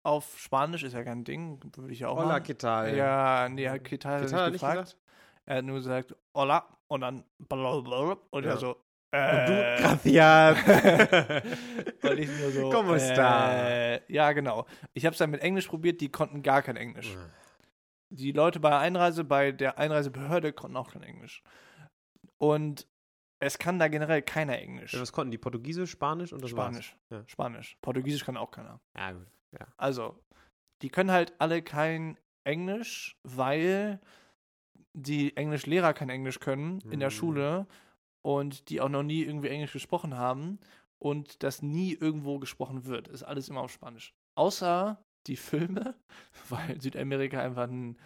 auf 0.03 0.37
Spanisch, 0.39 0.83
ist 0.83 0.93
ja 0.93 1.03
kein 1.03 1.23
Ding, 1.23 1.59
würde 1.75 1.91
ich 1.93 1.99
ja 1.99 2.09
auch 2.09 2.17
Hola. 2.17 2.37
¿qué 2.37 2.55
tal? 2.57 2.95
Ja, 2.95 3.49
nee, 3.49 3.67
hat 3.69 3.83
Ketal 3.83 4.19
¿Qué 4.19 4.21
nicht 4.21 4.31
gefragt. 4.31 4.51
nicht 4.51 4.61
gesagt? 4.61 4.97
Er 5.45 5.57
hat 5.57 5.65
nur 5.65 5.75
gesagt, 5.77 6.15
hola, 6.35 6.67
und 6.87 7.01
dann 7.01 7.23
blablabla, 7.39 8.17
und 8.31 8.43
Ja. 8.43 8.51
er 8.51 8.57
so, 8.57 8.71
Und 8.71 9.47
du, 9.47 9.53
äh, 9.53 9.77
gracias. 9.81 10.57
und 12.03 12.17
ich 12.19 12.29
nur 12.29 12.51
so, 12.51 12.71
¿Cómo 12.71 12.95
está? 12.95 13.49
äh, 13.69 14.13
ja, 14.13 14.31
genau. 14.33 14.65
Ich 14.93 15.05
habe 15.05 15.13
es 15.13 15.17
dann 15.19 15.31
mit 15.31 15.41
Englisch 15.41 15.67
probiert, 15.67 16.01
die 16.01 16.09
konnten 16.11 16.41
gar 16.43 16.61
kein 16.61 16.75
Englisch. 16.75 17.15
Die 18.09 18.31
Leute 18.31 18.59
bei 18.59 18.69
der 18.69 18.79
Einreise, 18.79 19.23
bei 19.23 19.51
der 19.51 19.77
Einreisebehörde 19.79 20.53
konnten 20.53 20.77
auch 20.77 20.91
kein 20.91 21.03
Englisch. 21.03 21.43
Und 22.37 22.87
es 23.45 23.57
kann 23.59 23.79
da 23.79 23.87
generell 23.87 24.21
keiner 24.21 24.57
Englisch. 24.59 24.93
Ja, 24.93 25.01
was 25.01 25.11
konnten 25.11 25.31
die? 25.31 25.37
Portugiesisch, 25.37 25.91
Spanisch 25.91 26.33
und 26.33 26.41
das 26.43 26.49
Spanisch. 26.51 26.95
war's. 27.09 27.21
Ja. 27.21 27.27
Spanisch. 27.27 27.77
Portugiesisch 27.81 28.23
kann 28.25 28.37
auch 28.37 28.51
keiner. 28.51 28.79
Ja, 28.95 29.11
gut. 29.11 29.27
Ja. 29.51 29.67
Also, 29.77 30.19
die 30.81 30.89
können 30.89 31.11
halt 31.11 31.33
alle 31.39 31.61
kein 31.61 32.17
Englisch, 32.43 33.17
weil 33.23 33.99
die 34.93 35.35
Englischlehrer 35.35 35.93
kein 35.93 36.09
Englisch 36.09 36.39
können 36.39 36.81
in 36.91 36.99
der 36.99 37.09
Mhm. 37.09 37.13
Schule 37.13 37.67
und 38.21 38.69
die 38.69 38.81
auch 38.81 38.89
noch 38.89 39.03
nie 39.03 39.23
irgendwie 39.23 39.49
Englisch 39.49 39.73
gesprochen 39.73 40.17
haben 40.17 40.59
und 40.99 41.43
das 41.43 41.61
nie 41.61 41.93
irgendwo 41.93 42.39
gesprochen 42.39 42.85
wird. 42.85 43.07
Ist 43.07 43.23
alles 43.23 43.49
immer 43.49 43.61
auf 43.61 43.71
Spanisch. 43.71 44.13
Außer 44.35 44.97
die 45.27 45.35
Filme, 45.37 45.95
weil 46.49 46.79
Südamerika 46.81 47.39
einfach 47.41 47.67
ein, 47.69 47.97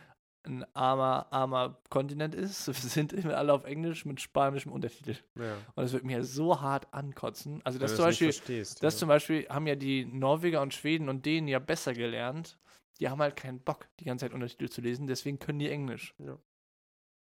ein 0.44 0.66
armer, 0.76 1.28
armer 1.32 1.82
Kontinent 1.90 2.36
ist, 2.36 2.66
sind 2.66 3.14
immer 3.14 3.38
alle 3.38 3.54
auf 3.54 3.66
Englisch 3.66 4.06
mit 4.06 4.22
spanischem 4.22 4.72
Untertitel. 4.72 5.16
Ja. 5.36 5.56
Und 5.76 5.84
das 5.84 5.94
wird 5.94 6.04
mir 6.04 6.24
so 6.24 6.62
hart 6.62 6.94
ankotzen. 6.94 7.62
Also 7.64 7.80
das 7.80 7.96
zum 7.96 8.06
nicht 8.08 8.20
Beispiel, 8.20 8.60
das 8.60 8.82
ja. 8.82 8.90
zum 8.90 9.08
Beispiel 9.10 9.48
haben 9.50 9.68
ja 9.68 9.76
die 9.76 10.06
Norweger 10.06 10.62
und 10.62 10.74
Schweden 10.74 11.10
und 11.10 11.26
Dänen 11.26 11.48
ja 11.48 11.60
besser 11.60 11.94
gelernt. 11.94 12.58
Die 13.00 13.10
haben 13.10 13.22
halt 13.22 13.36
keinen 13.36 13.62
Bock, 13.62 13.88
die 14.00 14.06
ganze 14.06 14.26
Zeit 14.26 14.34
Untertitel 14.34 14.70
zu 14.70 14.82
lesen, 14.82 15.08
deswegen 15.08 15.40
können 15.40 15.60
die 15.60 15.70
Englisch. 15.70 16.16
Ja. 16.20 16.38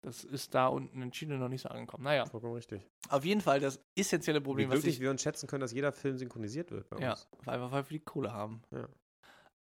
Das 0.01 0.23
ist 0.23 0.53
da 0.55 0.67
unten 0.67 1.01
in 1.01 1.11
Chile 1.11 1.37
noch 1.37 1.49
nicht 1.49 1.61
so 1.61 1.69
angekommen. 1.69 2.03
Naja, 2.03 2.25
Vollkommen 2.25 2.53
richtig. 2.53 2.81
auf 3.09 3.25
jeden 3.25 3.41
Fall 3.41 3.59
das 3.59 3.83
essentielle 3.95 4.39
Wie 4.39 4.43
Problem, 4.43 4.69
was 4.69 4.75
glücklich 4.75 4.95
ich 4.95 5.01
wir 5.01 5.09
uns 5.09 5.21
schätzen 5.21 5.47
können, 5.47 5.61
dass 5.61 5.73
jeder 5.73 5.91
Film 5.91 6.17
synchronisiert 6.17 6.71
wird 6.71 6.89
bei 6.89 6.99
Ja, 6.99 7.11
uns. 7.11 7.27
einfach 7.45 7.71
weil 7.71 7.83
wir 7.83 7.89
die 7.89 7.99
Kohle 7.99 8.31
haben. 8.31 8.61
Ja. 8.71 8.87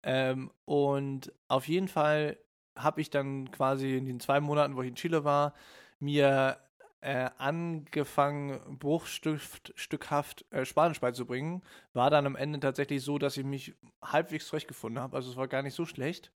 Ähm, 0.03 0.51
und 0.65 1.33
auf 1.47 1.67
jeden 1.67 1.87
Fall 1.87 2.37
habe 2.77 3.01
ich 3.01 3.09
dann 3.09 3.51
quasi 3.51 3.97
in 3.97 4.05
den 4.05 4.19
zwei 4.19 4.39
Monaten, 4.39 4.75
wo 4.75 4.81
ich 4.81 4.89
in 4.89 4.95
Chile 4.95 5.23
war, 5.23 5.53
mir 5.99 6.57
äh, 7.01 7.29
angefangen, 7.37 8.59
bruchstückhaft 8.79 10.45
äh, 10.51 10.65
Spanisch 10.65 10.99
beizubringen. 10.99 11.61
War 11.93 12.09
dann 12.09 12.25
am 12.25 12.35
Ende 12.35 12.59
tatsächlich 12.59 13.03
so, 13.03 13.17
dass 13.17 13.37
ich 13.37 13.45
mich 13.45 13.75
halbwegs 14.01 14.47
zurechtgefunden 14.47 15.01
habe. 15.01 15.15
Also 15.15 15.31
es 15.31 15.37
war 15.37 15.47
gar 15.47 15.61
nicht 15.61 15.75
so 15.75 15.85
schlecht. 15.85 16.31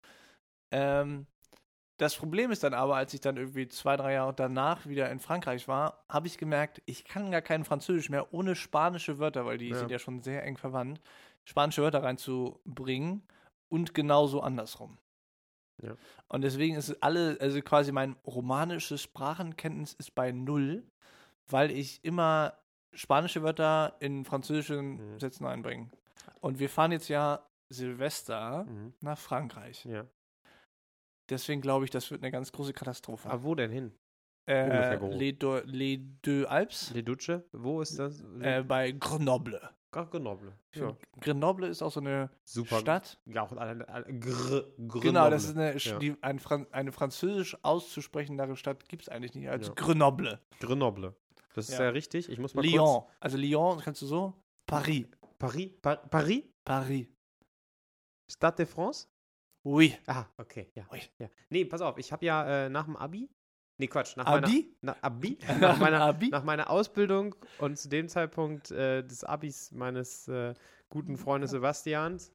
Ähm, 0.71 1.27
das 1.97 2.17
Problem 2.17 2.51
ist 2.51 2.63
dann 2.63 2.73
aber, 2.73 2.97
als 2.97 3.13
ich 3.13 3.21
dann 3.21 3.37
irgendwie 3.37 3.69
zwei, 3.69 3.97
drei 3.97 4.15
Jahre 4.15 4.33
danach 4.33 4.87
wieder 4.87 5.11
in 5.11 5.21
Frankreich 5.21 5.69
war, 5.69 6.03
habe 6.09 6.29
ich 6.29 6.39
gemerkt, 6.39 6.81
ich 6.87 7.05
kann 7.05 7.31
gar 7.31 7.43
kein 7.43 7.65
Französisch 7.65 8.09
mehr 8.09 8.33
ohne 8.33 8.57
spanische 8.57 9.19
Wörter, 9.19 9.45
weil 9.45 9.59
die 9.59 9.69
Ja. 9.71 9.77
sind 9.77 9.91
ja 9.91 9.99
schon 9.99 10.23
sehr 10.23 10.43
eng 10.45 10.57
verwandt, 10.57 11.01
spanische 11.45 11.83
Wörter 11.83 12.03
reinzubringen 12.03 13.23
und 13.69 13.93
genauso 13.93 14.41
andersrum. 14.41 14.97
Ja. 15.83 15.97
Und 16.29 16.43
deswegen 16.43 16.77
ist 16.77 16.89
es 16.89 17.03
alle, 17.03 17.37
also 17.41 17.61
quasi 17.63 17.93
mein 17.93 18.17
romanisches 18.27 19.03
Sprachenkenntnis 19.03 19.95
ist 19.95 20.15
bei 20.15 20.33
null, 20.33 20.85
weil 21.49 21.71
ich 21.71 22.05
immer 22.05 22.55
spanische 22.93 23.43
Wörter 23.43 23.97
in 24.01 24.25
französischen 24.25 25.13
Mhm. 25.15 25.21
Sätzen 25.21 25.47
einbringe. 25.47 25.91
Und 26.41 26.59
wir 26.59 26.69
fahren 26.69 26.93
jetzt 26.93 27.09
ja 27.09 27.47
Silvester 27.69 28.65
Mhm. 28.65 28.95
nach 29.01 29.19
Frankreich. 29.19 29.85
Ja. 29.85 30.07
Deswegen 31.31 31.61
glaube 31.61 31.85
ich, 31.85 31.91
das 31.91 32.11
wird 32.11 32.23
eine 32.23 32.33
ganz 32.33 32.51
große 32.53 32.73
Katastrophe. 32.73 33.31
Aber 33.31 33.45
wo 33.45 33.55
denn 33.55 33.71
hin? 33.71 33.93
äh? 34.49 34.97
Les, 35.15 35.39
Deux, 35.39 35.63
Les 35.67 36.01
Deux 36.23 36.47
Alpes 36.49 36.93
Le 36.93 37.05
Duce? 37.05 37.43
Wo 37.53 37.81
ist 37.81 37.99
das? 37.99 38.21
äh, 38.41 38.65
bei 38.67 38.91
Grenoble. 38.93 39.61
Grenoble. 39.93 40.53
Ja. 40.75 40.97
Grenoble 41.21 41.67
ist 41.69 41.83
auch 41.83 41.91
so 41.91 42.01
eine 42.01 42.31
Super. 42.45 42.79
Stadt. 42.81 43.19
Ja, 43.27 43.43
auch 43.43 43.53
alle, 43.53 43.89
alle, 43.89 44.05
Gr 44.19 44.63
Grenoble. 44.79 45.01
Genau, 45.01 45.31
das 45.31 45.45
ist 45.45 45.57
eine, 45.57 45.77
Ja. 45.77 45.99
die, 45.99 46.17
ein 46.23 46.39
Fran 46.39 46.67
eine 46.71 46.93
französisch 46.93 47.57
auszusprechendere 47.63 48.57
Stadt 48.57 48.89
gibt 48.89 49.03
es 49.03 49.09
eigentlich 49.09 49.35
nicht 49.35 49.49
als 49.49 49.69
Ja. 49.69 49.75
Grenoble. 49.75 50.39
Grenoble. 50.61 51.15
Das 51.55 51.69
ist 51.69 51.79
Ja. 51.79 51.89
richtig. 51.91 52.29
Ich 52.29 52.39
muss 52.39 52.55
mal 52.55 52.63
kurz. 52.63 52.73
Lyon. 52.73 53.03
Also 53.19 53.37
Lyon 53.37 53.81
kannst 53.81 54.03
du 54.03 54.07
so? 54.07 54.35
Paris. 54.67 55.07
Paris? 55.39 55.71
Pa 55.83 55.97
Paris? 55.97 56.45
Paris. 56.65 57.07
Stade 58.31 58.57
de 58.59 58.67
France? 58.67 59.09
Oui. 59.65 59.95
Ah, 60.07 60.25
okay, 60.39 60.71
ja. 60.75 60.87
Ui. 60.93 61.01
ja. 61.19 61.29
Nee, 61.51 61.65
pass 61.65 61.81
auf, 61.81 61.99
ich 61.99 62.13
habe 62.13 62.25
ja 62.25 62.67
äh, 62.67 62.69
nach 62.71 62.85
dem 62.85 62.97
Abi. 62.97 63.29
Nee, 63.81 63.87
Quatsch, 63.87 64.15
nach 64.19 64.27
Abi? 64.27 64.75
meiner. 64.83 64.95
Na, 64.95 64.97
Abi? 65.01 65.39
Nach 65.59 65.79
meiner, 65.79 66.03
Abi? 66.03 66.29
nach 66.29 66.45
meiner 66.45 66.69
Ausbildung 66.69 67.35
und 67.61 67.79
zu 67.79 67.89
dem 67.89 68.09
Zeitpunkt 68.09 68.71
äh, 68.71 69.03
des 69.03 69.25
Abis 69.25 69.73
meines 69.73 70.29
äh, 70.29 70.53
guten 70.91 71.17
Freundes 71.17 71.53
Sebastians 71.53 72.31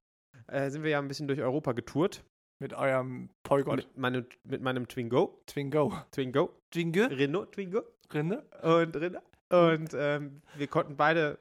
äh, 0.47 0.71
sind 0.71 0.81
wir 0.81 0.89
ja 0.89 0.97
ein 0.97 1.07
bisschen 1.07 1.27
durch 1.27 1.41
Europa 1.41 1.73
getourt. 1.73 2.25
Mit 2.57 2.73
eurem 2.73 3.29
Polygon. 3.43 3.75
Mit 3.75 3.95
meinem, 3.95 4.25
mit 4.43 4.63
meinem 4.63 4.87
Twingo. 4.87 5.39
Twingo. 5.45 5.93
Twingo. 6.09 6.49
Twingo? 6.71 7.05
Renault 7.05 7.51
Twingo. 7.51 7.83
Rinde? 8.11 8.41
Und 8.63 8.95
Rinder. 8.95 9.21
Und 9.49 9.93
ähm, 9.93 10.41
wir 10.55 10.67
konnten 10.67 10.97
beide 10.97 11.37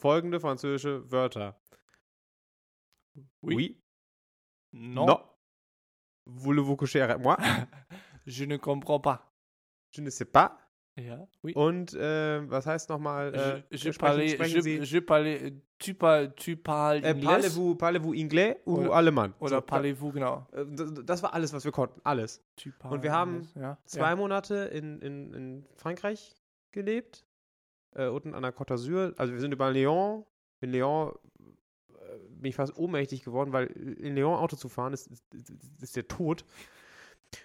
folgende 0.00 0.40
französische 0.40 1.08
Wörter. 1.12 1.60
Oui. 3.40 3.80
Non. 4.72 5.06
No. 5.06 5.20
Voulez-vous 6.24 6.76
coucher 6.76 7.04
avec 7.04 7.20
moi? 7.20 7.36
Je 8.26 8.44
ne 8.44 8.56
comprends 8.58 9.00
pas. 9.00 9.32
Je 9.90 10.00
ne 10.02 10.10
sais 10.10 10.24
pas. 10.24 10.58
Ja. 10.96 11.26
Oui. 11.42 11.54
Und 11.54 11.94
äh, 11.94 12.50
was 12.50 12.66
heißt 12.66 12.90
nochmal? 12.90 13.34
Äh, 13.34 13.62
je, 13.70 13.76
je 13.88 13.92
sprechen 13.94 14.20
je, 14.62 14.82
je 14.84 15.00
parlais, 15.00 15.52
tu 15.78 15.94
parles, 15.94 16.34
tu 16.36 16.54
parles 16.56 17.02
äh, 17.02 17.14
parlez-vous 17.14 17.74
parlez 17.76 17.98
anglais 18.04 18.58
ou 18.66 18.76
Oder- 18.76 18.92
allemand? 18.92 19.34
oder 19.40 19.56
So, 19.56 19.60
parlez-vous, 19.62 20.12
genau. 20.12 20.46
äh, 20.52 20.66
das, 20.68 20.92
das 21.04 21.22
war 21.22 21.32
alles, 21.32 21.54
was 21.54 21.64
wir 21.64 21.72
konnten. 21.72 21.98
Alles. 22.04 22.44
Tu 22.56 22.70
Und 22.90 23.02
wir 23.02 23.10
haben 23.12 23.48
ja, 23.54 23.78
Zwei 23.86 24.10
ja. 24.10 24.16
Monate 24.16 24.54
in, 24.66 25.00
in, 25.00 25.32
in 25.32 25.66
Frankreich 25.76 26.34
gelebt. 26.72 27.24
Äh, 27.94 28.08
unten 28.08 28.34
an 28.34 28.42
der 28.42 28.52
Côte 28.54 28.74
d'Azur. 28.74 29.14
Also 29.16 29.32
wir 29.32 29.40
sind 29.40 29.52
über 29.52 29.70
Lyon. 29.70 30.26
In 30.60 30.72
Lyon 30.72 31.12
äh, 31.40 32.18
bin 32.28 32.50
ich 32.50 32.54
fast 32.56 32.76
ohnmächtig 32.76 33.24
geworden, 33.24 33.52
weil 33.54 33.66
in 33.66 34.14
Lyon 34.14 34.34
Auto 34.34 34.56
zu 34.56 34.68
fahren 34.68 34.92
ist, 34.92 35.06
ist, 35.06 35.24
ist 35.80 35.96
der 35.96 36.06
Tod. 36.06 36.44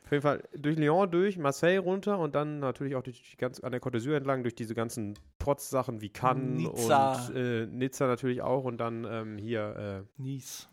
Auf 0.06 0.12
jeden 0.12 0.21
Fall 0.21 0.43
durch 0.54 0.78
Lyon 0.78 1.10
durch, 1.10 1.38
Marseille 1.38 1.78
runter 1.80 2.19
und 2.19 2.36
dann 2.36 2.60
natürlich 2.60 2.95
auch 2.95 3.04
durch 3.04 3.21
die 3.32 3.38
ganz, 3.38 3.60
an 3.62 3.71
der 3.71 3.82
Côte 3.82 3.97
d'Azur 3.97 4.15
entlang, 4.17 4.43
durch 4.43 4.56
diese 4.56 4.76
ganzen 4.76 5.17
Protzsachen 5.39 6.02
wie 6.02 6.10
Cannes 6.10 6.58
Nizza. 6.63 7.28
und 7.28 7.36
äh, 7.36 7.65
Nizza 7.67 8.08
natürlich 8.08 8.41
auch 8.41 8.63
und 8.65 8.78
dann 8.80 9.06
ähm, 9.10 9.38
hier 9.38 10.06
äh, 10.17 10.21
Nice. 10.21 10.67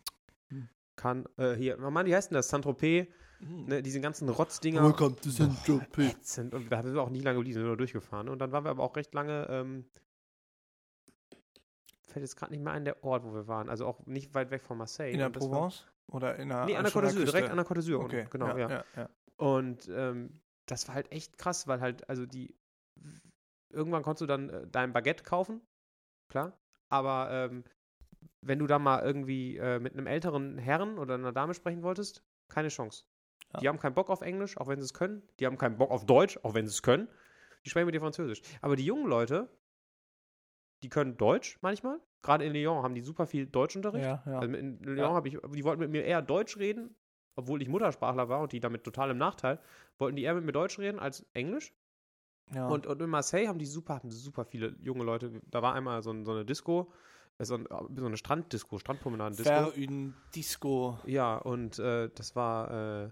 Cannes, 0.96 1.26
äh, 1.38 1.54
hier, 1.54 1.78
oh 1.84 1.90
Mann, 1.90 2.06
wie 2.06 2.14
heißt 2.14 2.30
denn 2.30 2.36
das? 2.36 2.48
Saint-Tropez, 2.48 3.06
Mhm. 3.40 3.64
ne, 3.66 3.82
diese 3.82 4.00
ganzen 4.00 4.28
Rotzdinger. 4.28 4.82
Welcome 4.82 5.16
to 5.16 5.28
Saint-Tropez. 5.28 6.38
Und 6.38 6.70
da 6.70 6.82
sind 6.82 6.94
wir 6.94 7.02
auch 7.02 7.10
nicht 7.10 7.24
lange 7.24 7.36
geblieben, 7.38 7.54
sind 7.54 7.66
nur 7.66 7.76
durchgefahren. 7.76 8.28
Und 8.28 8.38
dann 8.38 8.52
waren 8.52 8.64
wir 8.64 8.70
aber 8.70 8.82
auch 8.84 8.94
recht 8.96 9.12
lange, 9.12 9.46
ähm, 9.50 9.84
fällt 12.06 12.22
jetzt 12.22 12.36
gerade 12.36 12.52
nicht 12.52 12.62
mehr 12.62 12.72
ein, 12.72 12.84
der 12.84 13.02
Ort, 13.04 13.24
wo 13.24 13.34
wir 13.34 13.48
waren. 13.48 13.68
Also 13.68 13.86
auch 13.86 14.06
nicht 14.06 14.34
weit 14.34 14.50
weg 14.50 14.62
von 14.62 14.78
Marseille. 14.78 15.10
In 15.12 15.18
der 15.18 15.34
war- 15.34 15.40
Provence? 15.40 15.84
Oder 16.06 16.36
in 16.36 16.48
der 16.48 16.66
Nee, 16.66 16.76
an 16.76 16.84
der 16.84 16.92
Côte 16.92 17.06
d'Azur, 17.06 17.24
direkt 17.24 17.50
an 17.50 17.56
der 17.56 17.66
Côte 17.66 17.78
d'Azur. 17.78 18.04
Okay, 18.04 18.26
Genau, 18.30 18.56
ja. 18.56 18.68
ja, 18.70 18.84
ja. 18.96 19.08
Und 19.36 19.88
ähm, 19.88 20.40
das 20.66 20.86
war 20.88 20.94
halt 20.94 21.10
echt 21.12 21.38
krass, 21.38 21.66
weil 21.66 21.80
halt, 21.80 22.08
also 22.08 22.26
die, 22.26 22.56
irgendwann 23.70 24.02
konntest 24.02 24.22
du 24.22 24.26
dann 24.26 24.48
äh, 24.50 24.66
dein 24.68 24.92
Baguette 24.92 25.24
kaufen, 25.24 25.60
klar. 26.28 26.58
Aber 26.88 27.28
ähm, 27.30 27.64
wenn 28.40 28.58
du 28.58 28.66
da 28.66 28.78
mal 28.78 29.02
irgendwie 29.02 29.56
äh, 29.56 29.80
mit 29.80 29.94
einem 29.94 30.06
älteren 30.06 30.58
Herrn 30.58 30.98
oder 30.98 31.14
einer 31.14 31.32
Dame 31.32 31.54
sprechen 31.54 31.82
wolltest, 31.82 32.22
keine 32.48 32.68
Chance. 32.68 33.04
Ja. 33.52 33.60
Die 33.60 33.68
haben 33.68 33.78
keinen 33.78 33.94
Bock 33.94 34.10
auf 34.10 34.20
Englisch, 34.20 34.56
auch 34.58 34.68
wenn 34.68 34.80
sie 34.80 34.84
es 34.84 34.94
können. 34.94 35.22
Die 35.40 35.46
haben 35.46 35.58
keinen 35.58 35.76
Bock 35.76 35.90
auf 35.90 36.06
Deutsch, 36.06 36.38
auch 36.42 36.54
wenn 36.54 36.66
sie 36.66 36.72
es 36.72 36.82
können. 36.82 37.08
Die 37.64 37.70
sprechen 37.70 37.86
mit 37.86 37.94
dir 37.94 38.00
Französisch. 38.00 38.42
Aber 38.60 38.76
die 38.76 38.84
jungen 38.84 39.06
Leute, 39.06 39.48
die 40.84 40.90
können 40.90 41.16
Deutsch 41.16 41.58
manchmal. 41.62 41.98
Gerade 42.22 42.44
in 42.44 42.52
Lyon 42.52 42.82
haben 42.82 42.94
die 42.94 43.00
super 43.00 43.26
viel 43.26 43.46
Deutschunterricht. 43.46 44.04
Ja, 44.04 44.22
ja. 44.26 44.38
Also 44.38 44.54
in 44.54 44.78
Lyon 44.80 44.98
Ja. 44.98 45.14
habe 45.14 45.28
ich, 45.28 45.38
die 45.54 45.64
wollten 45.64 45.80
mit 45.80 45.90
mir 45.90 46.04
eher 46.04 46.22
Deutsch 46.22 46.56
reden, 46.58 46.94
obwohl 47.36 47.60
ich 47.62 47.68
Muttersprachler 47.68 48.28
war 48.28 48.40
und 48.40 48.52
die 48.52 48.60
damit 48.60 48.84
total 48.84 49.10
im 49.10 49.18
Nachteil, 49.18 49.58
wollten 49.98 50.16
die 50.16 50.22
eher 50.22 50.34
mit 50.34 50.44
mir 50.44 50.52
Deutsch 50.52 50.78
reden 50.78 50.98
als 51.00 51.26
Englisch. 51.34 51.74
ja. 52.52 52.68
Und, 52.68 52.86
und 52.86 53.00
in 53.00 53.10
Marseille 53.10 53.48
haben 53.48 53.58
die 53.58 53.66
super, 53.66 54.00
super 54.04 54.44
viele 54.44 54.76
junge 54.80 55.04
Leute. 55.04 55.40
Da 55.50 55.62
war 55.62 55.74
einmal 55.74 56.02
so, 56.02 56.10
ein, 56.10 56.24
so 56.24 56.32
eine 56.32 56.44
Disco, 56.44 56.92
äh, 57.38 57.44
so, 57.44 57.54
ein, 57.56 57.66
so 57.96 58.06
eine 58.06 58.16
Stranddisco, 58.16 58.78
Strandpromenadendisco. 58.78 59.72
Une 59.76 60.12
Disco. 60.34 60.98
Ja, 61.06 61.36
und 61.38 61.78
äh, 61.78 62.10
das 62.14 62.36
war 62.36 63.04
äh, 63.04 63.10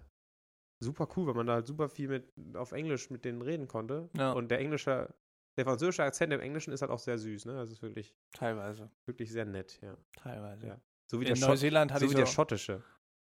super 0.81 1.09
cool, 1.17 1.27
weil 1.27 1.35
man 1.35 1.47
da 1.47 1.55
halt 1.55 1.67
super 1.67 1.89
viel 1.89 2.09
mit 2.09 2.33
auf 2.57 2.73
Englisch 2.73 3.11
mit 3.11 3.25
denen 3.25 3.43
reden 3.43 3.69
konnte. 3.69 4.09
Ja. 4.17 4.33
Und 4.33 4.51
der 4.51 4.59
englische, 4.59 5.15
der 5.57 5.65
französische 5.65 6.03
Akzent 6.05 6.33
im 6.33 6.41
Englischen 6.41 6.73
ist 6.73 6.83
halt 6.83 6.91
auch 6.91 6.99
sehr 6.99 7.19
süß, 7.19 7.45
ne? 7.47 7.59
Also 7.59 7.73
ist 7.73 7.83
wirklich, 7.83 8.15
Teilweise. 8.33 8.91
wirklich 9.07 9.31
sehr 9.31 9.45
nett, 9.45 9.81
ja. 9.83 9.97
Teilweise. 10.17 10.67
Ja. 10.67 10.81
So 11.11 11.21
wie 11.21 11.25
In 11.25 11.31
der, 11.31 11.37
Schott, 11.37 11.49
Neuseeland 11.51 11.93
hatte 11.93 12.05
so 12.05 12.11
wie 12.11 12.15
so, 12.15 12.19
der 12.19 12.27
schottische. 12.27 12.83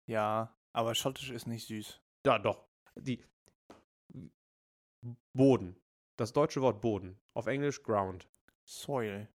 Ja, 0.06 0.54
aber 0.72 0.94
Schottisch 0.94 1.30
ist 1.30 1.46
nicht 1.46 1.66
süß. 1.66 2.00
Ja, 2.26 2.38
doch. 2.38 2.66
Die 2.96 3.24
Boden. 5.32 5.76
Das 6.18 6.32
deutsche 6.32 6.60
Wort 6.60 6.80
Boden. 6.80 7.18
Auf 7.34 7.46
Englisch 7.46 7.82
Ground. 7.82 8.28
Soil. 8.68 9.28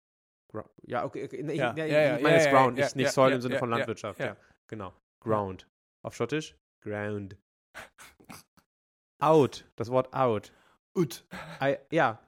Gra 0.48 0.68
ja, 0.82 1.04
okay. 1.04 1.24
okay. 1.24 1.42
Ja, 1.56 1.70
ich, 1.70 1.74
nee, 1.74 1.88
ja, 1.88 2.00
ja, 2.00 2.16
ich 2.16 2.22
meine 2.22 2.36
ja, 2.36 2.44
ja, 2.44 2.50
Ground, 2.50 2.78
ja, 2.78 2.84
nicht, 2.84 2.96
nicht 2.96 3.06
ja, 3.06 3.12
Soil 3.12 3.30
ja, 3.30 3.36
im 3.36 3.42
Sinne 3.42 3.54
ja, 3.54 3.58
von 3.58 3.70
ja, 3.70 3.76
Landwirtschaft. 3.76 4.20
Ja, 4.20 4.26
ja. 4.26 4.36
genau. 4.68 4.94
Ground. 5.20 5.68
Auf 6.02 6.14
Schottisch 6.14 6.56
Ground. 6.82 7.36
Out. 9.18 9.64
Das 9.76 9.90
Wort 9.90 10.12
out. 10.14 10.52
Ut. 10.94 11.26
I, 11.60 11.78
ja. 11.90 12.22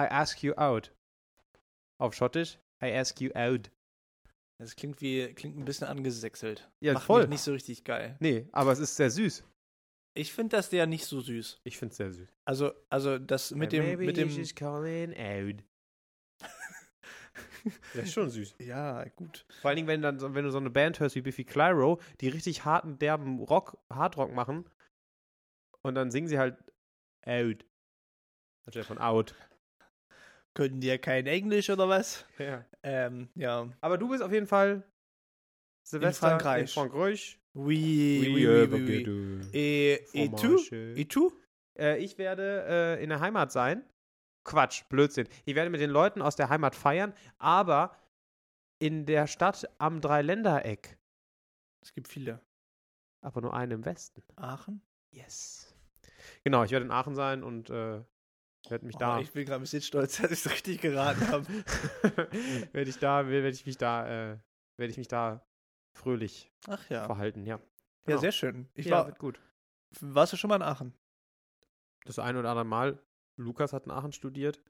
I 0.00 0.06
ask 0.06 0.42
you 0.42 0.54
out. 0.54 0.92
Auf 1.98 2.14
Schottisch 2.14 2.58
I 2.82 2.92
ask 2.96 3.20
you 3.20 3.30
out. 3.34 3.70
Das 4.58 4.76
klingt 4.76 5.00
wie, 5.00 5.32
klingt 5.34 5.58
ein 5.58 5.64
bisschen 5.64 5.86
angesächselt. 5.86 6.70
Ja, 6.80 6.94
Macht 6.94 7.04
voll. 7.06 7.28
nicht 7.28 7.42
so 7.42 7.52
richtig 7.52 7.84
geil. 7.84 8.16
Nee, 8.20 8.46
aber 8.52 8.72
es 8.72 8.78
ist 8.78 8.96
sehr 8.96 9.10
süß. 9.10 9.44
Ich 10.14 10.32
finde 10.32 10.56
das 10.56 10.70
der 10.70 10.86
nicht 10.86 11.04
so 11.06 11.20
süß. 11.20 11.60
Ich 11.64 11.78
finde 11.78 11.92
es 11.92 11.96
sehr 11.96 12.12
süß. 12.12 12.28
Also, 12.44 12.72
also 12.88 13.18
das 13.18 13.52
mit 13.52 13.72
dem, 13.72 13.98
mit 13.98 14.16
dem, 14.16 14.28
he's 14.28 14.36
just 14.36 14.56
calling 14.56 15.14
out. 15.14 15.64
Das 17.94 18.04
ist 18.04 18.12
schon 18.14 18.30
süß. 18.30 18.54
Ja, 18.58 19.04
gut. 19.16 19.44
Vor 19.60 19.68
allen 19.68 19.76
Dingen, 19.76 19.88
wenn, 19.88 20.00
dann, 20.00 20.34
wenn 20.34 20.44
du 20.44 20.50
so 20.50 20.56
eine 20.56 20.70
Band 20.70 20.98
hörst 20.98 21.14
wie 21.14 21.20
Biffy 21.20 21.44
Clyro, 21.44 22.00
die 22.22 22.28
richtig 22.28 22.64
harten, 22.64 22.98
derben 22.98 23.38
Rock, 23.38 23.76
Hardrock 23.92 24.32
machen 24.32 24.64
und 25.82 25.94
dann 25.94 26.10
singen 26.10 26.26
sie 26.26 26.38
halt 26.38 26.56
out. 27.26 27.66
Anstelle 28.64 28.84
von 28.84 28.98
out. 28.98 29.34
Können 30.54 30.80
die 30.80 30.88
ja 30.88 30.98
kein 30.98 31.26
Englisch 31.26 31.70
oder 31.70 31.88
was? 31.88 32.26
Ja. 32.38 32.64
Ähm, 32.82 33.28
ja. 33.34 33.68
Aber 33.80 33.98
du 33.98 34.08
bist 34.08 34.22
auf 34.22 34.32
jeden 34.32 34.46
Fall 34.46 34.82
Silvester 35.86 36.26
in 36.26 36.30
Frankreich. 36.30 36.74
Frankreich. 36.74 37.40
Oui, 37.54 38.20
oui, 38.22 38.46
oui, 38.46 38.68
oui, 38.70 39.06
oui. 39.06 39.48
Et, 39.52 40.08
et 40.14 40.36
tu? 40.36 40.56
Et 40.96 41.08
tu? 41.08 41.32
Äh, 41.78 41.98
ich 41.98 42.16
werde 42.18 42.64
äh, 42.68 43.02
in 43.02 43.10
der 43.10 43.20
Heimat 43.20 43.52
sein. 43.52 43.84
Quatsch, 44.44 44.84
Blödsinn. 44.88 45.28
Ich 45.44 45.54
werde 45.54 45.70
mit 45.70 45.80
den 45.80 45.90
Leuten 45.90 46.22
aus 46.22 46.36
der 46.36 46.48
Heimat 46.48 46.74
feiern, 46.74 47.12
aber 47.38 47.96
in 48.78 49.04
der 49.04 49.26
Stadt 49.26 49.68
am 49.78 50.00
Dreiländereck. 50.00 50.96
Es 51.82 51.92
gibt 51.92 52.08
viele. 52.08 52.40
Aber 53.20 53.40
nur 53.40 53.54
eine 53.54 53.74
im 53.74 53.84
Westen. 53.84 54.22
Aachen? 54.36 54.80
Yes. 55.12 55.74
Genau, 56.44 56.64
ich 56.64 56.70
werde 56.70 56.86
in 56.86 56.90
Aachen 56.90 57.14
sein 57.14 57.42
und 57.42 57.68
äh, 57.68 58.02
werde 58.68 58.84
mich 58.86 58.96
Oh, 58.96 58.98
da. 59.00 59.20
Ich 59.20 59.32
bin 59.32 59.44
gerade 59.44 59.60
ein 59.60 59.62
bisschen 59.62 59.82
stolz, 59.82 60.16
dass 60.20 60.30
ich 60.30 60.44
es 60.44 60.50
richtig 60.50 60.80
geraten 60.80 61.26
habe. 61.28 61.46
werde 62.72 62.90
ich 62.90 62.98
da, 62.98 63.26
werde 63.28 63.48
ich 63.48 63.64
mich 63.66 63.78
da, 63.78 64.06
äh, 64.32 64.38
werde 64.76 64.90
ich 64.90 64.98
mich 64.98 65.08
da 65.08 65.46
fröhlich 65.96 66.52
Ach 66.68 66.88
ja. 66.90 67.04
verhalten, 67.04 67.46
ja. 67.46 67.56
Ja, 67.56 67.62
Genau. 68.06 68.20
sehr 68.20 68.32
schön. 68.32 68.68
Ich 68.74 68.86
ja, 68.86 69.04
war, 69.06 69.12
gut. 69.12 69.40
warst 70.00 70.32
du 70.32 70.36
schon 70.36 70.48
mal 70.48 70.56
in 70.56 70.62
Aachen? 70.62 70.94
Das 72.04 72.18
ein 72.18 72.36
oder 72.36 72.48
andere 72.50 72.64
Mal. 72.64 72.98
Lukas 73.36 73.72
hat 73.72 73.84
in 73.86 73.90
Aachen 73.92 74.12
studiert. 74.12 74.62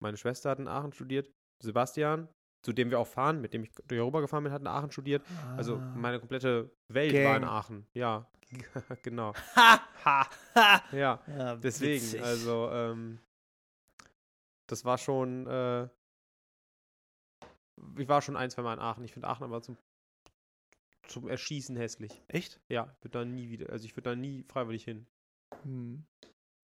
Meine 0.00 0.16
Schwester 0.16 0.50
hat 0.50 0.58
in 0.58 0.66
Aachen 0.68 0.92
studiert. 0.92 1.30
Sebastian, 1.60 2.28
zu 2.62 2.72
dem 2.72 2.90
wir 2.90 2.98
auch 2.98 3.06
fahren, 3.06 3.40
mit 3.40 3.54
dem 3.54 3.62
ich 3.62 3.70
durch 3.86 4.00
Europa 4.00 4.20
gefahren 4.20 4.44
bin, 4.44 4.52
hat 4.52 4.62
in 4.62 4.66
Aachen 4.66 4.90
studiert. 4.90 5.22
Also 5.56 5.76
Ah. 5.76 5.94
meine 5.96 6.18
komplette 6.18 6.70
Welt 6.88 7.12
Gang. 7.12 7.24
war 7.24 7.36
in 7.36 7.44
Aachen. 7.44 7.86
Ja, 7.94 8.28
genau. 9.02 9.32
Ha! 9.56 9.80
Ha! 10.04 10.28
Ha! 10.56 10.82
Ja, 10.92 11.20
Ja, 11.28 11.56
deswegen. 11.56 12.02
witzig. 12.02 12.22
Also, 12.22 12.68
ähm, 12.72 13.20
das 14.66 14.84
war 14.84 14.98
schon, 14.98 15.46
äh, 15.46 15.88
ich 17.98 18.08
war 18.08 18.22
schon 18.22 18.36
ein, 18.36 18.50
zwei 18.50 18.62
Mal 18.62 18.74
in 18.74 18.80
Aachen. 18.80 19.04
Ich 19.04 19.12
finde 19.12 19.28
Aachen 19.28 19.44
aber 19.44 19.62
zum, 19.62 19.76
zum 21.08 21.28
Erschießen 21.28 21.76
hässlich. 21.76 22.22
Echt? 22.28 22.60
Ja, 22.68 22.94
ich 22.98 23.04
würde 23.04 23.18
da 23.18 23.24
nie 23.24 23.48
wieder, 23.48 23.70
also 23.70 23.84
ich 23.84 23.96
würde 23.96 24.10
da 24.10 24.16
nie 24.16 24.44
freiwillig 24.44 24.84
hin. 24.84 25.06
Hm. 25.62 26.04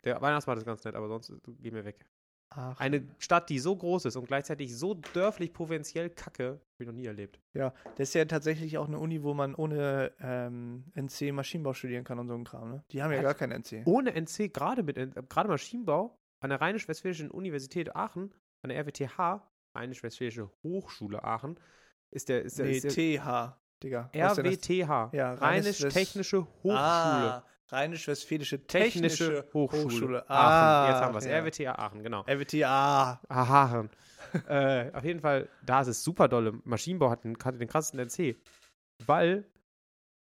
Der 0.04 0.20
Weihnachtsmarkt 0.20 0.60
ist 0.60 0.66
ganz 0.66 0.84
nett, 0.84 0.94
aber 0.94 1.08
sonst 1.08 1.30
äh, 1.30 1.38
geh 1.60 1.70
mir 1.70 1.84
weg. 1.84 2.06
Aachen. 2.50 2.80
Eine 2.80 3.06
Stadt, 3.18 3.50
die 3.50 3.58
so 3.58 3.76
groß 3.76 4.06
ist 4.06 4.16
und 4.16 4.26
gleichzeitig 4.26 4.74
so 4.74 4.94
dörflich 4.94 5.52
provinziell 5.52 6.08
kacke, 6.08 6.44
habe 6.44 6.60
ich 6.78 6.86
noch 6.86 6.94
nie 6.94 7.04
erlebt. 7.04 7.40
Ja, 7.52 7.74
das 7.96 8.08
ist 8.08 8.14
ja 8.14 8.24
tatsächlich 8.24 8.78
auch 8.78 8.86
eine 8.86 8.98
Uni, 8.98 9.22
wo 9.22 9.34
man 9.34 9.54
ohne 9.54 10.12
ähm, 10.20 10.84
NC 10.94 11.32
Maschinenbau 11.32 11.74
studieren 11.74 12.04
kann 12.04 12.18
und 12.18 12.28
so 12.28 12.34
ein 12.34 12.44
Kram, 12.44 12.70
ne? 12.70 12.84
Die 12.90 13.02
haben 13.02 13.12
ja 13.12 13.18
Was? 13.18 13.24
gar 13.24 13.34
kein 13.34 13.50
NC. 13.50 13.82
Ohne 13.86 14.14
NC, 14.14 14.52
gerade 14.52 14.82
mit 14.82 14.96
äh, 14.96 15.10
gerade 15.28 15.48
Maschinenbau, 15.48 16.18
an 16.40 16.50
der 16.50 16.60
Rheinisch-Westfälischen 16.60 17.30
Universität 17.30 17.94
Aachen, 17.96 18.32
an 18.62 18.70
der 18.70 18.78
RWTH, 18.78 19.42
Rheinisch-Westfälische 19.74 20.50
Hochschule 20.62 21.22
Aachen, 21.24 21.58
ist 22.10 22.28
der, 22.28 22.42
ist 22.42 22.58
der, 22.58 22.66
nee, 22.66 22.72
ist 22.78 22.84
der 22.84 22.92
TH, 22.92 23.56
Digga. 23.82 24.10
RWTH, 24.14 25.10
Ja, 25.12 25.34
Rheinisch-Technische 25.34 26.46
Hochschule. 26.62 26.74
Ah, 26.78 27.44
Rheinisch-Westfälische 27.70 28.66
Technische, 28.66 29.42
Technische, 29.44 29.48
Hochschule. 29.52 30.28
Ah, 30.28 30.84
Aachen. 30.84 30.92
Jetzt 30.92 31.02
haben 31.02 31.14
wir 31.14 31.18
es. 31.18 31.24
ja. 31.26 31.38
RWTH 31.38 31.78
Aachen, 31.78 32.02
genau. 32.02 32.22
RWTA. 32.22 33.20
Aachen. 33.28 33.90
äh, 34.48 34.90
auf 34.92 35.04
jeden 35.04 35.20
Fall, 35.20 35.48
da 35.64 35.82
ist 35.82 35.88
es 35.88 36.02
super 36.02 36.28
dolle. 36.28 36.54
Maschinenbau 36.64 37.10
hat 37.10 37.24
den, 37.24 37.36
hat 37.42 37.60
den 37.60 37.68
krassesten 37.68 38.00
NC. 38.00 38.36
Weil 39.06 39.44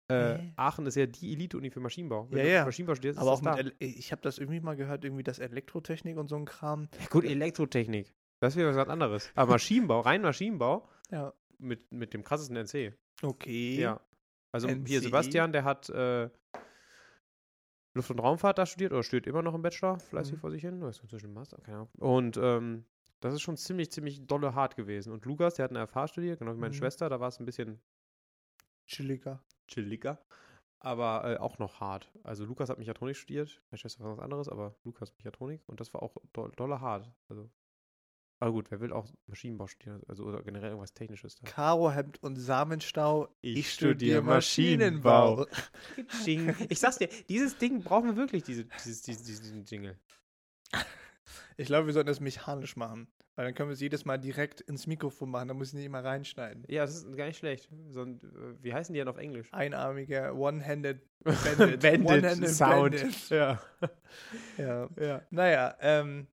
äh, 0.09 0.39
Hä? 0.39 0.53
Aachen 0.57 0.87
ist 0.87 0.95
ja 0.95 1.07
die 1.07 1.33
Elite-Uni 1.33 1.71
für 1.71 1.81
Maschinenbau. 1.81 2.29
Wenn 2.31 2.39
Ja, 2.39 2.45
ja. 2.45 2.65
Maschinenbau 2.65 2.95
studierst, 2.95 3.19
Aber 3.19 3.33
auch 3.33 3.41
das 3.41 3.57
mit, 3.57 3.75
El 3.81 3.89
ich 3.89 4.13
habe 4.13 4.23
das 4.23 4.39
irgendwie 4.39 4.61
mal 4.61 4.77
gehört, 4.77 5.05
irgendwie 5.05 5.23
das 5.25 5.39
Elektrotechnik 5.39 6.17
und 6.17 6.29
so 6.29 6.37
ein 6.37 6.45
Kram. 6.45 6.89
da. 6.91 6.99
Ja, 7.01 7.07
gut, 7.09 7.25
Elektrotechnik. 7.25 8.15
Das 8.41 8.55
wieder 8.57 8.69
was 8.69 8.77
ganz 8.77 8.89
anderes. 8.91 9.31
Aber 9.35 9.53
Maschinenbau, 9.53 10.01
rein 10.01 10.23
Maschinenbau, 10.23 10.89
Ja. 11.11 11.33
mit, 11.59 11.91
mit 11.93 12.13
dem 12.15 12.23
krassesten 12.23 12.57
NC. 12.57 12.95
Okay. 13.23 13.81
Ja. 13.81 14.01
Also 14.53 14.69
hier 14.69 14.77
NCE? 14.77 15.01
Sebastian, 15.01 15.53
der 15.53 15.65
hat 15.65 15.89
äh, 15.89 16.29
Luft- 17.95 18.11
und 18.11 18.19
Raumfahrt 18.21 18.59
da 18.59 18.67
studiert 18.67 18.93
oder 18.93 19.03
studiert 19.03 19.27
immer 19.27 19.43
noch 19.43 19.55
im 19.55 19.63
Bachelor, 19.63 19.99
fleißig 19.99 20.35
Mhm. 20.35 20.39
vor 20.41 20.51
sich 20.51 20.61
hin. 20.63 20.83
Ist 20.83 21.01
inzwischen 21.03 21.33
Master, 21.33 21.59
keine 21.63 21.79
Ahnung. 21.79 21.89
Und 21.99 22.37
ähm, 22.37 22.85
das 23.21 23.33
ist 23.35 23.41
schon 23.41 23.57
ziemlich, 23.57 23.91
ziemlich 23.91 24.27
dolle 24.27 24.55
hart 24.55 24.77
gewesen. 24.77 25.13
Und 25.13 25.25
Lukas, 25.25 25.55
der 25.55 25.65
hat 25.65 25.71
eine 25.71 25.87
FH 25.87 26.09
studiert, 26.09 26.39
genau 26.39 26.53
wie 26.55 26.59
meine 26.59 26.75
Mhm. 26.75 26.79
Schwester, 26.79 27.09
da 27.09 27.19
war 27.21 27.29
es 27.29 27.41
ein 27.41 27.47
bisschen 27.47 27.81
Chilliger. 28.87 29.43
chilliger, 29.69 30.21
aber 30.79 31.25
äh, 31.25 31.37
auch 31.39 31.59
noch 31.59 31.81
hart. 31.81 32.11
Also 32.23 32.45
Lukas 32.45 32.69
hat 32.69 32.79
Mechatronik 32.79 33.17
studiert, 33.17 33.63
meine 33.71 33.79
Schwester 33.79 34.05
war 34.05 34.17
was 34.17 34.23
anderes, 34.25 34.49
aber 34.49 34.77
Lukas 34.85 35.13
Mechatronik 35.19 35.63
und 35.67 35.81
das 35.81 35.93
war 35.95 36.03
auch 36.03 36.17
do 36.33 36.49
dolle 36.49 36.81
hart. 36.81 37.11
Also, 37.29 37.51
aber 38.39 38.53
gut, 38.53 38.71
wer 38.71 38.81
will 38.81 38.93
auch 38.93 39.09
Maschinenbau 39.27 39.67
studieren, 39.67 40.03
also 40.09 40.25
oder 40.25 40.43
generell 40.43 40.71
irgendwas 40.71 40.93
Technisches 40.93 41.37
da. 41.37 41.47
Karohemd 41.47 42.23
und 42.23 42.37
Samenstau. 42.37 43.29
Ich 43.41 43.73
studiere 43.73 44.21
studiere 44.21 44.23
Maschinenbau. 44.23 45.47
Ding. 46.27 46.55
Ich 46.69 46.79
sag's 46.79 46.99
dir, 46.99 47.09
dieses 47.29 47.57
Ding 47.57 47.83
brauchen 47.83 48.07
wir 48.07 48.17
wirklich, 48.17 48.43
diese, 48.45 48.65
dieses, 48.65 49.03
dieses, 49.03 49.41
diesen 49.43 49.65
Jingle. 49.65 49.99
Ich 51.57 51.67
glaube, 51.67 51.87
wir 51.87 51.95
sollten 51.95 52.09
das 52.09 52.21
mechanisch 52.21 52.77
machen. 52.77 53.09
Weil 53.37 53.45
dann 53.45 53.55
können 53.55 53.69
wir 53.69 53.75
es 53.75 53.81
jedes 53.81 54.07
Mal 54.07 54.17
direkt 54.17 54.63
ins 54.63 54.87
Mikrofon 54.87 55.31
machen. 55.31 55.49
Da 55.49 55.55
muss 55.55 55.69
ich 55.69 55.75
nicht 55.75 55.85
immer 55.85 56.03
reinschneiden. 56.03 56.65
Ja, 56.69 56.87
das 56.87 56.97
ist 56.97 57.17
gar 57.17 57.27
nicht 57.27 57.37
schlecht. 57.37 57.69
So 57.91 58.03
ein, 58.03 58.17
äh, 58.17 58.63
wie 58.63 58.73
heißen 58.73 58.95
die 58.95 58.99
denn 58.99 59.09
auf 59.09 59.19
Englisch? 59.19 59.53
Einarmiger 59.53 60.35
One-Handed 60.35 61.03
Bandit. 61.25 61.83
Bandit 61.83 62.07
One-Handed 62.07 62.49
Sound. 62.49 62.93
Bandit. 62.93 63.29
Ja. 63.31 63.61
Ja. 64.57 64.89
ja. 64.99 65.23
Naja, 65.31 65.77
ähm, 65.81 66.27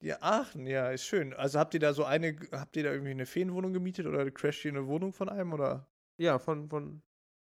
ja, 0.00 0.16
Aachen, 0.20 0.66
ja, 0.66 0.90
ist 0.90 1.04
schön. 1.04 1.34
Also 1.34 1.58
habt 1.58 1.74
ihr 1.74 1.80
da 1.80 1.92
so 1.92 2.04
eine, 2.04 2.36
habt 2.52 2.76
ihr 2.76 2.84
da 2.84 2.92
irgendwie 2.92 3.10
eine 3.10 3.26
Ferienwohnung 3.26 3.74
gemietet 3.74 4.06
oder 4.06 4.30
crasht 4.30 4.64
ihr 4.64 4.70
eine 4.70 4.86
Wohnung 4.86 5.12
von 5.12 5.28
einem 5.28 5.52
oder 5.52 5.86
Ja, 6.16 6.38
von, 6.38 6.68
von, 6.70 7.02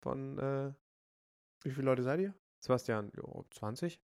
von 0.01 0.39
äh, 0.39 0.73
wie 1.65 1.71
viele 1.71 1.87
Leute 1.87 2.03
seid 2.03 2.21
ihr? 2.21 2.35
Sebastian, 2.61 3.13
jo, 3.17 3.45
20? 3.51 4.01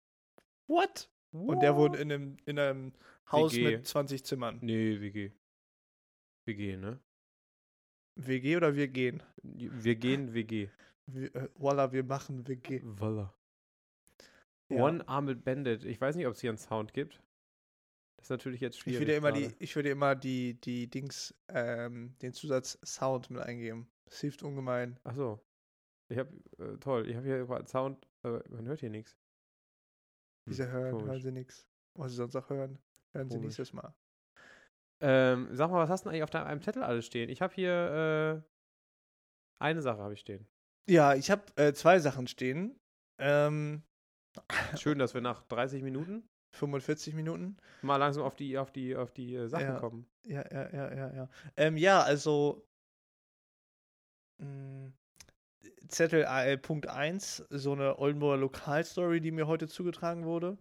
What? 0.68 1.10
Und 1.34 1.60
der 1.60 1.76
wohnt 1.76 1.96
in 1.96 2.12
einem, 2.12 2.36
in 2.46 2.58
einem 2.58 2.92
Haus 3.30 3.54
WG. 3.54 3.76
mit 3.76 3.86
20 3.86 4.24
Zimmern. 4.24 4.58
Nee, 4.62 5.00
WG. 5.00 5.32
WG, 6.46 6.76
ne? 6.76 7.00
WG 8.16 8.56
oder 8.56 8.76
wir 8.76 8.88
gehen? 8.88 9.22
Wir 9.42 9.96
gehen 9.96 10.32
WG. 10.34 10.68
Wir, 11.06 11.34
äh, 11.34 11.48
voila, 11.56 11.92
wir 11.92 12.04
machen 12.04 12.46
WG. 12.46 12.80
Voila. 12.84 13.34
Ja. 14.68 14.82
One-Armed 14.84 15.44
Bandit. 15.44 15.84
Ich 15.84 16.00
weiß 16.00 16.16
nicht, 16.16 16.26
ob 16.26 16.34
es 16.34 16.40
hier 16.40 16.50
einen 16.50 16.58
Sound 16.58 16.92
gibt. 16.92 17.20
Das 18.16 18.26
ist 18.26 18.30
natürlich 18.30 18.60
jetzt 18.60 18.76
Ich 18.76 18.82
schwierig. 18.82 19.00
würde 19.00 19.14
immer 19.14 19.32
gerade. 19.32 19.48
die, 19.48 19.54
ich 19.58 19.74
würde 19.76 19.90
immer 19.90 20.14
die, 20.14 20.54
die 20.60 20.88
Dings, 20.88 21.34
ähm, 21.48 22.14
den 22.22 22.32
Zusatz 22.32 22.78
Sound 22.84 23.30
mit 23.30 23.42
eingeben. 23.42 23.88
Das 24.06 24.20
hilft 24.20 24.42
ungemein. 24.42 24.98
Ach 25.04 25.14
so. 25.14 25.40
Ich 26.08 26.18
habe, 26.18 26.32
äh, 26.58 26.78
toll, 26.78 27.08
ich 27.08 27.16
habe 27.16 27.26
hier 27.26 27.66
Sound, 27.66 28.06
aber 28.22 28.44
man 28.50 28.66
hört 28.66 28.80
hier 28.80 28.90
nichts. 28.90 29.16
Diese 30.46 30.68
hören, 30.70 30.92
hören 30.92 31.00
komisch. 31.06 31.22
sie 31.22 31.32
nichts. 31.32 31.66
Was 31.94 32.10
sie 32.12 32.16
sonst 32.16 32.36
auch 32.36 32.48
hören, 32.50 32.78
hören 33.12 33.28
sie 33.30 33.36
Komisch. 33.36 33.46
nächstes 33.58 33.72
Mal. 33.72 33.94
Ähm, 35.00 35.48
sag 35.52 35.70
mal, 35.70 35.78
was 35.82 35.90
hast 35.90 36.04
du 36.04 36.08
denn 36.08 36.14
eigentlich 36.14 36.22
auf 36.24 36.30
deinem 36.30 36.62
Zettel 36.62 36.82
alles 36.82 37.06
stehen? 37.06 37.28
Ich 37.28 37.42
habe 37.42 37.54
hier, 37.54 38.42
äh, 38.44 39.62
eine 39.62 39.82
Sache 39.82 39.98
habe 39.98 40.14
ich 40.14 40.20
stehen. 40.20 40.46
Ja, 40.88 41.14
ich 41.14 41.30
habe 41.30 41.42
äh, 41.56 41.72
zwei 41.72 41.98
Sachen 41.98 42.26
stehen. 42.26 42.78
Ähm, 43.18 43.82
Schön, 44.78 44.98
dass 44.98 45.14
wir 45.14 45.20
nach 45.20 45.42
30 45.44 45.82
Minuten 45.82 46.28
45 46.56 47.14
Minuten. 47.14 47.56
mal 47.82 47.96
langsam 47.96 48.22
auf 48.24 48.36
die, 48.36 48.58
auf 48.58 48.70
die, 48.70 48.94
auf 48.96 49.12
die 49.12 49.34
äh, 49.34 49.48
Sachen 49.48 49.66
Ja. 49.66 49.78
kommen. 49.78 50.06
Ja, 50.26 50.44
ja, 50.52 50.70
ja, 50.72 50.94
ja, 50.94 51.14
ja. 51.14 51.28
Ähm, 51.56 51.76
ja, 51.76 52.00
also 52.02 52.66
mh, 54.38 54.92
Zettel 55.88 56.24
äh, 56.28 56.56
Punkt 56.58 56.88
1, 56.88 57.44
so 57.50 57.72
eine 57.72 57.98
Oldenburger 57.98 58.38
Lokalstory, 58.38 59.20
die 59.20 59.30
mir 59.30 59.46
heute 59.46 59.68
zugetragen 59.68 60.24
wurde. 60.24 60.58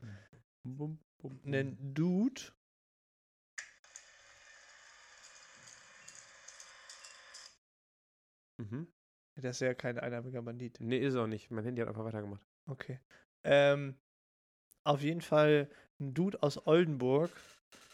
Bum, 0.63 0.77
bum, 0.77 0.99
bum. 1.17 1.53
Ein 1.53 1.77
Dude. 1.93 2.41
Mhm. 8.57 8.87
Das 9.35 9.57
ist 9.57 9.61
ja 9.61 9.73
kein 9.73 9.97
einarmiger 9.97 10.41
Bandit. 10.41 10.79
Nee, 10.79 10.99
ist 10.99 11.15
auch 11.15 11.27
nicht. 11.27 11.49
Mein 11.49 11.65
Handy 11.65 11.81
hat 11.81 11.89
einfach 11.89 12.05
weitergemacht. 12.05 12.45
Okay. 12.67 12.99
Ähm, 13.43 13.95
auf 14.83 15.01
jeden 15.01 15.21
Fall 15.21 15.69
ein 15.99 16.13
Dude 16.13 16.41
aus 16.43 16.65
Oldenburg 16.67 17.31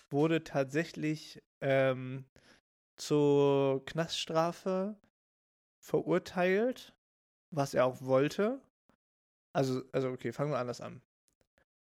wurde 0.09 0.43
tatsächlich 0.43 1.41
ähm, 1.61 2.25
zur 2.97 3.85
Knaststrafe 3.85 4.97
verurteilt, 5.79 6.93
was 7.51 7.73
er 7.73 7.85
auch 7.85 8.01
wollte. 8.01 8.61
Also, 9.53 9.83
also 9.91 10.09
okay, 10.09 10.31
fangen 10.31 10.51
wir 10.51 10.59
anders 10.59 10.81
an. 10.81 11.01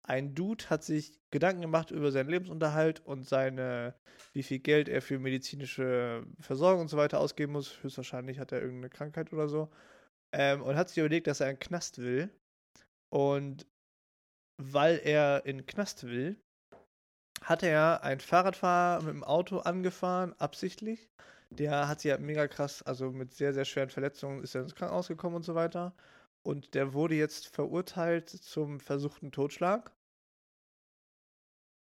ein 0.05 0.35
Dude 0.35 0.69
hat 0.71 0.83
sich 0.85 1.21
Gedanken 1.31 1.63
gemacht 1.63 1.91
über 1.91 2.11
seinen 2.13 2.29
Lebensunterhalt 2.31 3.01
und 3.07 3.25
seine, 3.29 3.95
wie 4.33 4.43
viel 4.43 4.59
Geld 4.59 4.89
er 4.89 5.03
für 5.03 5.19
medizinische 5.19 6.27
Versorgung 6.41 6.83
und 6.83 6.89
so 6.89 6.97
weiter 6.97 7.21
ausgeben 7.21 7.53
muss. 7.53 7.83
Höchstwahrscheinlich 7.83 8.39
hat 8.39 8.53
er 8.53 8.61
irgendeine 8.63 8.91
Krankheit 8.91 9.33
oder 9.33 9.49
so. 9.49 9.71
Ähm, 10.33 10.63
und 10.63 10.77
hat 10.77 10.89
sich 10.89 10.99
überlegt, 10.99 11.27
dass 11.27 11.41
er 11.41 11.49
einen 11.49 11.59
Knast 11.61 11.99
will. 11.99 12.31
Und 13.11 13.67
weil 14.59 15.01
er 15.05 15.45
in 15.47 15.59
den 15.59 15.67
Knast 15.67 16.05
will, 16.05 16.37
hat 17.43 17.63
er 17.63 18.03
einen 18.05 18.21
Fahrradfahrer 18.21 19.03
mit 19.03 19.15
dem 19.15 19.25
Auto 19.25 19.59
angefahren, 19.59 20.35
absichtlich. 20.39 21.11
Der 21.59 21.89
hat 21.89 22.01
sich 22.01 22.09
ja 22.11 22.19
mega 22.19 22.49
krass, 22.49 22.83
also 22.83 23.11
mit 23.11 23.35
sehr, 23.35 23.53
sehr 23.53 23.65
schweren 23.65 23.91
Verletzungen 23.91 24.43
ist 24.43 24.55
er 24.55 24.63
ins 24.63 24.75
Krankenhaus 24.75 25.09
gekommen 25.09 25.37
und 25.37 25.43
so 25.43 25.55
weiter. 25.55 25.95
Und 26.43 26.75
der 26.75 26.93
wurde 26.95 27.15
jetzt 27.15 27.47
verurteilt 27.49 28.29
zum 28.29 28.81
versuchten 28.81 29.33
Totschlag. 29.33 29.93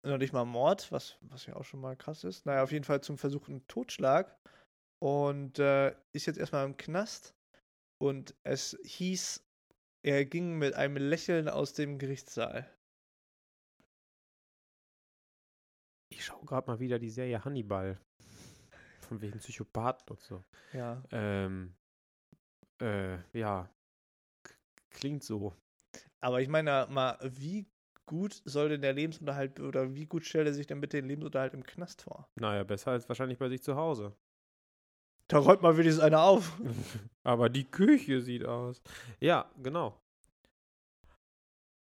Noch 0.04 0.18
nicht 0.18 0.32
mal 0.32 0.44
Mord, 0.44 0.90
was, 0.92 1.16
was 1.22 1.46
ja 1.46 1.56
auch 1.56 1.64
schon 1.64 1.80
mal 1.80 1.96
krass 1.96 2.24
ist. 2.24 2.44
Naja, 2.44 2.62
auf 2.62 2.72
jeden 2.72 2.84
Fall 2.84 3.00
zum 3.00 3.18
versuchten 3.18 3.66
Totschlag. 3.66 4.36
Und 5.00 5.58
äh, 5.58 5.96
ist 6.12 6.26
jetzt 6.26 6.38
erstmal 6.38 6.66
im 6.66 6.76
Knast. 6.76 7.34
Und 8.00 8.34
es 8.42 8.78
hieß, 8.84 9.42
er 10.04 10.24
ging 10.24 10.58
mit 10.58 10.74
einem 10.74 10.96
Lächeln 10.96 11.48
aus 11.48 11.72
dem 11.72 11.98
Gerichtssaal. 11.98 12.68
Ich 16.10 16.24
schaue 16.24 16.44
gerade 16.44 16.66
mal 16.66 16.80
wieder 16.80 16.98
die 16.98 17.10
Serie 17.10 17.44
Hannibal. 17.44 17.98
Von 19.06 19.20
wegen 19.20 19.38
Psychopathen 19.38 20.10
und 20.10 20.20
so. 20.20 20.44
Ja. 20.72 21.02
Ähm, 21.10 21.74
äh, 22.80 23.18
ja. 23.38 23.68
Klingt 24.90 25.22
so. 25.22 25.54
Aber 26.20 26.40
ich 26.40 26.48
meine 26.48 26.86
mal, 26.90 27.18
wie 27.22 27.66
gut 28.06 28.42
soll 28.44 28.68
denn 28.68 28.82
der 28.82 28.92
Lebensunterhalt 28.92 29.60
oder 29.60 29.94
wie 29.94 30.06
gut 30.06 30.24
stellt 30.24 30.46
er 30.46 30.54
sich 30.54 30.66
denn 30.66 30.80
bitte 30.80 30.98
den 30.98 31.08
Lebensunterhalt 31.08 31.54
im 31.54 31.64
Knast 31.64 32.02
vor? 32.02 32.28
Naja, 32.36 32.64
besser 32.64 32.92
als 32.92 33.08
wahrscheinlich 33.08 33.38
bei 33.38 33.48
sich 33.48 33.62
zu 33.62 33.76
Hause. 33.76 34.14
Da 35.28 35.38
räumt 35.38 35.62
mal 35.62 35.76
wenigstens 35.76 36.04
einer 36.04 36.22
auf. 36.22 36.60
Aber 37.22 37.48
die 37.48 37.64
Küche 37.64 38.20
sieht 38.20 38.44
aus. 38.44 38.82
Ja, 39.20 39.50
genau. 39.62 39.98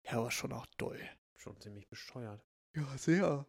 Ja, 0.04 0.18
aber 0.18 0.30
schon 0.30 0.52
auch 0.52 0.66
doll. 0.78 1.00
Schon 1.36 1.60
ziemlich 1.60 1.88
bescheuert. 1.88 2.44
Ja, 2.74 2.86
sehr. 2.98 3.46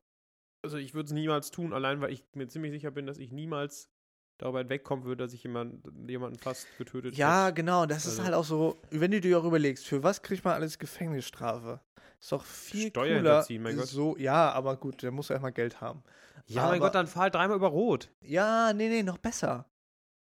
Also 0.63 0.77
ich 0.77 0.93
würde 0.93 1.07
es 1.07 1.11
niemals 1.13 1.51
tun, 1.51 1.73
allein 1.73 1.99
weil 2.01 2.11
ich 2.13 2.23
mir 2.35 2.47
ziemlich 2.47 2.71
sicher 2.71 2.91
bin, 2.91 3.05
dass 3.05 3.17
ich 3.17 3.31
niemals 3.31 3.89
darüber 4.37 4.59
hinwegkommen 4.59 5.05
würde, 5.05 5.23
dass 5.25 5.33
ich 5.33 5.43
jemand, 5.43 5.83
jemanden 6.07 6.39
fast 6.39 6.67
getötet 6.77 7.15
Ja, 7.15 7.45
hätte. 7.45 7.55
genau. 7.55 7.85
Das 7.85 8.05
ist 8.05 8.11
Also- 8.13 8.23
halt 8.23 8.33
auch 8.33 8.45
so, 8.45 8.81
wenn 8.89 9.11
du 9.11 9.19
dir 9.21 9.37
auch 9.39 9.43
überlegst, 9.45 9.85
für 9.85 10.03
was 10.03 10.21
kriegt 10.21 10.43
man 10.45 10.53
alles 10.53 10.79
Gefängnisstrafe? 10.79 11.81
Ist 12.19 12.31
doch 12.31 12.45
viel 12.45 12.89
Steuer 12.89 13.17
cooler. 13.19 13.45
mein 13.59 13.75
Gott. 13.75 13.87
So, 13.87 14.17
ja, 14.17 14.51
aber 14.51 14.77
gut, 14.77 15.03
der 15.03 15.11
muss 15.11 15.27
ja 15.27 15.33
erstmal 15.35 15.51
Geld 15.51 15.81
haben. 15.81 16.03
Ja, 16.47 16.63
mein 16.63 16.71
Aber- 16.71 16.79
Gott, 16.87 16.95
dann 16.95 17.07
fahr 17.07 17.23
halt 17.23 17.35
dreimal 17.35 17.57
über 17.57 17.67
Rot. 17.67 18.09
Ja, 18.21 18.71
nee, 18.73 18.87
nee, 18.87 19.03
noch 19.03 19.17
besser. 19.17 19.69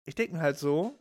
Ich 0.06 0.16
denke 0.16 0.34
mir 0.36 0.42
halt 0.42 0.58
so, 0.58 0.98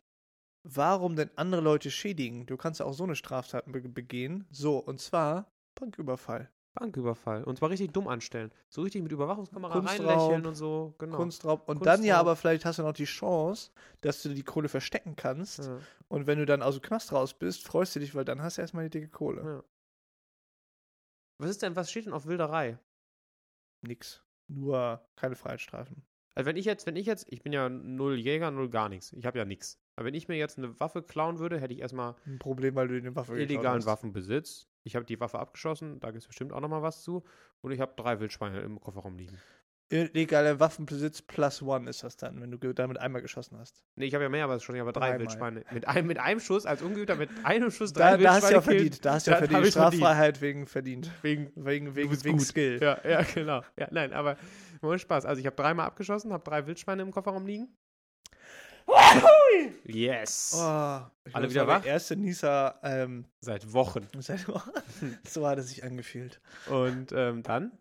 warum 0.64 1.14
denn 1.16 1.30
andere 1.36 1.60
Leute 1.60 1.90
schädigen? 1.90 2.46
Du 2.46 2.56
kannst 2.56 2.80
ja 2.80 2.86
auch 2.86 2.92
so 2.94 3.04
eine 3.04 3.14
Straftat 3.16 3.70
be 3.70 3.80
begehen. 3.80 4.46
So, 4.50 4.78
und 4.78 5.00
zwar 5.00 5.50
Banküberfall. 5.76 6.50
Banküberfall. 6.74 7.44
Und 7.44 7.58
zwar 7.58 7.70
richtig 7.70 7.92
dumm 7.92 8.08
anstellen. 8.08 8.50
So 8.68 8.82
richtig 8.82 9.02
mit 9.02 9.12
Überwachungskamera 9.12 9.72
Kunstraub, 9.72 10.08
reinlächeln 10.08 10.46
und 10.46 10.54
so. 10.54 10.94
Genau. 10.98 11.16
Kunstraub. 11.16 11.68
Und 11.68 11.84
dann 11.84 12.02
ja 12.02 12.14
Kunstraub. 12.14 12.20
aber 12.20 12.36
vielleicht 12.36 12.64
hast 12.64 12.78
du 12.78 12.82
noch 12.82 12.92
die 12.92 13.04
Chance, 13.04 13.70
dass 14.00 14.22
du 14.22 14.30
die 14.30 14.42
Kohle 14.42 14.68
verstecken 14.68 15.14
kannst. 15.16 15.60
Ja. 15.60 15.78
Und 16.08 16.26
wenn 16.26 16.38
du 16.38 16.46
dann 16.46 16.62
aus 16.62 16.74
dem 16.74 16.82
Knast 16.82 17.12
raus 17.12 17.34
bist, 17.34 17.64
freust 17.64 17.94
du 17.94 18.00
dich, 18.00 18.14
weil 18.14 18.24
dann 18.24 18.42
hast 18.42 18.56
du 18.56 18.62
erstmal 18.62 18.84
die 18.84 18.98
dicke 18.98 19.08
Kohle. 19.08 19.42
Ja. 19.42 19.64
Was 21.38 21.50
ist 21.50 21.62
denn, 21.62 21.76
was 21.76 21.90
steht 21.90 22.06
denn 22.06 22.12
auf 22.12 22.26
Wilderei? 22.26 22.78
Nix. 23.82 24.22
Nur 24.48 25.04
keine 25.16 25.34
Freiheitsstrafen. 25.34 26.02
Also 26.34 26.48
wenn 26.48 26.56
ich 26.56 26.64
jetzt, 26.64 26.86
wenn 26.86 26.96
ich 26.96 27.06
jetzt, 27.06 27.26
ich 27.30 27.42
bin 27.42 27.52
ja 27.52 27.68
null 27.68 28.16
Jäger, 28.18 28.50
null 28.50 28.70
gar 28.70 28.88
nichts. 28.88 29.12
Ich 29.12 29.26
habe 29.26 29.38
ja 29.38 29.44
nichts. 29.44 29.78
Aber 29.96 30.06
wenn 30.06 30.14
ich 30.14 30.28
mir 30.28 30.36
jetzt 30.36 30.56
eine 30.56 30.78
Waffe 30.80 31.02
klauen 31.02 31.38
würde, 31.38 31.60
hätte 31.60 31.74
ich 31.74 31.80
erstmal 31.80 32.14
Ein 32.24 32.38
Problem, 32.38 32.74
weil 32.74 32.88
du 32.88 32.96
eine 32.96 33.14
Waffe 33.14 33.38
illegalen. 33.38 33.84
Waffenbesitz. 33.84 34.66
Ich 34.84 34.96
habe 34.96 35.04
die 35.04 35.20
Waffe 35.20 35.38
abgeschossen, 35.38 36.00
da 36.00 36.10
gibt 36.10 36.22
es 36.22 36.26
bestimmt 36.26 36.52
auch 36.52 36.60
nochmal 36.60 36.82
was 36.82 37.02
zu. 37.02 37.24
Und 37.60 37.72
ich 37.72 37.80
habe 37.80 37.92
drei 37.96 38.20
Wildschweine 38.20 38.60
im 38.60 38.80
Kofferraum 38.80 39.16
liegen. 39.16 39.38
Illegaler 39.92 40.58
Waffenbesitz 40.58 41.20
plus 41.20 41.60
one 41.60 41.88
ist 41.88 42.02
das 42.02 42.16
dann, 42.16 42.40
wenn 42.40 42.50
du 42.50 42.72
damit 42.72 42.98
einmal 42.98 43.20
geschossen 43.20 43.58
hast. 43.58 43.84
Nee, 43.94 44.06
ich 44.06 44.14
habe 44.14 44.24
ja 44.24 44.30
mehr, 44.30 44.44
aber 44.44 44.58
schon, 44.58 44.74
ich 44.74 44.80
habe 44.80 44.92
drei 44.92 45.10
Dreimal. 45.10 45.20
Wildschweine. 45.20 45.64
Mit 45.70 45.86
einem, 45.86 46.06
mit 46.06 46.18
einem 46.18 46.40
Schuss, 46.40 46.64
als 46.64 46.80
Ungeübter, 46.80 47.14
mit 47.14 47.28
einem 47.44 47.70
Schuss 47.70 47.92
Da, 47.92 48.16
drei 48.16 48.22
da 48.22 48.32
hast 48.34 48.48
du 48.48 48.54
ja 48.54 48.54
Wildschweine 48.54 48.78
verdient. 48.78 49.04
Da 49.04 49.12
hast 49.12 49.26
du 49.26 49.30
ja 49.32 49.36
verdient. 49.36 49.66
Straffreiheit 49.66 50.40
wegen 50.40 50.66
verdient. 50.66 51.10
Wegen, 51.20 51.52
Wegen, 51.54 51.94
wegen, 51.94 52.24
wegen. 52.24 52.40
Skill. 52.40 52.78
Ja, 52.80 52.98
ja, 53.06 53.22
genau. 53.34 53.60
Ja, 53.78 53.88
nein, 53.90 54.14
aber 54.14 54.38
ohne 54.80 54.98
Spaß. 54.98 55.26
Also 55.26 55.40
ich 55.40 55.46
habe 55.46 55.56
dreimal 55.56 55.86
abgeschossen, 55.86 56.32
habe 56.32 56.42
drei 56.42 56.66
Wildschweine 56.66 57.02
im 57.02 57.10
Kofferraum 57.10 57.46
liegen. 57.46 57.68
Yes. 59.84 60.52
Oh, 60.56 61.00
ich 61.24 61.34
Alle 61.34 61.50
wieder 61.50 61.66
wach? 61.66 61.82
Der 61.82 61.92
erste 61.92 62.16
Nieser, 62.16 62.78
ähm, 62.82 63.24
Seit 63.40 63.72
Wochen. 63.72 64.06
seit 64.20 64.46
so 65.28 65.46
hat 65.46 65.58
es 65.58 65.68
sich 65.68 65.84
angefühlt. 65.84 66.40
Und 66.68 67.12
ähm, 67.12 67.42
dann? 67.42 67.72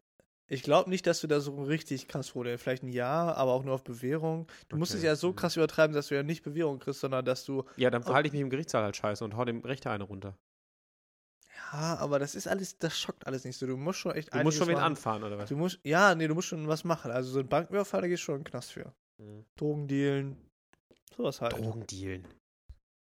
Ich 0.48 0.64
glaube 0.64 0.90
nicht, 0.90 1.08
dass 1.08 1.22
du 1.22 1.28
da 1.28 1.40
so 1.40 1.64
richtig 1.64 2.08
krass 2.10 2.36
wurde. 2.36 2.58
Vielleicht 2.58 2.84
ein 2.84 2.90
Jahr, 2.90 3.38
aber 3.38 3.54
auch 3.54 3.64
nur 3.64 3.74
auf 3.74 3.84
Bewährung. 3.84 4.48
Du 4.68 4.76
musst 4.76 4.92
es 4.94 5.00
Okay. 5.00 5.08
ja 5.08 5.16
so 5.16 5.32
krass 5.32 5.56
übertreiben, 5.56 5.94
dass 5.96 6.08
du 6.08 6.16
ja 6.16 6.24
nicht 6.24 6.44
Bewährung 6.44 6.80
kriegst, 6.80 7.00
sondern 7.00 7.24
dass 7.24 7.46
du. 7.46 7.64
Ja, 7.78 7.90
dann 7.90 8.04
verhalte 8.04 8.28
ich 8.28 8.34
mich 8.34 8.42
im 8.42 8.50
Gerichtssaal 8.50 8.84
halt 8.84 8.98
scheiße 8.98 9.24
und 9.24 9.38
hau 9.38 9.46
dem 9.46 9.62
Richter 9.62 9.92
eine 9.92 10.04
runter. 10.04 10.36
Ja, 11.72 11.98
aber 12.00 12.20
das 12.20 12.36
ist 12.36 12.48
alles, 12.48 12.78
das 12.80 13.00
schockt 13.00 13.26
alles 13.28 13.46
nicht 13.46 13.58
so. 13.58 13.66
Du 13.66 13.78
musst 13.78 14.00
schon 14.00 14.12
echt 14.14 14.34
Du 14.34 14.40
musst 14.40 14.58
schon 14.58 14.68
wen 14.68 14.74
machen. 14.74 14.84
anfahren, 14.88 15.24
oder 15.24 15.38
was? 15.38 15.48
Du 15.48 15.56
musst, 15.56 15.80
ja, 15.84 16.16
nee, 16.16 16.28
du 16.28 16.36
musst 16.36 16.50
schon 16.50 16.68
was 16.68 16.84
machen. 16.84 17.12
Also 17.12 17.32
so 17.32 17.40
ein 17.40 17.48
Banküberfall, 17.48 18.02
da 18.02 18.08
gehst 18.10 18.24
du 18.24 18.26
schon 18.26 18.36
in 18.38 18.42
den 18.44 18.50
Knast 18.52 18.74
für. 18.74 18.94
Mhm. 19.20 19.46
Drogendealen, 19.56 20.36
sowas 21.16 21.42
halt. 21.42 21.54
Drogendealen. 21.54 22.28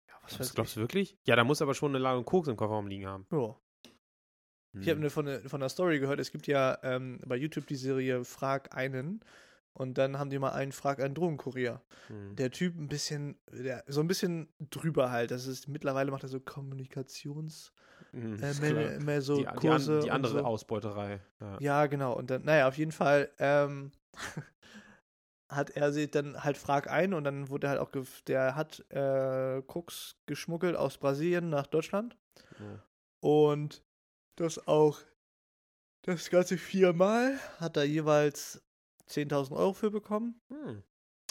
Ja, 0.07 0.13
was 0.23 0.39
weiß 0.39 0.53
glaubst 0.53 0.75
du 0.75 0.81
wirklich? 0.81 1.17
Ja, 1.25 1.35
da 1.35 1.43
muss 1.43 1.61
aber 1.61 1.73
schon 1.73 1.91
eine 1.91 1.99
Ladung 1.99 2.25
Koks 2.25 2.47
im 2.47 2.57
Kofferraum 2.57 2.87
liegen 2.87 3.07
haben. 3.07 3.25
Ja. 3.31 3.55
Ich 4.79 4.89
habe 4.89 4.99
ne, 4.99 5.09
von, 5.09 5.25
ne, 5.25 5.41
von 5.47 5.59
der 5.59 5.69
Story 5.69 5.99
gehört, 5.99 6.19
es 6.19 6.31
gibt 6.31 6.45
ja 6.45 6.77
ähm, 6.83 7.19
bei 7.25 7.35
YouTube 7.35 7.65
die 7.65 7.75
Serie 7.75 8.23
Frag 8.23 8.75
einen 8.75 9.21
und 9.73 9.97
dann 9.97 10.19
haben 10.19 10.29
die 10.29 10.37
mal 10.37 10.51
einen 10.51 10.71
Frag 10.71 10.99
einen 10.99 11.15
Drogenkurier. 11.15 11.81
Hm. 12.07 12.35
Der 12.35 12.51
Typ 12.51 12.77
ein 12.77 12.87
bisschen, 12.87 13.39
der, 13.51 13.83
so 13.87 14.01
ein 14.01 14.07
bisschen 14.07 14.49
drüber 14.69 15.09
halt. 15.09 15.31
Das 15.31 15.47
ist, 15.47 15.67
mittlerweile 15.67 16.11
macht 16.11 16.23
er 16.23 16.29
so 16.29 16.39
Kommunikations, 16.39 17.73
Hm, 18.11 18.41
äh, 18.41 18.53
mehr, 18.55 18.99
mehr 18.99 19.21
so 19.21 19.37
die, 19.37 19.45
die, 19.45 19.67
Kurse. 19.67 19.97
an, 19.97 20.01
die 20.01 20.11
andere 20.11 20.39
so. 20.39 20.45
Ausbeuterei. 20.45 21.19
Ja. 21.39 21.57
Ja, 21.59 21.85
genau. 21.87 22.13
Und 22.13 22.29
dann, 22.29 22.43
naja, 22.43 22.67
auf 22.67 22.77
jeden 22.77 22.91
Fall 22.91 23.29
ähm, 23.39 23.91
hat 25.49 25.69
er 25.71 25.91
sich 25.91 26.11
dann 26.11 26.43
halt 26.43 26.57
Frag 26.57 26.89
ein 26.89 27.13
und 27.13 27.23
dann 27.23 27.49
wurde 27.49 27.69
halt 27.69 27.79
auch, 27.79 27.91
der 28.27 28.55
hat 28.55 28.85
äh, 28.91 29.61
Koks 29.65 30.15
geschmuggelt 30.25 30.75
aus 30.75 30.97
Brasilien 30.97 31.49
nach 31.49 31.67
Deutschland. 31.67 32.17
Ja. 32.59 32.83
Und 33.19 33.83
das 34.35 34.67
auch 34.67 34.99
das 36.03 36.29
ganze 36.29 36.57
viermal 36.57 37.37
hat 37.59 37.75
er 37.75 37.83
jeweils 37.83 38.61
10.000 39.09 39.51
Euro 39.55 39.73
für 39.73 39.91
bekommen 39.91 40.39
Hm. 40.49 40.83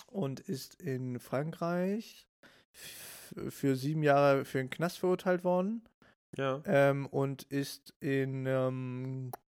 und 0.09 0.41
ist 0.41 0.75
in 0.83 1.19
Frankreich 1.19 2.29
für 2.73 3.77
sieben 3.77 4.03
Jahre 4.03 4.45
für 4.45 4.59
den 4.59 4.71
Knast 4.71 4.99
verurteilt 4.99 5.45
worden 5.45 5.89
ja. 6.37 6.63
ähm, 6.67 7.07
und 7.07 7.45
ist 7.45 7.95
in 8.01 8.45
ähm, 8.47 9.31
äh, 9.33 9.46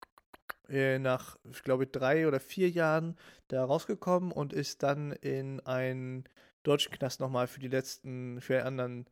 nach, 0.69 1.39
ich 1.51 1.63
glaube, 1.63 1.87
drei 1.87 2.29
oder 2.29 2.41
vier 2.41 2.69
Jahren 2.71 3.17
da 3.49 3.65
rausgekommen 3.65 4.33
und 4.33 4.53
ist 4.53 4.83
dann 4.83 5.13
in 5.13 5.61
einen 5.61 6.25
deutschen 6.63 6.93
Knast 6.93 7.21
nochmal 7.21 7.47
für 7.47 7.61
die 7.61 7.69
letzten, 7.69 8.41
für 8.41 8.55
die 8.55 8.61
anderen 8.63 9.07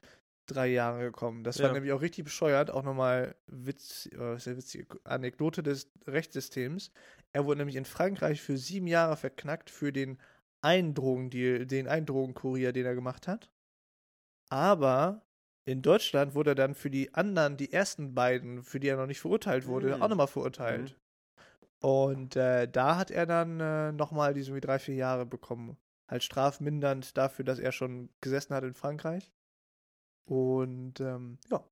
drei 0.46 0.68
Jahre 0.68 1.00
gekommen. 1.04 1.42
Das 1.44 1.62
war 1.62 1.70
Ja. 1.70 1.70
nämlich 1.70 1.92
auch 1.92 2.02
richtig 2.02 2.24
bescheuert, 2.24 2.70
auch 2.70 2.82
nochmal 2.84 3.36
Witz, 3.46 4.06
äh, 4.12 4.38
sehr 4.38 4.56
witzige 4.56 4.98
Anekdote 5.04 5.62
des 5.62 5.90
Rechtssystems. 6.06 6.92
Er 7.32 7.46
wurde 7.46 7.58
nämlich 7.58 7.76
in 7.76 7.84
Frankreich 7.84 8.42
für 8.42 8.56
sieben 8.58 8.86
Jahre 8.86 9.16
verknackt 9.16 9.70
für 9.70 9.92
den 9.92 10.18
einen 10.62 10.94
Drogendeal, 10.94 11.66
den 11.66 11.88
einen 11.88 12.06
Drogenkurier, 12.06 12.72
den 12.72 12.86
er 12.86 12.94
gemacht 12.94 13.26
hat. 13.28 13.50
Aber 14.50 15.24
in 15.64 15.82
Deutschland 15.82 16.34
wurde 16.34 16.50
er 16.52 16.54
dann 16.56 16.74
für 16.74 16.90
die 16.90 17.14
anderen, 17.14 17.56
die 17.56 17.72
ersten 17.72 18.14
beiden, 18.14 18.62
für 18.64 18.80
die 18.80 18.88
er 18.88 18.96
noch 18.96 19.06
nicht 19.06 19.20
verurteilt 19.20 19.66
wurde, 19.66 20.00
Mhm. 20.00 20.02
auch 20.02 20.08
nochmal 20.08 20.26
verurteilt. 20.28 20.96
Und 21.80 22.36
äh, 22.36 22.66
da 22.68 22.96
hat 22.96 23.10
er 23.10 23.26
dann 23.26 23.60
äh, 23.60 23.92
nochmal 23.92 24.34
diese 24.34 24.54
wie 24.54 24.60
drei, 24.60 24.78
vier 24.78 24.94
Jahre 24.94 25.26
bekommen. 25.26 25.76
Halt 26.08 26.22
strafmindernd 26.22 27.16
dafür, 27.16 27.44
dass 27.44 27.58
er 27.58 27.72
schon 27.72 28.08
gesessen 28.20 28.54
hat 28.54 28.64
in 28.64 28.74
Frankreich. 28.74 29.30
Und 30.24 31.00
ähm, 31.00 31.38
ja, 31.50 31.64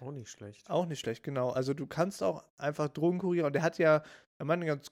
Auch 0.00 0.10
nicht 0.12 0.30
schlecht. 0.30 0.68
auch 0.70 0.86
nicht 0.86 1.00
schlecht, 1.00 1.22
genau. 1.22 1.50
Also 1.50 1.74
du 1.74 1.86
kannst 1.86 2.22
auch 2.22 2.44
einfach 2.56 2.88
Drogenkurier 2.88 3.46
und 3.46 3.52
der 3.54 3.62
hat 3.62 3.78
ja, 3.78 4.02
er 4.38 4.44
meinte 4.44 4.64
eine 4.64 4.72
ganz, 4.74 4.90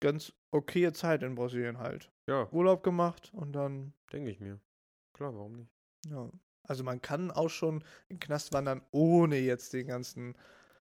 ganz 0.00 0.32
okaye 0.50 0.92
Zeit 0.92 1.22
in 1.22 1.34
Brasilien 1.34 1.78
halt. 1.78 2.10
Ja, 2.28 2.48
Urlaub 2.52 2.82
gemacht 2.82 3.30
und 3.34 3.52
dann, 3.52 3.94
denke 4.12 4.30
ich 4.30 4.38
mir. 4.40 4.60
Klar, 5.14 5.34
warum 5.34 5.56
nicht? 5.56 5.70
ja. 6.08 6.30
Also 6.64 6.84
man 6.84 7.00
kann 7.00 7.30
auch 7.30 7.48
schon 7.48 7.80
in 8.10 8.16
den 8.16 8.20
Knast 8.20 8.52
wandern, 8.52 8.82
ohne 8.90 9.38
jetzt 9.38 9.72
den 9.72 9.86
ganzen 9.86 10.36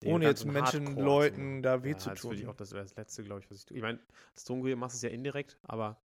Den 0.03 0.13
Ohne 0.13 0.27
jetzt 0.27 0.45
Menschen, 0.45 0.87
Hardcore 0.89 1.05
Leuten 1.07 1.63
da 1.63 1.83
weh 1.83 1.93
ja, 1.93 1.97
zu 1.99 2.11
Das 2.11 2.23
würde 2.25 2.37
ich 2.37 2.43
tun. 2.43 2.51
auch, 2.51 2.55
das 2.57 2.73
wäre 2.73 2.83
das 2.83 2.95
Letzte, 2.97 3.25
glaube 3.25 3.41
ich, 3.41 3.51
was 3.51 3.59
ich 3.59 3.65
tue. 3.67 3.77
Ich 3.79 3.83
meine, 3.83 3.99
das 4.35 4.45
Drogengehe 4.45 4.77
machst 4.77 4.95
du 4.95 4.99
es 4.99 5.03
ja 5.03 5.09
indirekt, 5.09 5.59
aber. 5.63 6.03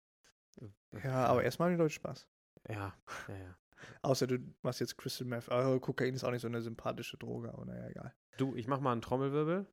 äh, 0.60 0.68
Ja, 1.04 1.26
aber 1.26 1.42
erstmal 1.42 1.68
haben 1.70 1.76
die 1.76 1.82
Leute 1.82 1.94
Spaß. 1.94 2.28
Ja, 2.68 2.94
ja, 3.28 3.34
ja. 3.36 3.56
Außer 4.02 4.26
du 4.26 4.38
machst 4.62 4.80
jetzt 4.80 4.98
Crystal 4.98 5.26
Meth. 5.26 5.48
Aber 5.50 5.80
Kokain 5.80 6.12
ist 6.14 6.24
auch 6.24 6.30
nicht 6.32 6.42
so 6.42 6.48
eine 6.48 6.60
sympathische 6.60 7.16
Droge, 7.16 7.52
aber 7.54 7.64
naja, 7.64 7.88
egal. 7.88 8.14
Du, 8.36 8.54
ich 8.56 8.66
mach 8.66 8.80
mal 8.80 8.92
einen 8.92 9.00
Trommelwirbel. 9.02 9.66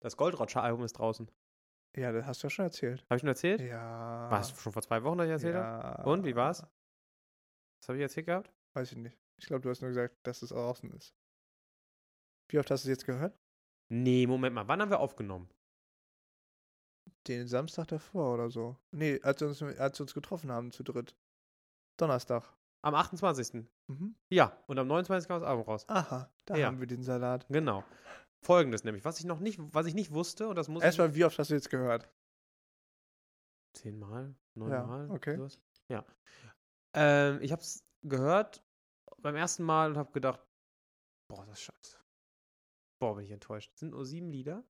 Das 0.00 0.16
Goldroger-Album 0.16 0.84
ist 0.84 0.94
draußen. 0.94 1.30
Ja, 1.96 2.12
das 2.12 2.24
hast 2.26 2.42
du 2.42 2.46
ja 2.46 2.50
schon 2.50 2.64
erzählt. 2.64 3.02
Habe 3.04 3.16
ich 3.16 3.20
schon 3.20 3.28
erzählt? 3.28 3.60
Ja. 3.60 4.30
Was? 4.30 4.50
Schon 4.60 4.72
vor 4.72 4.82
zwei 4.82 5.02
Wochen, 5.04 5.18
dass 5.18 5.26
ich 5.26 5.32
erzählt 5.32 5.54
habe? 5.56 5.98
ja. 5.98 6.04
Und, 6.04 6.24
wie 6.24 6.36
war's? 6.36 6.62
Was 7.80 7.88
habe 7.88 7.98
ich 7.98 8.02
erzählt 8.02 8.26
gehabt? 8.26 8.52
Weiß 8.74 8.92
ich 8.92 8.98
nicht. 8.98 9.18
Ich 9.36 9.46
glaube, 9.46 9.62
du 9.62 9.70
hast 9.70 9.80
nur 9.80 9.88
gesagt, 9.90 10.16
dass 10.24 10.42
es 10.42 10.50
draußen 10.50 10.90
ist. 10.92 11.14
Wie 12.48 12.58
oft 12.58 12.70
hast 12.70 12.84
du 12.84 12.88
es 12.88 12.96
jetzt 12.98 13.06
gehört? 13.06 13.38
Nee, 13.90 14.26
Moment 14.26 14.54
mal. 14.54 14.68
Wann 14.68 14.80
haben 14.80 14.90
wir 14.90 15.00
aufgenommen? 15.00 15.48
Den 17.26 17.46
Samstag 17.48 17.88
davor 17.88 18.34
oder 18.34 18.50
so. 18.50 18.76
Nee, 18.90 19.20
als 19.22 19.40
wir 19.40 19.48
uns, 19.48 19.62
als 19.62 19.98
wir 19.98 20.04
uns 20.04 20.14
getroffen 20.14 20.50
haben 20.50 20.72
zu 20.72 20.82
dritt. 20.82 21.14
Donnerstag. 21.98 22.54
Am 22.84 22.94
28. 22.94 23.66
Mhm. 23.88 24.14
Ja, 24.32 24.62
und 24.66 24.78
am 24.78 24.86
29. 24.86 25.26
kam 25.28 25.40
das 25.40 25.48
Album 25.48 25.64
raus. 25.64 25.84
Aha, 25.88 26.30
da 26.46 26.56
Ja. 26.56 26.66
haben 26.66 26.80
wir 26.80 26.86
den 26.86 27.02
Salat. 27.02 27.46
Genau. 27.48 27.84
Folgendes 28.44 28.84
nämlich, 28.84 29.04
was 29.04 29.18
ich 29.18 29.24
noch 29.24 29.40
nicht, 29.40 29.58
was 29.74 29.86
ich 29.86 29.94
nicht 29.94 30.12
wusste, 30.12 30.48
und 30.48 30.54
das 30.54 30.68
muss 30.68 30.82
Erstmal, 30.82 31.14
wie 31.14 31.24
oft 31.24 31.38
hast 31.38 31.50
du 31.50 31.54
jetzt 31.54 31.70
gehört? 31.70 32.08
zehnmal, 33.76 34.34
Ja, 34.56 34.64
neunmal, 34.82 35.10
okay. 35.10 35.36
sowas. 35.36 35.60
Ja. 35.88 36.04
Ähm, 36.94 37.40
ich 37.42 37.52
habe 37.52 37.62
es 37.62 37.84
gehört 38.02 38.62
beim 39.20 39.36
ersten 39.36 39.62
Mal 39.64 39.90
und 39.90 39.96
habe 39.98 40.10
gedacht, 40.12 40.40
boah, 41.28 41.44
das 41.46 41.58
ist 41.58 41.64
scheiße. 41.64 41.97
Boah, 42.98 43.14
bin 43.14 43.24
ich 43.24 43.30
enttäuscht. 43.30 43.70
Es 43.74 43.80
sind 43.80 43.90
nur 43.90 44.04
sieben 44.04 44.30
Lieder. 44.30 44.64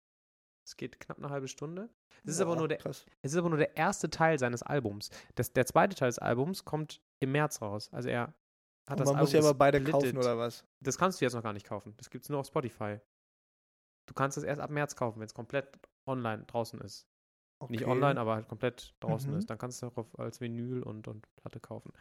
Es 0.66 0.78
geht 0.78 1.00
knapp 1.00 1.18
eine 1.20 1.30
halbe 1.30 1.48
Stunde. 1.48 1.90
Es 2.24 2.34
ist 2.34 2.42
aber 2.42 2.54
Boah, 2.54 2.60
nur 2.60 2.68
der, 2.68 2.78
Krass. 2.80 3.06
es 3.22 3.34
ist 3.34 3.38
aber 3.38 3.50
nur 3.50 3.58
der 3.60 3.78
erste 3.78 4.10
Teil 4.10 4.40
seines 4.40 4.64
Albums. 4.64 5.10
Das, 5.36 5.54
der 5.54 5.66
zweite 5.66 5.96
Teil 5.96 6.10
des 6.10 6.18
Albums 6.20 6.66
kommt 6.66 7.02
im 7.20 7.32
März 7.32 7.62
raus. 7.62 7.90
Also 7.94 8.10
er 8.10 8.34
hat 8.88 9.00
Und 9.00 9.00
das 9.00 9.06
man 9.08 9.18
muss 9.20 9.30
Album 9.30 9.44
ja 9.44 9.50
aber 9.50 9.58
beide 9.58 9.80
kaufen, 9.84 9.92
gesplittet. 10.02 10.18
oder 10.18 10.38
was? 10.40 10.66
Das 10.80 10.98
kannst 10.98 11.22
du 11.22 11.26
jetzt 11.26 11.34
noch 11.34 11.44
gar 11.44 11.54
nicht 11.54 11.68
kaufen. 11.68 11.94
Das 11.98 12.10
gibt 12.10 12.26
es 12.26 12.30
nur 12.30 12.40
auf 12.40 12.48
Spotify. 12.48 13.00
Du 14.08 14.14
kannst 14.14 14.38
es 14.38 14.44
erst 14.44 14.62
ab 14.62 14.70
März 14.72 14.96
kaufen, 14.96 15.20
wenn 15.20 15.26
es 15.28 15.34
komplett 15.34 15.80
online 16.08 16.44
draußen 16.46 16.80
ist. 16.82 17.08
Nicht 17.70 17.84
Okay. 17.84 17.92
online, 17.92 18.20
aber 18.20 18.36
halt 18.36 18.48
komplett 18.48 18.94
draußen 19.00 19.32
Mhm. 19.32 19.38
ist. 19.40 19.50
Dann 19.50 19.58
kannst 19.58 19.82
du 19.82 19.88
es 19.88 19.98
auch 19.98 20.20
als 20.20 20.42
Vinyl 20.42 20.84
und, 20.84 21.08
und 21.08 21.26
Platte 21.36 21.60
kaufen. 21.60 21.92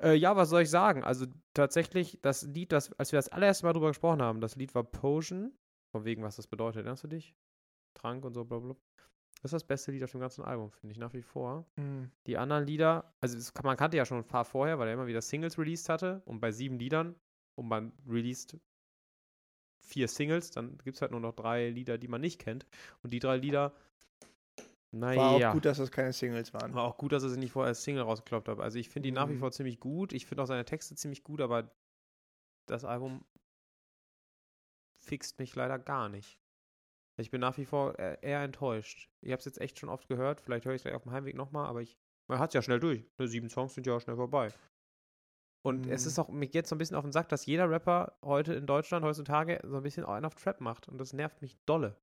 Äh, 0.00 0.14
ja, 0.14 0.36
was 0.36 0.48
soll 0.50 0.62
ich 0.62 0.70
sagen? 0.70 1.04
Also 1.04 1.26
tatsächlich, 1.54 2.18
das 2.22 2.42
Lied, 2.42 2.72
das, 2.72 2.92
als 2.94 3.12
wir 3.12 3.18
das 3.18 3.28
allererste 3.28 3.66
Mal 3.66 3.72
drüber 3.72 3.88
gesprochen 3.88 4.22
haben, 4.22 4.40
das 4.40 4.56
Lied 4.56 4.74
war 4.74 4.84
Potion. 4.84 5.52
Von 5.92 6.04
wegen, 6.04 6.22
was 6.22 6.36
das 6.36 6.46
bedeutet. 6.46 6.78
Erinnerst 6.80 7.04
du 7.04 7.08
dich? 7.08 7.34
Trank 7.94 8.24
und 8.24 8.34
so, 8.34 8.44
blablabla. 8.44 8.80
Das 9.42 9.50
ist 9.50 9.52
das 9.52 9.64
beste 9.64 9.92
Lied 9.92 10.02
auf 10.02 10.10
dem 10.10 10.20
ganzen 10.20 10.44
Album, 10.44 10.70
finde 10.72 10.92
ich 10.92 10.98
nach 10.98 11.12
wie 11.12 11.22
vor. 11.22 11.66
Hm. 11.76 12.10
Die 12.26 12.36
anderen 12.38 12.66
Lieder, 12.66 13.14
also 13.20 13.36
das 13.36 13.52
man 13.62 13.76
kannte 13.76 13.96
ja 13.96 14.04
schon 14.04 14.18
ein 14.18 14.26
paar 14.26 14.44
vorher, 14.44 14.78
weil 14.78 14.88
er 14.88 14.94
immer 14.94 15.06
wieder 15.06 15.20
Singles 15.22 15.58
released 15.58 15.88
hatte. 15.88 16.22
Und 16.24 16.40
bei 16.40 16.50
sieben 16.52 16.78
Liedern, 16.78 17.14
und 17.54 17.68
man 17.68 17.92
released 18.08 18.58
vier 19.80 20.08
Singles, 20.08 20.50
dann 20.50 20.78
gibt 20.78 20.96
es 20.96 21.02
halt 21.02 21.12
nur 21.12 21.20
noch 21.20 21.32
drei 21.34 21.68
Lieder, 21.68 21.96
die 21.98 22.08
man 22.08 22.20
nicht 22.20 22.40
kennt. 22.40 22.66
Und 23.02 23.10
die 23.12 23.20
drei 23.20 23.36
Lieder, 23.36 23.72
War 24.92 25.14
naja. 25.14 25.48
auch 25.50 25.52
gut, 25.54 25.64
dass 25.64 25.78
das 25.78 25.90
keine 25.90 26.12
Singles 26.12 26.54
waren. 26.54 26.72
War 26.74 26.84
auch 26.84 26.96
gut, 26.96 27.12
dass 27.12 27.22
er 27.22 27.28
sie 27.28 27.38
nicht 27.38 27.52
vorher 27.52 27.68
als 27.68 27.82
Single 27.82 28.02
rausgekloppt 28.02 28.48
hat. 28.48 28.60
Also 28.60 28.78
ich 28.78 28.88
finde 28.88 29.08
ihn 29.08 29.14
nach 29.14 29.28
wie 29.28 29.34
Mhm. 29.34 29.40
vor 29.40 29.52
ziemlich 29.52 29.80
gut. 29.80 30.12
Ich 30.12 30.26
finde 30.26 30.42
auch 30.42 30.46
seine 30.46 30.64
Texte 30.64 30.94
ziemlich 30.94 31.22
gut, 31.24 31.40
aber 31.40 31.70
das 32.66 32.84
Album 32.84 33.24
fixt 35.02 35.38
mich 35.38 35.54
leider 35.54 35.78
gar 35.78 36.08
nicht. 36.08 36.40
Ich 37.18 37.30
bin 37.30 37.40
nach 37.40 37.56
wie 37.56 37.64
vor 37.64 37.98
eher, 37.98 38.22
eher 38.22 38.42
enttäuscht. 38.42 39.10
Ich 39.22 39.32
habe 39.32 39.38
es 39.38 39.44
jetzt 39.46 39.60
echt 39.60 39.78
schon 39.78 39.88
oft 39.88 40.08
gehört. 40.08 40.40
Vielleicht 40.40 40.64
höre 40.66 40.72
ich 40.74 40.80
es 40.80 40.82
gleich 40.82 40.94
auf 40.94 41.02
dem 41.02 41.12
Heimweg 41.12 41.34
nochmal, 41.34 41.66
aber 41.66 41.80
ich. 41.82 41.96
Man 42.28 42.38
hat 42.40 42.50
es 42.50 42.54
ja 42.54 42.62
schnell 42.62 42.80
durch. 42.80 43.08
Ne, 43.18 43.28
sieben 43.28 43.48
Songs 43.48 43.74
sind 43.74 43.86
ja 43.86 43.98
schnell 44.00 44.16
vorbei. 44.16 44.52
Und 45.64 45.86
es 45.86 46.02
Mhm. 46.04 46.08
ist 46.08 46.18
auch, 46.18 46.28
mir 46.28 46.48
geht 46.48 46.66
so 46.66 46.74
ein 46.74 46.78
bisschen 46.78 46.96
auf 46.96 47.04
den 47.04 47.12
Sack, 47.12 47.28
dass 47.28 47.46
jeder 47.46 47.70
Rapper 47.70 48.18
heute 48.22 48.54
in 48.54 48.66
Deutschland 48.66 49.04
heutzutage 49.04 49.60
so 49.64 49.76
ein 49.76 49.82
bisschen 49.82 50.04
einen 50.04 50.24
auf 50.26 50.34
Trap 50.34 50.60
macht. 50.60 50.88
Und 50.88 50.98
das 50.98 51.12
nervt 51.12 51.40
mich 51.42 51.56
dolle. 51.66 51.96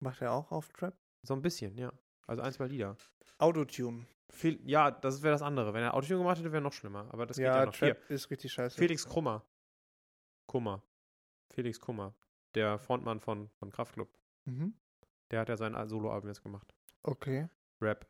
Macht 0.00 0.20
er 0.20 0.32
auch 0.32 0.50
auf 0.52 0.68
Trap? 0.72 0.96
So 1.24 1.34
ein 1.34 1.42
bisschen, 1.42 1.78
ja. 1.78 1.92
Also 2.26 2.42
ein, 2.42 2.52
zwei 2.52 2.66
Lieder. 2.66 2.96
Autotune. 3.38 4.06
Fel 4.30 4.58
ja, 4.64 4.90
das 4.90 5.22
wäre 5.22 5.32
das 5.32 5.42
andere. 5.42 5.74
Wenn 5.74 5.82
er 5.82 5.94
Autotune 5.94 6.20
gemacht 6.20 6.38
hätte, 6.38 6.52
wäre 6.52 6.62
noch 6.62 6.72
schlimmer. 6.72 7.06
Aber 7.10 7.26
das 7.26 7.36
geht 7.36 7.46
ja 7.46 7.66
noch. 7.66 7.74
Hier, 7.74 7.94
Trap 7.94 8.10
ist 8.10 8.30
richtig 8.30 8.52
scheiße. 8.52 8.78
Felix 8.78 9.06
Krummer. 9.06 9.44
Kummer. 10.46 10.82
Felix 11.50 11.80
Kummer. 11.80 12.14
Der 12.54 12.78
Frontmann 12.78 13.20
von, 13.20 13.48
von 13.58 13.70
Kraftklub. 13.70 14.08
Mhm. 14.44 14.74
Der 15.30 15.40
hat 15.40 15.48
ja 15.48 15.56
sein 15.56 15.74
Soloalbum 15.88 16.28
jetzt 16.28 16.42
gemacht. 16.42 16.74
Okay. 17.02 17.48
Rap. 17.80 18.06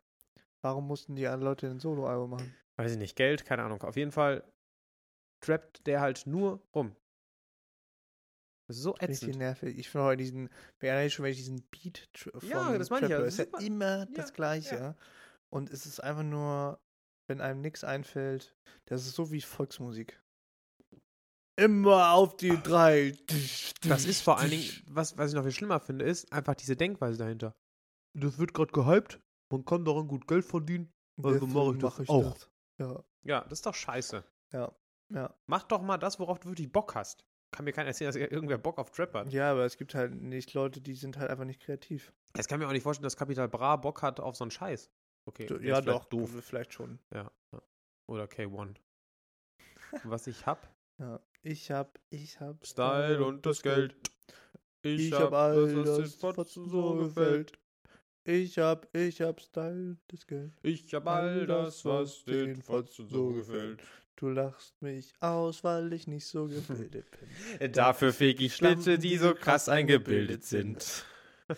Warum 0.61 0.87
mussten 0.87 1.15
die 1.15 1.25
anderen 1.27 1.45
Leute 1.45 1.67
ein 1.67 1.79
Soloalbum 1.79 2.31
machen? 2.31 2.55
Weiß 2.75 2.91
ich 2.93 2.97
nicht. 2.97 3.15
Geld, 3.15 3.45
keine 3.45 3.63
Ahnung. 3.63 3.81
Auf 3.83 3.95
jeden 3.95 4.11
Fall 4.11 4.43
trappt 5.41 5.85
der 5.87 6.01
halt 6.01 6.25
nur 6.25 6.61
rum. 6.73 6.95
Das 8.67 8.77
ist 8.77 8.83
so 8.83 8.91
Richtig 8.91 9.09
ätzend. 9.23 9.37
nervig. 9.37 9.77
Ich 9.77 9.89
finde 9.89 10.05
heute 10.05 10.23
diesen, 10.23 10.49
wäre 10.79 11.09
schon, 11.09 11.23
wenn 11.23 11.31
ich 11.31 11.37
diesen 11.37 11.63
Beat 11.69 12.07
vom 12.13 12.47
Ja, 12.49 12.77
das 12.77 12.89
meine 12.89 13.05
ich 13.07 13.11
ja, 13.11 13.19
das 13.19 13.33
ist 13.33 13.37
ja 13.39 13.45
super. 13.45 13.59
immer 13.61 14.05
das 14.07 14.29
Ja, 14.29 14.33
Gleiche. 14.35 14.75
ja. 14.75 14.95
Und 15.49 15.69
es 15.69 15.85
ist 15.85 15.99
einfach 16.01 16.23
nur, 16.23 16.79
wenn 17.27 17.41
einem 17.41 17.61
nichts 17.61 17.83
einfällt, 17.83 18.55
das 18.85 19.05
ist 19.05 19.15
so 19.15 19.31
wie 19.31 19.41
Volksmusik. 19.41 20.19
Immer 21.55 22.13
auf 22.13 22.35
die 22.37 22.57
drei. 22.63 23.15
Das 23.87 24.05
ist 24.05 24.21
vor 24.21 24.39
allen 24.39 24.49
Dingen, 24.49 24.69
was, 24.87 25.17
was 25.17 25.29
ich 25.31 25.35
noch 25.35 25.43
viel 25.43 25.51
schlimmer 25.51 25.79
finde, 25.79 26.05
ist 26.05 26.31
einfach 26.33 26.55
diese 26.55 26.75
Denkweise 26.75 27.17
dahinter. 27.19 27.53
Das 28.17 28.37
wird 28.39 28.53
gerade 28.53 28.71
gehypt. 28.71 29.19
Man 29.51 29.63
kann 29.65 29.85
daran 29.85 30.07
gut 30.07 30.27
Geld 30.27 30.45
verdienen. 30.45 30.91
also 31.21 31.31
Deswegen 31.45 31.53
mach 31.53 31.73
ich 31.73 31.79
das 31.81 31.97
mach 31.99 32.09
auch. 32.09 32.33
das. 32.33 32.49
Ja, 32.79 33.03
Ja, 33.23 33.41
das 33.43 33.59
ist 33.59 33.65
doch 33.67 33.75
scheiße. 33.75 34.23
ja, 34.53 34.71
ja. 35.13 35.35
Mach 35.45 35.63
doch 35.63 35.81
mal 35.83 35.97
das, 35.97 36.19
worauf 36.19 36.39
du 36.39 36.49
wirklich 36.49 36.71
Bock 36.71 36.95
hast. 36.95 37.23
Kann 37.53 37.65
mir 37.65 37.71
keiner 37.71 37.89
erzählen, 37.89 38.07
dass 38.07 38.15
irgendwer 38.15 38.57
Bock 38.57 38.79
auf 38.79 38.89
Trap 38.89 39.13
hat. 39.13 39.31
Ja, 39.31 39.51
aber 39.51 39.63
es 39.63 39.77
gibt 39.77 39.93
halt 39.93 40.15
nicht 40.15 40.55
Leute, 40.55 40.81
die 40.81 40.95
sind 40.95 41.17
halt 41.17 41.29
einfach 41.29 41.45
nicht 41.45 41.61
kreativ. 41.61 42.11
Das 42.33 42.47
kann 42.47 42.59
mir 42.59 42.67
auch 42.67 42.71
nicht 42.71 42.81
vorstellen, 42.81 43.03
dass 43.03 43.15
Capital 43.15 43.47
Bra 43.47 43.75
Bock 43.75 44.01
hat 44.01 44.19
auf 44.19 44.35
so 44.35 44.43
einen 44.43 44.49
Scheiß. 44.49 44.89
Okay, 45.25 45.45
der 45.45 45.61
ja, 45.61 45.79
doch, 45.79 46.05
Doof. 46.05 46.31
vielleicht 46.41 46.73
schon. 46.73 46.97
Ja. 47.13 47.31
Oder 48.07 48.25
K1. 48.25 48.75
Was 50.03 50.27
ich 50.27 50.45
hab? 50.45 50.67
Ja. 50.99 51.19
Ich 51.41 51.71
hab, 51.71 51.99
ich 52.11 52.39
hab 52.39 52.63
Style 52.65 53.25
und 53.25 53.43
das 53.47 53.63
Geld. 53.63 53.95
Ich, 54.83 55.11
hab 55.11 55.33
all 55.33 55.83
das, 55.83 56.21
was 56.21 56.53
so 56.53 56.95
gefällt. 56.97 57.59
Ich 58.25 58.59
hab, 58.59 58.95
ich 58.95 59.21
hab 59.21 59.41
Style, 59.41 59.97
das 60.07 60.27
Geld. 60.27 60.53
Ich 60.61 60.93
hab 60.93 61.07
all 61.07 61.47
das, 61.47 61.83
was 61.83 62.23
den 62.25 62.61
Fotzen 62.61 63.09
so 63.09 63.29
gefällt. 63.29 63.81
Du 64.15 64.29
lachst 64.29 64.81
mich 64.81 65.13
aus, 65.19 65.63
weil 65.63 65.91
ich 65.93 66.07
nicht 66.07 66.27
so 66.27 66.47
gebildet 66.47 67.05
bin. 67.59 67.71
Dafür 67.71 68.13
feg 68.13 68.39
ich 68.41 68.55
Schnitte, 68.55 68.97
die 68.97 69.17
so 69.17 69.33
krass 69.33 69.69
eingebildet 69.69 70.43
sind. 70.43 71.05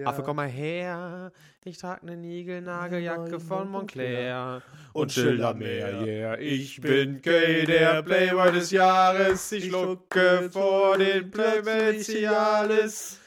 Ja. 0.00 0.08
Affe, 0.08 0.24
komm 0.24 0.36
mal 0.36 0.48
her. 0.48 1.32
Ich 1.64 1.78
trag 1.78 2.02
ne 2.02 2.16
Nigelnageljacke 2.16 3.38
von 3.38 3.70
Montclair. 3.70 4.62
Und 4.92 5.02
Und 5.02 5.12
Schildermeer, 5.12 6.02
yeah. 6.04 6.38
Ich 6.38 6.80
bin 6.80 7.22
gay, 7.22 7.64
der 7.64 8.02
Playboy 8.02 8.50
des 8.50 8.72
Jahres. 8.72 9.52
Ich 9.52 9.66
schlucke 9.66 10.50
vor 10.52 10.98
den 10.98 11.30
Playmates. 11.30 13.20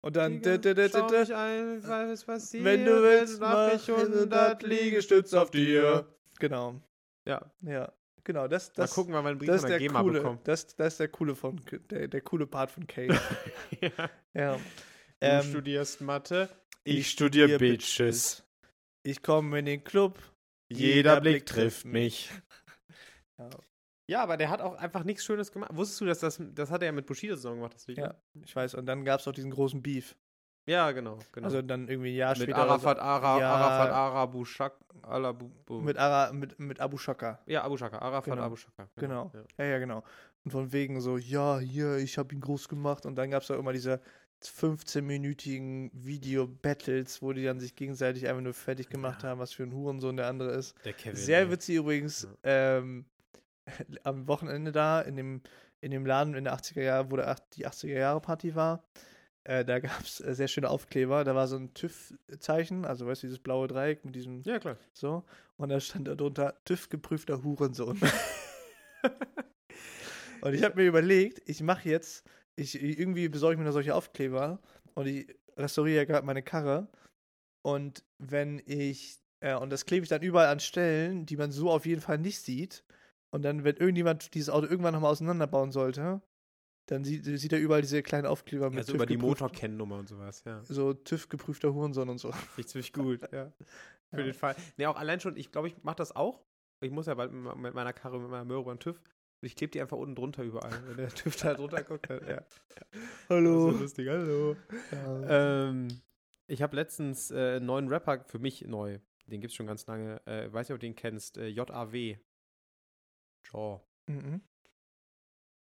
Und 0.00 0.16
dann, 0.16 0.40
Digga, 0.40 0.58
da, 0.58 0.74
da, 0.74 0.88
da, 0.88 1.24
da, 1.24 1.44
ein, 1.44 1.82
was 1.82 2.24
passiert, 2.24 2.64
wenn 2.64 2.84
du 2.84 3.02
willst, 3.02 3.40
mach 3.40 3.74
ich 3.74 3.90
100 3.90 4.62
Liegestütz 4.62 5.34
auf 5.34 5.50
dir. 5.50 6.06
Genau, 6.38 6.80
Ja, 7.26 7.52
ja, 7.62 7.92
genau. 8.24 8.48
Das, 8.48 8.76
mal 8.76 8.86
das, 8.86 8.94
gucken, 8.94 9.12
wann 9.14 9.24
wir 9.24 9.30
einen 9.30 9.38
Brief 9.38 9.48
das 9.48 9.60
von 9.60 9.68
ist 9.68 9.68
der 9.70 9.78
der 9.78 9.88
GEMA 9.88 10.02
coole, 10.02 10.20
bekommen. 10.20 10.40
das, 10.44 10.74
das 10.76 10.94
ist 10.94 11.00
der 11.00 11.08
coole 11.08 11.34
von, 11.34 11.60
der, 11.90 12.08
der 12.08 12.20
coole 12.22 12.46
Part 12.46 12.70
von 12.70 12.86
Kay. 12.86 13.08
ja. 13.80 14.10
ja. 14.34 14.56
Du 14.56 14.62
Ähm, 15.20 15.42
studierst 15.42 16.00
Mathe, 16.00 16.48
ich 16.84 17.10
studier 17.10 17.58
Bitches. 17.58 18.44
Ich 19.02 19.22
komme 19.22 19.58
in 19.58 19.66
den 19.66 19.84
Club. 19.84 20.18
Jeder 20.70 21.20
Blick 21.20 21.46
trifft 21.46 21.84
mich. 21.86 22.30
Ja. 23.38 23.50
Ja, 24.10 24.22
aber 24.22 24.38
der 24.38 24.48
hat 24.48 24.62
auch 24.62 24.74
einfach 24.76 25.04
nichts 25.04 25.24
Schönes 25.24 25.52
gemacht. 25.52 25.70
Wusstest 25.74 26.00
du, 26.00 26.06
dass 26.06 26.20
das, 26.20 26.40
das 26.54 26.70
hat 26.70 26.80
er 26.82 26.86
ja 26.86 26.92
mit 26.92 27.04
Bushido 27.06 27.34
zusammen 27.36 27.56
gemacht, 27.56 27.74
das 27.74 27.86
Lied? 27.86 27.98
Ja, 27.98 28.14
ich 28.42 28.56
weiß. 28.56 28.74
Und 28.74 28.86
dann 28.86 29.04
gab 29.04 29.20
es 29.20 29.28
auch 29.28 29.32
diesen 29.32 29.50
großen 29.50 29.82
Beef. 29.82 30.16
Ja, 30.68 30.92
genau, 30.92 31.18
genau. 31.32 31.46
Also 31.46 31.62
dann 31.62 31.88
irgendwie 31.88 32.10
ein 32.12 32.16
Jahr 32.16 32.30
mit 32.30 32.42
später. 32.42 32.58
Arafat, 32.58 32.98
Ara, 32.98 33.40
Ja. 33.40 33.54
Arafat, 33.54 33.90
Arabu, 33.90 34.44
Shak, 34.44 34.74
Alabu. 35.02 35.50
Mit, 35.80 35.96
Ara, 35.96 36.32
mit, 36.32 36.58
mit 36.58 36.78
Abu 36.80 36.98
Shaka. 36.98 37.40
ja, 37.46 37.64
Abu 37.64 37.76
Shaka, 37.76 37.98
Arafat, 37.98 38.34
Genau. 38.34 38.42
Abu 38.42 38.56
Shaka. 38.56 38.88
Genau. 38.96 39.30
Ja. 39.34 39.64
Ja, 39.64 39.70
ja, 39.72 39.78
genau. 39.78 40.04
Und 40.44 40.50
von 40.50 40.72
wegen 40.72 41.00
so, 41.00 41.16
ja, 41.16 41.58
hier, 41.58 41.96
ich 41.96 42.18
habe 42.18 42.34
ihn 42.34 42.40
groß 42.40 42.68
gemacht. 42.68 43.06
Und 43.06 43.16
dann 43.16 43.30
gab 43.30 43.42
es 43.42 43.50
auch 43.50 43.58
immer 43.58 43.72
diese 43.72 44.00
15-minütigen 44.42 45.90
Video-Battles, 45.92 47.22
wo 47.22 47.32
die 47.32 47.44
dann 47.44 47.60
sich 47.60 47.74
gegenseitig 47.74 48.28
einfach 48.28 48.42
nur 48.42 48.54
fertig 48.54 48.88
gemacht 48.88 49.24
haben, 49.24 49.40
was 49.40 49.52
für 49.52 49.64
ein 49.64 49.72
Hurensohn 49.72 50.16
der 50.16 50.26
andere 50.26 50.50
ist. 50.52 50.74
Der 50.84 50.92
Kevin. 50.92 51.16
Sehr 51.16 51.40
ey. 51.40 51.50
witzig 51.50 51.76
übrigens, 51.76 52.28
ähm, 52.42 53.06
am 54.04 54.28
Wochenende 54.28 54.72
da 54.72 55.00
in 55.00 55.16
dem 55.16 55.42
in 55.80 55.92
dem 55.92 56.04
Laden 56.06 56.34
in 56.34 56.44
der 56.44 56.56
80er 56.56 56.82
Jahre, 56.82 57.10
wo 57.10 57.16
der, 57.16 57.36
die 57.54 57.66
80er 57.66 57.98
Jahre 57.98 58.20
Party 58.20 58.54
war, 58.56 58.82
äh, 59.48 59.64
da 59.64 59.78
gab 59.78 60.02
es 60.02 60.20
äh, 60.20 60.34
sehr 60.34 60.46
schöne 60.46 60.68
Aufkleber. 60.68 61.24
Da 61.24 61.34
war 61.34 61.46
so 61.46 61.56
ein 61.56 61.72
TÜV-Zeichen, 61.72 62.84
also 62.84 63.06
weißt 63.06 63.22
du, 63.22 63.28
dieses 63.28 63.42
blaue 63.42 63.66
Dreieck 63.66 64.04
mit 64.04 64.14
diesem 64.14 64.42
Ja, 64.42 64.58
klar. 64.58 64.76
so. 64.92 65.24
Und 65.56 65.70
da 65.70 65.80
stand 65.80 66.06
da 66.06 66.14
drunter 66.14 66.62
TÜV 66.66 66.90
geprüfter 66.90 67.42
Hurensohn. 67.42 67.98
und 70.42 70.52
ich 70.52 70.62
habe 70.62 70.76
mir 70.76 70.86
überlegt, 70.86 71.40
ich 71.48 71.62
mache 71.62 71.88
jetzt, 71.88 72.26
ich 72.56 72.80
irgendwie 72.80 73.30
besorge 73.30 73.54
ich 73.54 73.58
mir 73.58 73.64
noch 73.64 73.72
solche 73.72 73.94
Aufkleber 73.94 74.60
und 74.94 75.06
ich 75.06 75.34
restauriere 75.56 75.96
ja 75.96 76.04
gerade 76.04 76.26
meine 76.26 76.42
Karre. 76.42 76.88
Und 77.62 78.04
wenn 78.18 78.60
ich, 78.66 79.16
äh, 79.40 79.54
und 79.54 79.70
das 79.70 79.86
klebe 79.86 80.04
ich 80.04 80.10
dann 80.10 80.20
überall 80.20 80.48
an 80.48 80.60
Stellen, 80.60 81.24
die 81.24 81.38
man 81.38 81.52
so 81.52 81.70
auf 81.70 81.86
jeden 81.86 82.02
Fall 82.02 82.18
nicht 82.18 82.40
sieht. 82.40 82.84
Und 83.30 83.42
dann, 83.42 83.64
wenn 83.64 83.76
irgendjemand 83.76 84.34
dieses 84.34 84.50
Auto 84.50 84.66
irgendwann 84.66 84.92
nochmal 84.92 85.12
auseinanderbauen 85.12 85.72
sollte, 85.72 86.20
dann 86.90 87.04
sieht, 87.04 87.24
sieht 87.24 87.52
er 87.52 87.60
überall 87.60 87.80
diese 87.82 88.02
kleinen 88.02 88.26
Aufkleber 88.26 88.70
mit 88.70 88.78
Also 88.78 88.92
TÜV 88.92 88.96
über 88.96 89.06
die 89.06 89.16
Motorkennnummer 89.16 89.98
und 89.98 90.08
sowas, 90.08 90.42
ja. 90.44 90.62
So 90.64 90.94
TÜV 90.94 91.28
geprüfter 91.28 91.72
Hurensohn 91.74 92.08
und 92.08 92.18
so. 92.18 92.32
Ich 92.56 92.66
ziemlich 92.68 92.92
gut, 92.92 93.20
ja. 93.32 93.52
Für 94.10 94.18
Ja. 94.20 94.24
den 94.24 94.34
Fall. 94.34 94.56
Ne, 94.78 94.88
auch 94.88 94.96
allein 94.96 95.20
schon, 95.20 95.36
ich 95.36 95.52
glaube, 95.52 95.68
ich 95.68 95.82
mache 95.82 95.96
das 95.96 96.14
auch. 96.16 96.42
Ich 96.80 96.90
muss 96.90 97.06
ja 97.06 97.14
bald 97.14 97.32
mit 97.32 97.74
meiner 97.74 97.92
Karre, 97.92 98.18
mit 98.20 98.30
meiner 98.30 98.44
Möhre 98.44 98.64
beim 98.64 98.78
TÜV. 98.78 98.96
Und 99.40 99.46
ich 99.46 99.54
klebe 99.54 99.70
die 99.70 99.80
einfach 99.80 99.96
unten 99.96 100.14
drunter 100.14 100.42
überall. 100.42 100.72
Wenn 100.88 100.96
der 100.96 101.08
TÜV 101.14 101.36
da 101.36 101.54
drunter 101.54 101.82
guckt, 101.84 102.08
dann, 102.08 102.26
ja. 102.26 102.42
Hallo. 103.28 103.72
So 103.72 103.78
lustig, 103.78 104.08
hallo. 104.08 104.56
Ja. 104.90 105.68
Ähm, 105.68 105.88
ich 106.46 106.62
habe 106.62 106.74
letztens 106.76 107.30
äh, 107.30 107.56
einen 107.56 107.66
neuen 107.66 107.88
Rapper, 107.88 108.24
für 108.24 108.38
mich 108.38 108.62
neu, 108.66 108.98
den 109.26 109.40
gibt 109.42 109.50
es 109.50 109.54
schon 109.56 109.66
ganz 109.66 109.86
lange, 109.86 110.20
äh, 110.26 110.50
weiß 110.52 110.68
nicht, 110.68 110.74
ob 110.74 110.80
du 110.80 110.86
den 110.86 110.94
kennst, 110.96 111.36
äh, 111.36 111.48
JAW. 111.48 112.16
Jaw. 113.52 113.80
Mhm. 114.08 114.40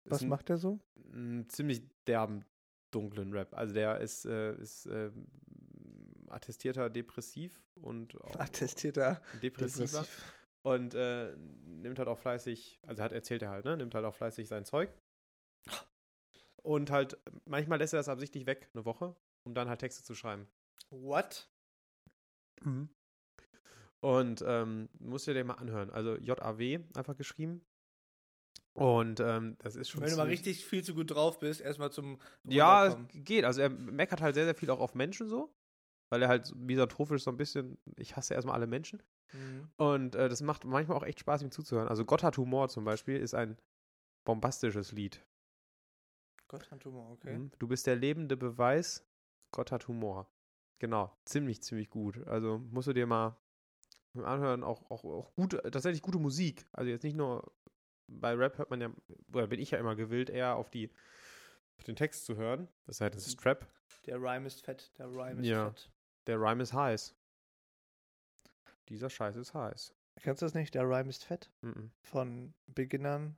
Was 0.05 0.21
ein, 0.21 0.29
macht 0.29 0.49
der 0.49 0.57
so? 0.57 0.79
Einen 1.13 1.49
ziemlich 1.49 1.83
derben, 2.07 2.45
dunklen 2.91 3.33
Rap. 3.33 3.53
Also 3.53 3.73
der 3.73 3.99
ist, 3.99 4.25
äh, 4.25 4.55
ist 4.55 4.85
äh, 4.85 5.11
attestierter 6.29 6.89
Depressiv 6.89 7.61
und 7.75 8.19
auch 8.21 8.39
Attestierter. 8.39 9.21
Depressiver. 9.41 10.01
Depressiv. 10.01 10.33
Und 10.63 10.95
äh, 10.95 11.35
nimmt 11.37 11.99
halt 11.99 12.07
auch 12.07 12.17
fleißig, 12.17 12.79
also 12.87 13.03
hat 13.03 13.11
erzählt 13.11 13.43
er 13.43 13.49
halt, 13.49 13.65
ne? 13.65 13.77
Nimmt 13.77 13.93
halt 13.93 14.03
auch 14.03 14.15
fleißig 14.15 14.47
sein 14.47 14.65
Zeug. 14.65 14.89
Und 16.63 16.89
halt, 16.89 17.19
manchmal 17.45 17.77
lässt 17.77 17.93
er 17.93 17.99
das 17.99 18.09
absichtlich 18.09 18.47
weg, 18.47 18.67
eine 18.73 18.85
Woche, 18.85 19.15
um 19.43 19.53
dann 19.53 19.69
halt 19.69 19.79
Texte 19.79 20.03
zu 20.03 20.15
schreiben. 20.15 20.47
What? 20.89 21.47
Und 23.99 24.43
ähm, 24.45 24.89
musst 24.99 25.27
du 25.27 25.31
dir 25.31 25.39
den 25.39 25.47
mal 25.47 25.55
anhören. 25.55 25.91
Also 25.91 26.17
JAW 26.17 26.79
einfach 26.95 27.15
geschrieben. 27.15 27.63
Und 28.75 29.21
ähm, 29.21 29.55
das 29.59 29.75
ist 29.75 29.89
schon. 29.89 30.01
Wenn 30.01 30.11
du 30.11 30.17
mal 30.17 30.27
richtig 30.27 30.65
viel 30.65 30.83
zu 30.83 30.93
gut 30.93 31.11
drauf 31.11 31.39
bist, 31.39 31.61
erstmal 31.61 31.91
zum 31.91 32.19
Ja, 32.43 32.95
geht. 33.13 33.45
Also 33.45 33.61
er 33.61 33.69
meckert 33.69 34.21
halt 34.21 34.35
sehr, 34.35 34.43
sehr 34.45 34.55
viel 34.55 34.69
auch 34.69 34.81
auf 34.81 34.95
Menschen 34.95 35.27
so. 35.27 35.53
Weil 36.09 36.21
er 36.21 36.27
halt 36.27 36.45
so 36.45 36.55
misanthropisch 36.55 37.23
so 37.23 37.31
ein 37.31 37.37
bisschen, 37.37 37.77
ich 37.95 38.15
hasse 38.15 38.33
erstmal 38.33 38.55
alle 38.55 38.67
Menschen. 38.67 39.01
Mhm. 39.33 39.69
Und 39.77 40.15
äh, 40.15 40.29
das 40.29 40.41
macht 40.41 40.65
manchmal 40.65 40.97
auch 40.97 41.03
echt 41.03 41.19
Spaß, 41.21 41.41
ihm 41.41 41.51
zuzuhören. 41.51 41.87
Also 41.87 42.05
Gott 42.05 42.21
hat 42.21 42.37
Humor 42.37 42.69
zum 42.69 42.85
Beispiel 42.85 43.17
ist 43.17 43.33
ein 43.33 43.57
bombastisches 44.25 44.91
Lied. 44.91 45.25
Gott 46.47 46.69
hat 46.69 46.85
Humor, 46.85 47.11
okay. 47.11 47.37
Mhm. 47.37 47.51
Du 47.57 47.67
bist 47.67 47.87
der 47.87 47.95
lebende 47.95 48.37
Beweis, 48.37 49.03
Gott 49.51 49.71
hat 49.71 49.87
Humor. 49.87 50.29
Genau, 50.79 51.15
ziemlich, 51.25 51.63
ziemlich 51.63 51.89
gut. 51.89 52.27
Also 52.27 52.59
musst 52.59 52.87
du 52.87 52.93
dir 52.93 53.07
mal 53.07 53.37
anhören, 54.13 54.63
auch, 54.63 54.89
auch, 54.91 55.03
auch 55.05 55.33
gute, 55.33 55.61
tatsächlich 55.71 56.01
gute 56.01 56.19
Musik. 56.19 56.67
Also 56.71 56.89
jetzt 56.89 57.03
nicht 57.03 57.15
nur 57.15 57.51
bei 58.07 58.33
Rap 58.33 58.57
hört 58.57 58.69
man 58.69 58.81
ja, 58.81 58.89
oder 59.33 59.47
bin 59.47 59.59
ich 59.59 59.71
ja 59.71 59.77
immer 59.79 59.95
gewillt, 59.95 60.29
eher 60.29 60.55
auf 60.55 60.69
die 60.69 60.89
auf 61.77 61.83
den 61.83 61.95
Text 61.95 62.25
zu 62.25 62.35
hören. 62.37 62.67
Das 62.87 63.01
heißt, 63.01 63.15
es 63.15 63.27
ist 63.27 63.39
Trap. 63.39 63.67
Der 64.05 64.17
Rhyme 64.21 64.47
ist 64.47 64.61
fett, 64.63 64.91
der 64.97 65.07
Rhyme 65.07 65.41
ist 65.41 65.47
Ja. 65.47 65.71
fett. 65.71 65.89
Der 66.27 66.37
Rhyme 66.39 66.63
ist 66.63 66.73
heiß. 66.73 67.13
Dieser 68.89 69.09
Scheiß 69.09 69.35
ist 69.35 69.53
heiß. 69.53 69.93
Kennst 70.21 70.41
du 70.41 70.45
das 70.45 70.53
nicht? 70.53 70.73
Der 70.75 70.83
Rhyme 70.83 71.09
ist 71.09 71.25
fett. 71.25 71.51
Mhm. 71.61 71.91
Von 72.03 72.53
Beginnern. 72.67 73.35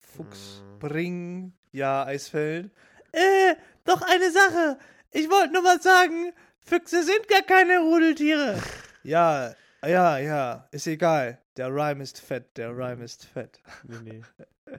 Fuchs, 0.00 0.62
Mm. 0.64 0.78
Bring, 0.78 1.52
ja, 1.72 2.04
Eisfeld. 2.04 2.70
Äh, 3.12 3.54
doch 3.84 4.00
eine 4.02 4.30
Sache. 4.30 4.78
Ich 5.10 5.28
wollte 5.30 5.52
nur 5.52 5.62
mal 5.62 5.80
sagen, 5.80 6.32
Füchse 6.60 7.02
sind 7.02 7.28
gar 7.28 7.42
keine 7.42 7.80
Rudeltiere. 7.80 8.60
ja, 9.02 9.54
ja, 9.86 10.18
ja, 10.18 10.68
ist 10.70 10.86
egal. 10.86 11.40
Der 11.58 11.68
Rhyme 11.74 12.02
ist 12.02 12.20
fett, 12.20 12.56
der 12.56 12.70
Rhyme 12.70 13.02
ist 13.04 13.24
fett. 13.26 13.60
Nee, 13.84 13.98
nee. 14.02 14.22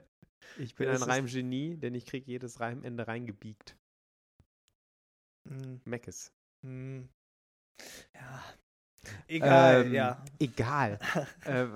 Ich 0.58 0.74
bin 0.74 0.88
Das 0.88 1.02
ein 1.02 1.08
Reimgenie, 1.08 1.76
denn 1.76 1.94
ich 1.94 2.06
krieg 2.06 2.26
jedes 2.26 2.58
Reimende 2.58 3.06
reingebiegt. 3.06 3.76
Hm, 5.48 5.80
Meckes. 5.84 6.32
hm. 6.62 7.08
Ja. 8.14 8.44
Egal, 9.28 9.86
Ähm, 9.86 9.92
ja. 9.92 10.24
Egal. 10.38 10.98
äh, 11.44 11.66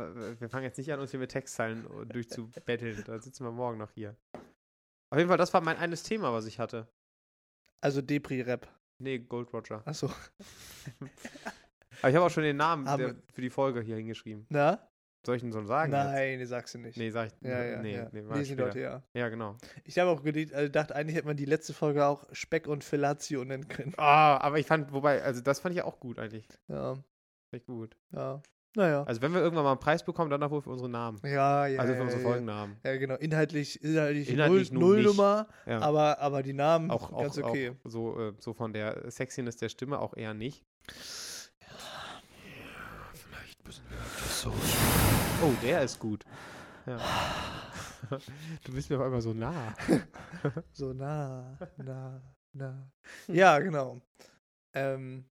wir 0.40 0.48
fangen 0.48 0.64
jetzt 0.64 0.76
nicht 0.76 0.92
an, 0.92 1.00
uns 1.00 1.12
hier 1.12 1.20
mit 1.20 1.30
Textzeilen 1.30 1.86
durchzubetteln. 2.08 3.04
Da 3.04 3.18
sitzen 3.20 3.44
wir 3.44 3.52
morgen 3.52 3.78
noch 3.78 3.92
hier. 3.92 4.16
Auf 5.10 5.18
jeden 5.18 5.28
Fall, 5.28 5.38
das 5.38 5.54
war 5.54 5.60
mein 5.60 5.76
eines 5.76 6.02
Thema, 6.02 6.32
was 6.32 6.44
ich 6.46 6.58
hatte. 6.58 6.88
Also 7.80 8.02
Depri-Rap. 8.02 8.68
Nee, 8.98 9.20
Gold 9.20 9.52
Roger. 9.52 9.86
Achso. 9.86 10.08
Aber 12.00 12.10
ich 12.10 12.16
habe 12.16 12.26
auch 12.26 12.30
schon 12.30 12.42
den 12.42 12.56
Namen 12.56 12.84
der, 12.98 13.14
für 13.32 13.40
die 13.40 13.50
Folge 13.50 13.80
hier 13.80 13.96
hingeschrieben. 13.96 14.46
Na? 14.50 14.90
Soll 15.24 15.36
ich 15.36 15.42
ihn 15.42 15.52
so 15.52 15.62
sagen? 15.64 15.92
jetzt? 15.92 16.04
Nein, 16.04 16.38
nee, 16.38 16.44
sagst 16.44 16.74
du 16.74 16.78
nicht. 16.78 16.96
Nee, 16.96 17.10
sag 17.10 17.28
ich. 17.28 17.32
Ja, 17.48 17.64
ja, 17.64 17.82
nee, 17.82 17.96
ja. 17.96 18.08
nee, 18.12 18.20
Lesen 18.20 18.44
später. 18.44 18.64
Leute, 18.64 18.80
ja. 18.80 19.02
Ja, 19.14 19.28
genau. 19.28 19.56
Ich 19.84 19.98
habe 19.98 20.10
auch 20.10 20.22
gedacht, 20.22 20.52
also 20.54 20.94
eigentlich 20.94 21.16
hätte 21.16 21.26
man 21.26 21.36
die 21.36 21.44
letzte 21.44 21.72
Folge 21.72 22.04
auch 22.06 22.24
Speck 22.32 22.66
und 22.66 22.84
Fellatio 22.84 23.44
nennen 23.44 23.68
können. 23.68 23.94
Ah, 23.96 24.38
aber 24.38 24.58
ich 24.58 24.66
fand, 24.66 24.92
wobei, 24.92 25.22
also 25.22 25.40
das 25.40 25.60
fand 25.60 25.74
ich 25.74 25.78
ja 25.78 25.84
auch 25.84 26.00
gut 26.00 26.18
eigentlich. 26.18 26.46
Ja, 26.68 26.96
Echt 27.52 27.66
gut. 27.66 27.96
ja. 28.12 28.42
Naja. 28.76 29.04
Also 29.04 29.22
wenn 29.22 29.32
wir 29.32 29.40
irgendwann 29.40 29.64
mal 29.64 29.70
einen 29.70 29.80
Preis 29.80 30.04
bekommen, 30.04 30.30
dann 30.30 30.42
auch 30.42 30.50
wohl 30.50 30.62
für 30.62 30.70
unsere 30.70 30.88
Namen. 30.88 31.20
Ja, 31.22 31.66
ja. 31.66 31.80
also 31.80 31.92
für 31.92 31.98
ja, 31.98 32.04
unsere 32.04 32.22
ja, 32.22 32.28
Folgennamen. 32.28 32.76
Ja, 32.84 32.96
genau. 32.96 33.14
Inhaltlich, 33.14 33.82
inhaltlich, 33.82 34.28
Inhaltlich 34.28 34.72
Null, 34.72 34.80
nun 34.80 34.96
nicht. 34.96 35.04
Nullnummer, 35.06 35.46
Ja. 35.66 35.78
aber, 35.80 36.18
aber 36.18 36.42
die 36.42 36.54
Namen 36.54 36.90
auch, 36.90 37.12
auch, 37.12 37.22
ganz 37.22 37.38
okay. 37.38 37.70
auch 37.70 37.90
so, 37.90 38.20
äh, 38.20 38.32
so 38.38 38.52
von 38.52 38.72
der 38.72 39.08
Sexiness 39.10 39.56
der 39.56 39.68
Stimme 39.68 40.00
auch 40.00 40.16
eher 40.16 40.34
nicht. 40.34 40.64
vielleicht 43.12 43.64
müssen 43.64 43.84
wir 43.88 43.98
das 43.98 44.42
so. 44.42 44.52
Oh, 45.42 45.52
der 45.62 45.82
ist 45.82 45.98
gut. 45.98 46.24
Ja. 46.86 46.98
Du 48.64 48.72
bist 48.72 48.90
mir 48.90 48.96
auf 48.96 49.02
einmal 49.02 49.20
so 49.20 49.32
nah. 49.32 49.74
So 50.72 50.92
nah, 50.92 51.58
nah, 51.78 52.20
nah. 52.52 52.90
Ja, 53.28 53.58
genau. 53.58 54.00
Ähm, 54.74 55.24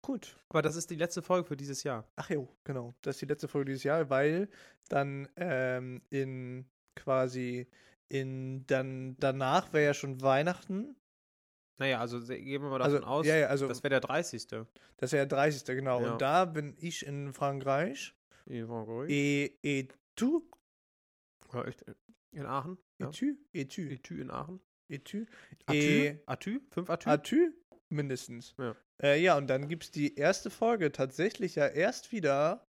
gut. 0.00 0.38
Aber 0.48 0.62
das 0.62 0.76
ist 0.76 0.90
die 0.90 0.96
letzte 0.96 1.22
Folge 1.22 1.46
für 1.46 1.56
dieses 1.56 1.82
Jahr. 1.82 2.04
Ach 2.16 2.30
jo, 2.30 2.48
genau. 2.64 2.94
Das 3.02 3.16
ist 3.16 3.22
die 3.22 3.26
letzte 3.26 3.48
Folge 3.48 3.66
dieses 3.66 3.84
Jahr, 3.84 4.08
weil 4.08 4.48
dann 4.88 5.28
ähm, 5.36 6.02
in 6.10 6.66
quasi 6.94 7.68
in 8.08 8.66
dann 8.66 9.16
danach 9.18 9.72
wäre 9.72 9.86
ja 9.86 9.94
schon 9.94 10.22
Weihnachten. 10.22 10.96
Naja, 11.78 12.00
also 12.00 12.20
gehen 12.20 12.62
wir 12.62 12.70
mal 12.70 12.80
Also, 12.80 12.96
davon 12.98 13.12
aus, 13.12 13.26
ja, 13.26 13.36
ja, 13.36 13.46
also 13.48 13.68
das 13.68 13.82
wäre 13.82 13.90
der 13.90 14.00
30. 14.00 14.46
das 14.96 15.12
wäre 15.12 15.26
der 15.26 15.36
30. 15.36 15.66
genau. 15.76 16.00
Ja. 16.00 16.12
Und 16.12 16.22
da 16.22 16.46
bin 16.46 16.74
ich 16.78 17.04
in 17.04 17.34
Frankreich. 17.34 18.15
In 18.46 18.66
Frankreich. 18.66 19.10
Et, 19.10 19.58
et 19.62 19.94
tu? 20.14 20.48
Ja, 21.52 21.64
echt. 21.64 21.84
In 22.32 22.46
Aachen. 22.46 22.78
Ja. 22.98 23.08
Et 23.08 23.14
tu? 23.14 23.36
Et 23.52 23.68
tu? 23.70 23.82
Etü 23.82 24.20
in 24.20 24.30
Aachen. 24.30 24.60
Et 24.88 25.04
tu? 25.04 25.26
Atü? 25.66 26.20
Atü? 26.26 26.60
Fünf 26.70 26.90
Atü? 26.90 27.08
Atü? 27.08 27.52
Mindestens. 27.88 28.54
Ja. 28.58 28.76
Äh, 29.02 29.20
ja, 29.22 29.36
und 29.36 29.48
dann 29.48 29.68
gibt 29.68 29.84
es 29.84 29.90
die 29.90 30.16
erste 30.16 30.50
Folge 30.50 30.92
tatsächlich 30.92 31.54
ja 31.54 31.66
erst 31.66 32.12
wieder. 32.12 32.66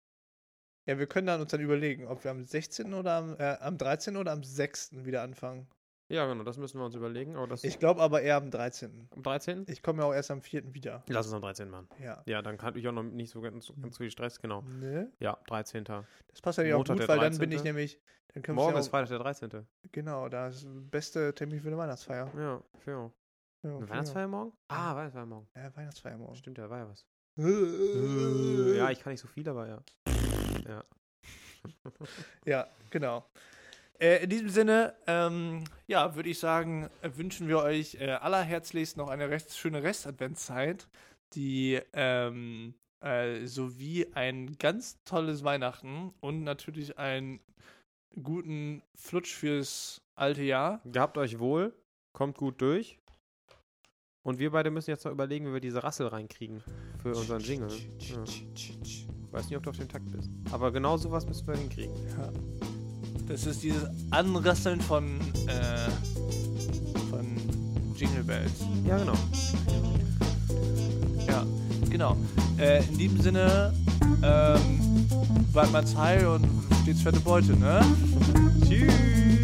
Ja, 0.88 0.98
wir 0.98 1.08
können 1.08 1.28
dann 1.28 1.42
uns 1.42 1.52
dann 1.52 1.62
überlegen, 1.62 2.08
ob 2.08 2.24
wir 2.24 2.32
am 2.32 2.46
16. 2.46 2.94
oder 2.94 3.14
am, 3.14 3.36
äh, 3.38 3.58
am 3.60 3.78
13. 3.78 4.16
oder 4.16 4.32
am 4.32 4.44
6. 4.44 5.06
wieder 5.06 5.22
anfangen. 5.22 5.68
Ja, 6.10 6.26
genau, 6.26 6.44
das 6.44 6.58
müssen 6.58 6.80
wir 6.80 6.86
uns 6.86 6.96
überlegen. 6.96 7.36
Aber 7.36 7.48
das 7.48 7.64
Ich 7.64 7.80
glaube 7.80 8.02
aber 8.02 8.22
eher 8.22 8.38
am 8.38 8.50
13. 8.50 9.10
am 9.16 9.24
13. 9.24 9.66
Ich 9.68 9.84
komme 9.84 10.02
ja 10.04 10.08
auch 10.10 10.14
erst 10.14 10.32
am 10.32 10.42
4. 10.42 10.74
wieder. 10.74 11.04
Lass 11.08 11.26
uns 11.26 11.34
am 11.36 11.42
13. 11.42 11.70
machen. 11.70 11.90
Ja. 12.02 12.24
Ja, 12.26 12.42
dann 12.42 12.58
kann 12.58 12.76
ich 12.78 12.88
auch 12.88 12.94
noch 12.94 13.04
nicht 13.04 13.30
so 13.30 13.42
ganz, 13.42 13.72
ganz 13.82 13.98
viel 13.98 14.10
Stress, 14.10 14.40
genau. 14.40 14.62
Ne? 14.62 15.12
Ja, 15.20 15.38
13. 15.48 15.84
Das 15.84 16.06
passt 16.42 16.60
ja 16.60 16.76
auch 16.76 16.86
gut, 16.86 16.90
weil 17.08 17.20
dann 17.20 17.38
bin 17.38 17.50
13.. 17.50 17.52
ich 17.52 17.64
nämlich. 17.64 18.00
Dann 18.34 18.44
können 18.44 18.56
Morgen 18.56 18.78
ist 18.78 18.86
ja 18.86 18.88
auch, 18.88 18.92
Freitag 18.92 19.10
der 19.10 19.20
13. 19.20 19.68
Genau, 19.92 20.30
da 20.30 20.48
ist 20.48 20.64
der 20.64 20.70
beste 20.70 21.34
Termin 21.34 21.60
für 21.60 21.68
eine 21.70 21.78
Weihnachtsfeier. 21.78 22.32
Ja, 22.38 22.62
ja. 22.86 23.12
Ja, 23.64 23.70
Eine 23.76 23.80
für- 23.86 23.90
Weihnachtsfeier 23.90 24.28
morgen? 24.28 24.54
Ah, 24.68 24.96
Weihnachtsfeier 24.96 25.26
morgen. 25.26 25.48
Ja, 25.56 25.76
Weihnachtsfeier 25.76 26.18
morgen. 26.18 26.36
Stimmt, 26.36 26.58
da 26.60 26.70
war 26.70 26.78
ja 26.80 26.90
was. 26.90 27.06
Ja, 28.78 28.90
ich 28.92 29.00
kann 29.02 29.12
nicht 29.12 29.20
so 29.22 29.28
viel, 29.28 29.48
aber 29.50 29.68
ja. 29.68 29.84
Ja. 30.68 30.84
Ja, 32.46 32.68
genau. 32.90 33.26
Äh, 34.00 34.24
in 34.24 34.30
diesem 34.30 34.50
Sinne, 34.50 34.96
ähm, 35.08 35.64
ja, 35.88 36.16
würde 36.16 36.30
ich 36.30 36.40
sagen, 36.40 36.90
wünschen 37.02 37.48
wir 37.48 37.60
euch 37.60 37.96
äh, 37.96 38.12
allerherzlichst 38.12 38.98
noch 38.98 39.10
eine 39.10 39.30
recht 39.30 39.56
schöne 39.56 39.82
Restadventszeit, 39.82 40.88
die 41.34 41.80
ähm, 41.94 42.76
äh, 43.02 43.46
sowie 43.46 44.08
ein 44.14 44.58
ganz 44.58 45.04
tolles 45.04 45.44
Weihnachten 45.44 46.14
und 46.20 46.44
natürlich 46.44 46.98
einen 46.98 47.40
guten 48.22 48.84
Flutsch 48.96 49.34
fürs 49.34 50.02
alte 50.16 50.44
Jahr. 50.44 50.82
Gehabt 50.86 51.18
euch 51.18 51.40
wohl, 51.40 51.74
kommt 52.14 52.38
gut 52.38 52.62
durch. 52.62 53.00
Und 54.24 54.40
wir 54.40 54.52
beide 54.52 54.72
müssen 54.72 54.90
jetzt 54.90 55.06
noch 55.06 55.12
überlegen, 55.12 55.48
wie 55.48 55.54
wir 55.54 55.62
diese 55.62 55.84
Rassel 55.84 56.08
reinkriegen 56.08 56.62
für 57.02 57.16
unseren 57.16 57.40
Jingle. 57.40 57.70
Ja. 58.00 58.24
Ich 58.54 59.08
weiß 59.32 59.48
nicht, 59.48 59.56
ob 59.56 59.64
du 59.64 59.70
auf 59.70 59.78
dem 59.78 59.88
Takt 59.88 60.12
bist. 60.12 60.30
Aber 60.52 60.72
genau 60.72 60.98
sowas 60.98 61.26
müssen 61.26 61.48
wir 61.48 61.56
hinkriegen. 61.56 61.96
Ja. 62.10 62.67
Das 63.28 63.46
ist 63.46 63.62
dieses 63.62 63.84
Anrasseln 64.10 64.80
von, 64.80 65.20
äh, 65.48 65.90
von 67.10 67.26
Jingle 67.96 68.24
Bells. 68.24 68.52
Ja, 68.88 68.98
genau. 68.98 69.14
Ja, 71.28 71.46
genau. 71.90 72.18
Äh, 72.58 72.84
in 72.86 72.98
diesem 72.98 73.22
Sinne, 73.22 73.74
ähm, 74.24 75.08
bleibt 75.52 75.72
mal 75.72 75.84
heil 75.98 76.26
und 76.28 76.48
stets 76.84 77.02
fette 77.02 77.20
Beute, 77.20 77.54
ne? 77.58 77.82
Tschüss. 78.66 79.37